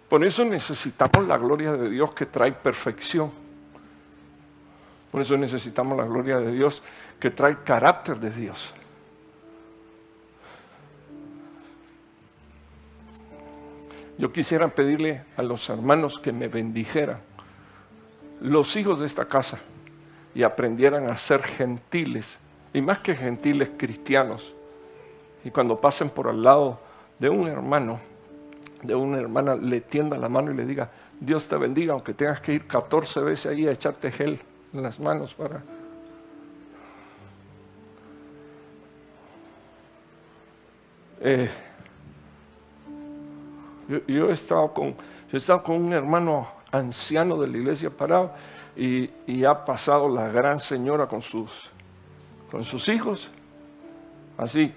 Por 0.08 0.24
eso 0.24 0.46
necesitamos 0.46 1.28
la 1.28 1.38
gloria 1.38 1.74
de 1.74 1.90
Dios 1.90 2.14
que 2.14 2.28
trae 2.28 2.52
perfección. 2.52 3.32
Por 5.12 5.22
eso 5.22 5.36
necesitamos 5.38 5.98
la 5.98 6.06
gloria 6.06 6.38
de 6.38 6.52
Dios 6.52 6.84
que 7.20 7.32
trae 7.32 7.64
carácter 7.64 8.20
de 8.20 8.30
Dios. 8.30 8.74
Yo 14.22 14.32
quisiera 14.32 14.68
pedirle 14.68 15.24
a 15.36 15.42
los 15.42 15.68
hermanos 15.68 16.20
que 16.20 16.32
me 16.32 16.48
bendijeran, 16.48 17.18
los 18.40 18.76
hijos 18.76 19.00
de 19.00 19.08
esta 19.08 19.26
casa 19.26 19.58
y 20.36 20.44
aprendieran 20.44 21.10
a 21.10 21.18
ser 21.18 21.42
gentiles, 21.42 22.38
y 22.72 22.82
más 22.82 23.00
que 23.00 23.16
gentiles 23.16 23.72
cristianos. 23.76 24.54
Y 25.44 25.50
cuando 25.50 25.82
pasen 25.82 26.12
por 26.12 26.28
al 26.28 26.44
lado 26.44 26.80
de 27.18 27.30
un 27.30 27.48
hermano, 27.48 28.00
de 28.84 28.94
una 28.94 29.18
hermana, 29.18 29.56
le 29.56 29.82
tienda 29.82 30.16
la 30.20 30.30
mano 30.30 30.52
y 30.52 30.56
le 30.56 30.68
diga, 30.68 30.92
Dios 31.20 31.48
te 31.48 31.56
bendiga, 31.56 31.94
aunque 31.94 32.14
tengas 32.14 32.42
que 32.42 32.54
ir 32.54 32.68
14 32.68 33.22
veces 33.22 33.48
ahí 33.48 33.68
a 33.68 33.72
echarte 33.72 34.12
gel 34.12 34.40
en 34.72 34.84
las 34.84 35.00
manos 35.00 35.34
para... 35.34 35.64
Eh, 41.22 41.50
yo, 44.08 44.30
he 44.30 44.34
estado 44.34 44.74
con, 44.74 44.96
estado 45.32 45.64
con 45.64 45.76
un 45.76 45.94
hermano 45.94 46.48
anciano 46.72 47.38
de 47.38 47.48
la 47.48 47.58
iglesia 47.58 47.90
parado 47.90 48.32
y, 48.76 49.10
ha 49.44 49.66
pasado 49.66 50.08
la 50.08 50.30
gran 50.30 50.60
señora 50.60 51.08
con 51.08 51.22
sus, 51.22 51.70
con 52.50 52.64
sus 52.64 52.88
hijos, 52.90 53.30
así. 54.38 54.74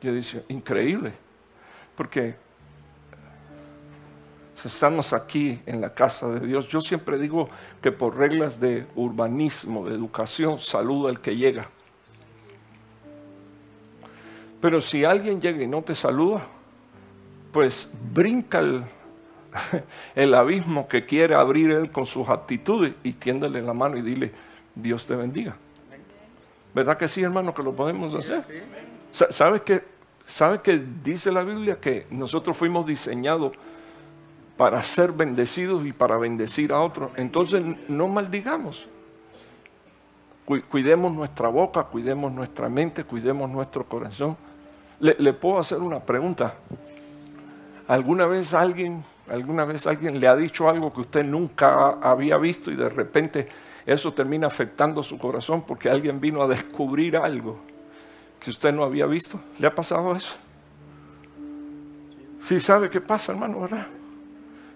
Yo 0.00 0.12
dice, 0.12 0.44
increíble, 0.48 1.12
porque 1.96 2.36
estamos 4.64 5.12
aquí 5.12 5.60
en 5.66 5.80
la 5.80 5.92
casa 5.92 6.28
de 6.28 6.46
Dios. 6.46 6.68
Yo 6.68 6.80
siempre 6.80 7.18
digo 7.18 7.48
que 7.80 7.90
por 7.90 8.16
reglas 8.16 8.60
de 8.60 8.86
urbanismo, 8.94 9.88
de 9.88 9.94
educación, 9.94 10.60
saluda 10.60 11.10
al 11.10 11.20
que 11.20 11.36
llega. 11.36 11.68
Pero 14.60 14.80
si 14.80 15.04
alguien 15.04 15.40
llega 15.40 15.62
y 15.62 15.66
no 15.66 15.82
te 15.82 15.94
saluda, 15.94 16.42
pues 17.52 17.88
brinca 18.12 18.58
el, 18.58 18.84
el 20.14 20.34
abismo 20.34 20.88
que 20.88 21.04
quiere 21.06 21.34
abrir 21.34 21.70
Él 21.70 21.90
con 21.90 22.06
sus 22.06 22.28
actitudes 22.28 22.94
y 23.02 23.12
tiéndele 23.12 23.62
la 23.62 23.72
mano 23.72 23.96
y 23.96 24.02
dile, 24.02 24.32
Dios 24.74 25.06
te 25.06 25.14
bendiga. 25.14 25.56
¿Verdad 26.74 26.96
que 26.96 27.08
sí, 27.08 27.22
hermano, 27.22 27.54
que 27.54 27.62
lo 27.62 27.74
podemos 27.74 28.14
hacer? 28.14 28.44
¿Sabe 29.10 29.62
que, 29.62 29.82
¿Sabe 30.26 30.60
que 30.60 30.80
dice 31.02 31.32
la 31.32 31.42
Biblia 31.42 31.80
que 31.80 32.06
nosotros 32.10 32.56
fuimos 32.56 32.86
diseñados 32.86 33.52
para 34.56 34.82
ser 34.82 35.12
bendecidos 35.12 35.86
y 35.86 35.92
para 35.92 36.18
bendecir 36.18 36.72
a 36.72 36.80
otros? 36.80 37.10
Entonces 37.16 37.64
no 37.88 38.08
maldigamos. 38.08 38.86
Cuidemos 40.70 41.12
nuestra 41.12 41.48
boca, 41.48 41.84
cuidemos 41.84 42.32
nuestra 42.32 42.68
mente, 42.70 43.04
cuidemos 43.04 43.50
nuestro 43.50 43.84
corazón. 43.84 44.36
Le, 45.00 45.32
puedo 45.34 45.58
hacer 45.58 45.78
una 45.78 46.00
pregunta. 46.00 46.54
¿Alguna 47.86 48.26
vez 48.26 48.54
alguien 48.54 49.04
¿Alguna 49.30 49.64
vez 49.64 49.86
alguien 49.86 50.18
le 50.18 50.26
ha 50.26 50.34
dicho 50.34 50.68
algo 50.68 50.92
que 50.92 51.02
usted 51.02 51.22
nunca 51.22 51.98
había 52.00 52.38
visto 52.38 52.70
y 52.70 52.76
de 52.76 52.88
repente 52.88 53.46
eso 53.84 54.12
termina 54.12 54.46
afectando 54.46 55.02
su 55.02 55.18
corazón 55.18 55.64
porque 55.66 55.90
alguien 55.90 56.18
vino 56.18 56.42
a 56.42 56.48
descubrir 56.48 57.16
algo 57.16 57.58
que 58.40 58.50
usted 58.50 58.72
no 58.72 58.84
había 58.84 59.06
visto? 59.06 59.38
¿Le 59.58 59.66
ha 59.66 59.74
pasado 59.74 60.16
eso? 60.16 60.34
Sí 62.40 62.58
sabe 62.58 62.88
qué 62.88 63.00
pasa, 63.00 63.32
hermano, 63.32 63.60
¿verdad? 63.60 63.86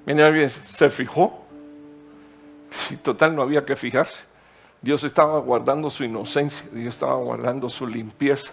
Viene 0.05 0.23
alguien, 0.23 0.51
se 0.51 0.91
fijó. 0.91 1.39
Y 2.91 2.97
total 2.97 3.35
no 3.37 3.43
había 3.43 3.65
que 3.65 3.77
fijarse. 3.77 4.32
Dios 4.83 5.05
estaba 5.05 5.39
guardando 5.39 5.89
su 5.89 6.03
inocencia, 6.03 6.67
Dios 6.73 6.95
estaba 6.95 7.15
guardando 7.15 7.69
su 7.69 7.87
limpieza. 7.87 8.53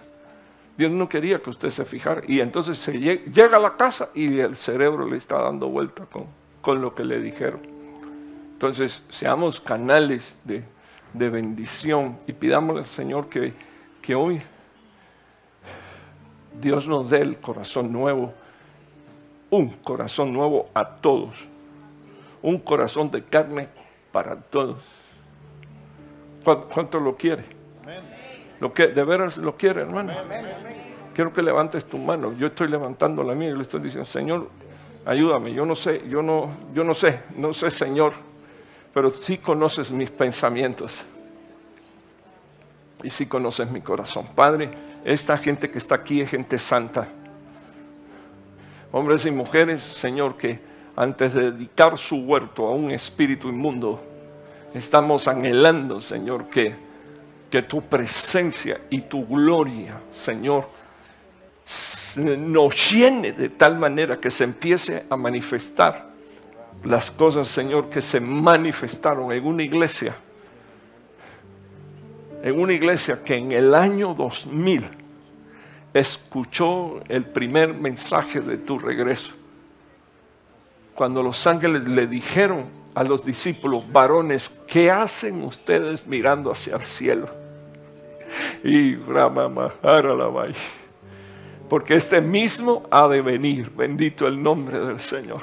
Dios 0.78 0.92
no 0.92 1.10
quería 1.10 1.42
que 1.42 1.50
usted 1.50 1.72
se 1.72 1.84
fijara. 1.84 2.22
Y 2.28 2.40
entonces 2.40 2.78
se 2.78 2.94
llega 2.94 3.58
a 3.58 3.60
la 3.60 3.76
casa 3.76 4.10
y 4.14 4.40
el 4.40 4.56
cerebro 4.56 5.08
le 5.08 5.18
está 5.18 5.42
dando 5.42 5.68
vuelta 5.68 6.06
con, 6.06 6.26
con 6.62 6.82
lo 6.82 6.96
que 6.96 7.04
le 7.04 7.20
dijeron. 7.20 7.60
Entonces, 8.54 9.04
seamos 9.10 9.60
canales 9.60 10.38
de, 10.44 10.64
de 11.14 11.30
bendición 11.30 12.20
y 12.28 12.34
pidámosle 12.34 12.82
al 12.82 12.88
Señor 12.88 13.28
que, 13.28 13.54
que 14.02 14.16
hoy 14.16 14.42
Dios 16.62 16.88
nos 16.88 17.10
dé 17.10 17.22
el 17.22 17.38
corazón 17.38 17.92
nuevo, 17.92 18.34
un 19.50 19.70
corazón 19.70 20.34
nuevo 20.34 20.70
a 20.74 20.88
todos, 20.88 21.46
un 22.42 22.60
corazón 22.60 23.10
de 23.12 23.24
carne 23.24 23.70
para 24.12 24.36
todos. 24.36 24.78
¿Cuánto 26.58 27.00
lo 27.00 27.16
quiere? 27.16 27.44
Lo 28.60 28.74
que 28.74 28.88
de 28.88 29.04
veras 29.04 29.38
lo 29.38 29.56
quiere, 29.56 29.82
hermano. 29.82 30.14
Quiero 31.14 31.34
que 31.34 31.42
levantes 31.42 31.86
tu 31.86 31.98
mano. 31.98 32.34
Yo 32.34 32.48
estoy 32.48 32.68
levantando 32.68 33.24
la 33.24 33.34
mía 33.34 33.50
y 33.50 33.54
le 33.54 33.62
estoy 33.62 33.82
diciendo, 33.82 34.10
Señor, 34.10 34.50
ayúdame. 35.06 35.54
Yo 35.54 35.66
no 35.66 35.76
sé, 35.76 36.04
yo 36.08 36.22
no, 36.22 36.56
yo 36.74 36.84
no 36.84 36.94
sé, 36.94 37.22
no 37.36 37.54
sé, 37.54 37.72
Señor, 37.72 38.14
pero 38.94 39.12
sí 39.12 39.38
conoces 39.38 39.92
mis 39.92 40.12
pensamientos 40.12 41.06
y 43.04 43.10
sí 43.10 43.26
conoces 43.26 43.70
mi 43.70 43.82
corazón. 43.82 44.28
Padre, 44.36 44.70
esta 45.06 45.38
gente 45.38 45.70
que 45.70 45.78
está 45.78 45.96
aquí 45.96 46.22
es 46.22 46.30
gente 46.30 46.58
santa. 46.58 47.08
Hombres 48.92 49.26
y 49.26 49.32
mujeres, 49.32 49.82
Señor, 49.82 50.36
que 50.36 50.60
antes 50.96 51.34
de 51.34 51.52
dedicar 51.52 51.98
su 51.98 52.18
huerto 52.26 52.68
a 52.68 52.72
un 52.72 52.92
espíritu 52.92 53.48
inmundo, 53.48 54.04
estamos 54.74 55.28
anhelando, 55.28 56.02
Señor, 56.02 56.50
que 56.50 56.90
que 57.50 57.64
tu 57.64 57.82
presencia 57.82 58.82
y 58.90 59.02
tu 59.02 59.26
gloria, 59.26 60.00
Señor, 60.12 60.70
nos 62.16 62.92
llene 62.92 63.32
de 63.32 63.50
tal 63.50 63.78
manera 63.78 64.20
que 64.20 64.30
se 64.30 64.44
empiece 64.44 65.06
a 65.10 65.16
manifestar 65.16 66.10
las 66.84 67.12
cosas, 67.12 67.48
Señor, 67.48 67.90
que 67.90 68.02
se 68.02 68.20
manifestaron 68.20 69.32
en 69.32 69.46
una 69.46 69.64
iglesia, 69.64 70.16
en 72.44 72.60
una 72.60 72.74
iglesia 72.74 73.22
que 73.24 73.36
en 73.36 73.52
el 73.52 73.74
año 73.74 74.14
2000 74.14 74.86
escuchó 75.94 77.02
el 77.08 77.26
primer 77.26 77.74
mensaje 77.74 78.42
de 78.42 78.58
tu 78.58 78.78
regreso. 78.80 79.32
Cuando 80.94 81.24
los 81.24 81.46
ángeles 81.48 81.88
le 81.88 82.08
dijeron 82.08 82.79
a 83.00 83.04
los 83.06 83.24
discípulos, 83.24 83.90
varones, 83.90 84.50
¿qué 84.68 84.92
hacen 84.92 85.42
ustedes 85.44 86.06
mirando 86.06 86.52
hacia 86.52 86.76
el 86.76 86.84
cielo? 86.84 87.30
Y 88.62 88.98
porque 91.70 91.96
este 91.96 92.20
mismo 92.20 92.82
ha 92.92 93.08
de 93.08 93.22
venir, 93.22 93.70
bendito 93.70 94.28
el 94.28 94.44
nombre 94.44 94.82
del 94.82 95.00
Señor. 95.00 95.40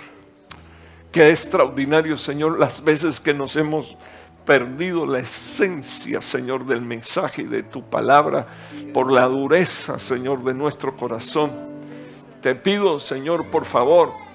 Qué 1.10 1.30
extraordinario, 1.30 2.18
Señor, 2.18 2.58
las 2.58 2.84
veces 2.84 3.20
que 3.20 3.32
nos 3.32 3.56
hemos 3.56 3.96
perdido 4.44 5.06
la 5.06 5.20
esencia, 5.20 6.20
Señor, 6.20 6.66
del 6.66 6.82
mensaje 6.82 7.40
y 7.40 7.46
de 7.46 7.62
tu 7.62 7.82
palabra 7.82 8.48
por 8.92 9.10
la 9.10 9.24
dureza, 9.24 9.98
Señor, 9.98 10.44
de 10.44 10.52
nuestro 10.52 10.94
corazón. 10.94 11.52
Te 12.42 12.54
pido, 12.54 13.00
Señor, 13.00 13.46
por 13.46 13.64
favor, 13.64 14.25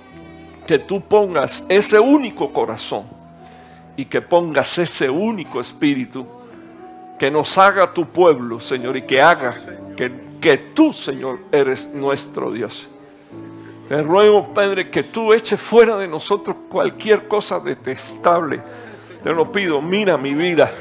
que 0.72 0.80
tú 0.80 1.02
pongas 1.02 1.66
ese 1.68 2.00
único 2.00 2.54
corazón 2.54 3.04
y 3.98 4.06
que 4.06 4.22
pongas 4.22 4.78
ese 4.78 5.10
único 5.10 5.60
espíritu 5.60 6.26
que 7.20 7.30
nos 7.30 7.58
haga 7.58 7.94
tu 7.94 8.06
pueblo, 8.06 8.58
Señor, 8.58 8.96
y 8.96 9.02
que 9.02 9.22
haga 9.22 9.54
que, 9.98 10.10
que 10.40 10.58
tú, 10.74 10.94
Señor, 10.94 11.40
eres 11.52 11.90
nuestro 11.90 12.54
Dios. 12.54 12.88
Te 13.90 14.02
ruego, 14.02 14.54
Padre, 14.54 14.90
que 14.90 15.04
tú 15.04 15.34
eches 15.34 15.60
fuera 15.60 15.98
de 15.98 16.08
nosotros 16.08 16.56
cualquier 16.70 17.28
cosa 17.28 17.60
detestable. 17.60 18.62
Te 19.22 19.34
lo 19.34 19.52
pido, 19.52 19.82
mira 19.82 20.18
mi 20.18 20.34
vida. 20.34 20.72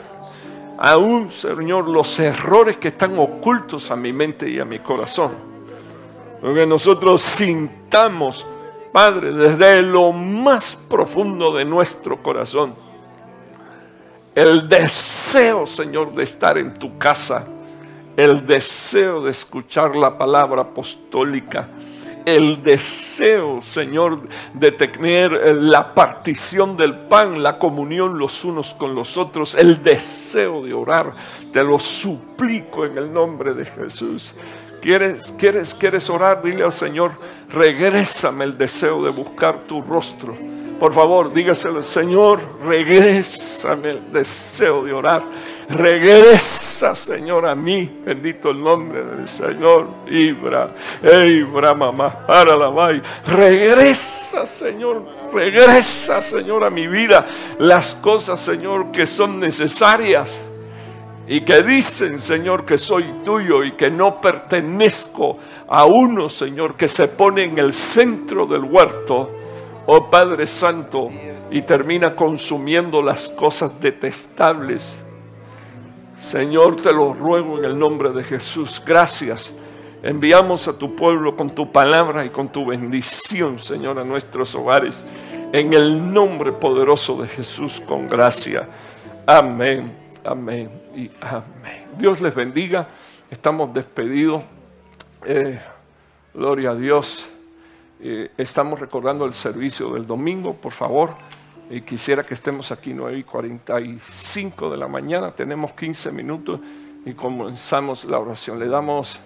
Aún, 0.78 1.32
Señor, 1.32 1.88
los 1.88 2.16
errores 2.20 2.76
que 2.76 2.86
están 2.86 3.18
ocultos 3.18 3.90
a 3.90 3.96
mi 3.96 4.12
mente 4.12 4.48
y 4.48 4.60
a 4.60 4.64
mi 4.64 4.78
corazón. 4.78 5.32
Que 6.40 6.64
nosotros 6.64 7.22
sintamos, 7.22 8.46
Padre, 8.92 9.32
desde 9.32 9.82
lo 9.82 10.12
más 10.12 10.76
profundo 10.88 11.54
de 11.54 11.64
nuestro 11.64 12.20
corazón, 12.22 12.74
el 14.34 14.68
deseo, 14.68 15.66
Señor, 15.66 16.12
de 16.12 16.24
estar 16.24 16.58
en 16.58 16.74
tu 16.74 16.98
casa, 16.98 17.46
el 18.16 18.46
deseo 18.46 19.22
de 19.22 19.30
escuchar 19.30 19.94
la 19.94 20.16
palabra 20.16 20.62
apostólica, 20.62 21.68
el 22.36 22.62
deseo, 22.62 23.60
Señor, 23.60 24.28
de 24.54 24.72
tener 24.72 25.32
la 25.56 25.94
partición 25.94 26.76
del 26.76 26.94
pan, 26.94 27.42
la 27.42 27.58
comunión 27.58 28.18
los 28.18 28.44
unos 28.44 28.74
con 28.74 28.94
los 28.94 29.16
otros, 29.16 29.54
el 29.54 29.82
deseo 29.82 30.62
de 30.62 30.74
orar. 30.74 31.12
Te 31.52 31.62
lo 31.62 31.78
suplico 31.78 32.84
en 32.84 32.98
el 32.98 33.12
nombre 33.12 33.54
de 33.54 33.64
Jesús. 33.64 34.34
¿Quieres, 34.80 35.34
quieres, 35.36 35.74
quieres 35.74 36.08
orar? 36.08 36.42
Dile 36.42 36.64
al 36.64 36.72
Señor, 36.72 37.12
regrésame 37.50 38.44
el 38.44 38.56
deseo 38.56 39.04
de 39.04 39.10
buscar 39.10 39.58
tu 39.66 39.82
rostro. 39.82 40.34
Por 40.78 40.94
favor, 40.94 41.32
dígaselo, 41.32 41.82
Señor, 41.82 42.40
regrésame 42.64 43.90
el 43.90 44.12
deseo 44.12 44.82
de 44.82 44.94
orar 44.94 45.22
Regresa, 45.70 46.96
Señor, 46.96 47.46
a 47.46 47.54
mí. 47.54 48.00
Bendito 48.04 48.50
el 48.50 48.62
nombre 48.62 49.04
del 49.04 49.28
Señor. 49.28 49.86
Ibra, 50.10 50.74
Ibra, 51.00 51.74
mamá. 51.74 52.26
Regresa, 53.24 54.44
Señor. 54.44 55.04
Regresa, 55.32 56.20
Señor, 56.20 56.64
a 56.64 56.70
mi 56.70 56.88
vida 56.88 57.24
las 57.58 57.94
cosas, 57.94 58.40
Señor, 58.40 58.90
que 58.90 59.06
son 59.06 59.38
necesarias 59.38 60.40
y 61.28 61.42
que 61.42 61.62
dicen, 61.62 62.18
Señor, 62.18 62.64
que 62.64 62.76
soy 62.76 63.04
tuyo 63.24 63.62
y 63.62 63.72
que 63.72 63.92
no 63.92 64.20
pertenezco 64.20 65.38
a 65.68 65.84
uno, 65.84 66.28
Señor, 66.28 66.74
que 66.74 66.88
se 66.88 67.06
pone 67.06 67.44
en 67.44 67.58
el 67.60 67.72
centro 67.72 68.44
del 68.44 68.64
huerto, 68.64 69.30
oh 69.86 70.10
Padre 70.10 70.48
Santo, 70.48 71.10
y 71.52 71.62
termina 71.62 72.16
consumiendo 72.16 73.00
las 73.00 73.28
cosas 73.28 73.70
detestables 73.80 75.04
Señor, 76.20 76.76
te 76.76 76.92
lo 76.92 77.14
ruego 77.14 77.58
en 77.58 77.64
el 77.64 77.78
nombre 77.78 78.10
de 78.10 78.22
Jesús. 78.22 78.80
Gracias. 78.84 79.50
Enviamos 80.02 80.68
a 80.68 80.78
tu 80.78 80.94
pueblo 80.94 81.36
con 81.36 81.50
tu 81.50 81.72
palabra 81.72 82.24
y 82.24 82.30
con 82.30 82.48
tu 82.50 82.66
bendición, 82.66 83.58
Señor, 83.58 83.98
a 83.98 84.04
nuestros 84.04 84.54
hogares. 84.54 85.02
En 85.52 85.72
el 85.72 86.12
nombre 86.12 86.52
poderoso 86.52 87.20
de 87.20 87.26
Jesús, 87.26 87.82
con 87.86 88.08
gracia. 88.08 88.68
Amén, 89.26 89.96
amén 90.24 90.70
y 90.94 91.10
amén. 91.20 91.86
Dios 91.98 92.20
les 92.20 92.34
bendiga. 92.34 92.86
Estamos 93.30 93.72
despedidos. 93.72 94.42
Eh, 95.24 95.60
gloria 96.34 96.70
a 96.70 96.74
Dios. 96.74 97.26
Eh, 98.00 98.30
estamos 98.36 98.78
recordando 98.78 99.24
el 99.24 99.32
servicio 99.32 99.94
del 99.94 100.06
domingo, 100.06 100.54
por 100.54 100.72
favor. 100.72 101.10
Y 101.70 101.82
quisiera 101.82 102.24
que 102.24 102.34
estemos 102.34 102.72
aquí 102.72 102.92
9 102.92 103.18
y 103.18 103.22
45 103.22 104.72
de 104.72 104.76
la 104.76 104.88
mañana. 104.88 105.30
Tenemos 105.30 105.72
15 105.74 106.10
minutos 106.10 106.58
y 107.06 107.12
comenzamos 107.12 108.04
la 108.06 108.18
oración. 108.18 108.58
Le 108.58 108.66
damos 108.66 109.20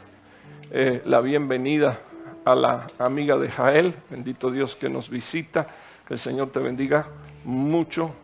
eh, 0.71 1.01
la 1.07 1.23
bienvenida 1.23 1.99
a 2.45 2.55
la 2.55 2.87
amiga 2.99 3.39
de 3.39 3.51
Jael. 3.51 3.95
Bendito 4.11 4.51
Dios 4.51 4.77
que 4.77 4.91
nos 4.91 5.09
visita. 5.09 5.67
Que 6.07 6.15
el 6.15 6.21
Señor 6.21 6.51
te 6.51 6.61
bendiga 6.61 7.07
mucho. 7.45 8.15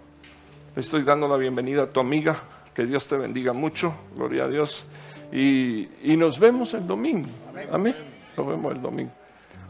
Le 0.76 0.82
estoy 0.82 1.02
dando 1.02 1.26
la 1.26 1.38
bienvenida 1.38 1.84
a 1.84 1.86
tu 1.86 2.00
amiga. 2.00 2.42
Que 2.74 2.84
Dios 2.84 3.08
te 3.08 3.16
bendiga 3.16 3.54
mucho. 3.54 3.94
Gloria 4.14 4.44
a 4.44 4.48
Dios. 4.48 4.84
Y, 5.32 5.88
y 6.02 6.14
nos 6.18 6.38
vemos 6.38 6.74
el 6.74 6.86
domingo. 6.86 7.30
Amén. 7.72 7.96
Nos 8.36 8.46
vemos 8.46 8.74
el 8.74 8.82
domingo. 8.82 9.12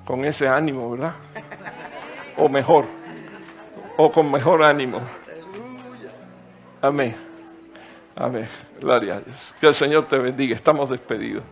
Con 0.04 0.24
ese 0.24 0.48
ánimo, 0.48 0.90
¿verdad? 0.90 1.14
O 2.36 2.48
mejor 2.48 2.99
o 4.02 4.10
con 4.10 4.30
mejor 4.30 4.62
ánimo. 4.62 4.98
Amén. 6.80 7.14
Amén. 8.16 8.48
Gloria 8.80 9.16
a 9.16 9.20
Dios. 9.20 9.54
Que 9.60 9.66
el 9.66 9.74
Señor 9.74 10.08
te 10.08 10.18
bendiga. 10.18 10.56
Estamos 10.56 10.88
despedidos. 10.88 11.44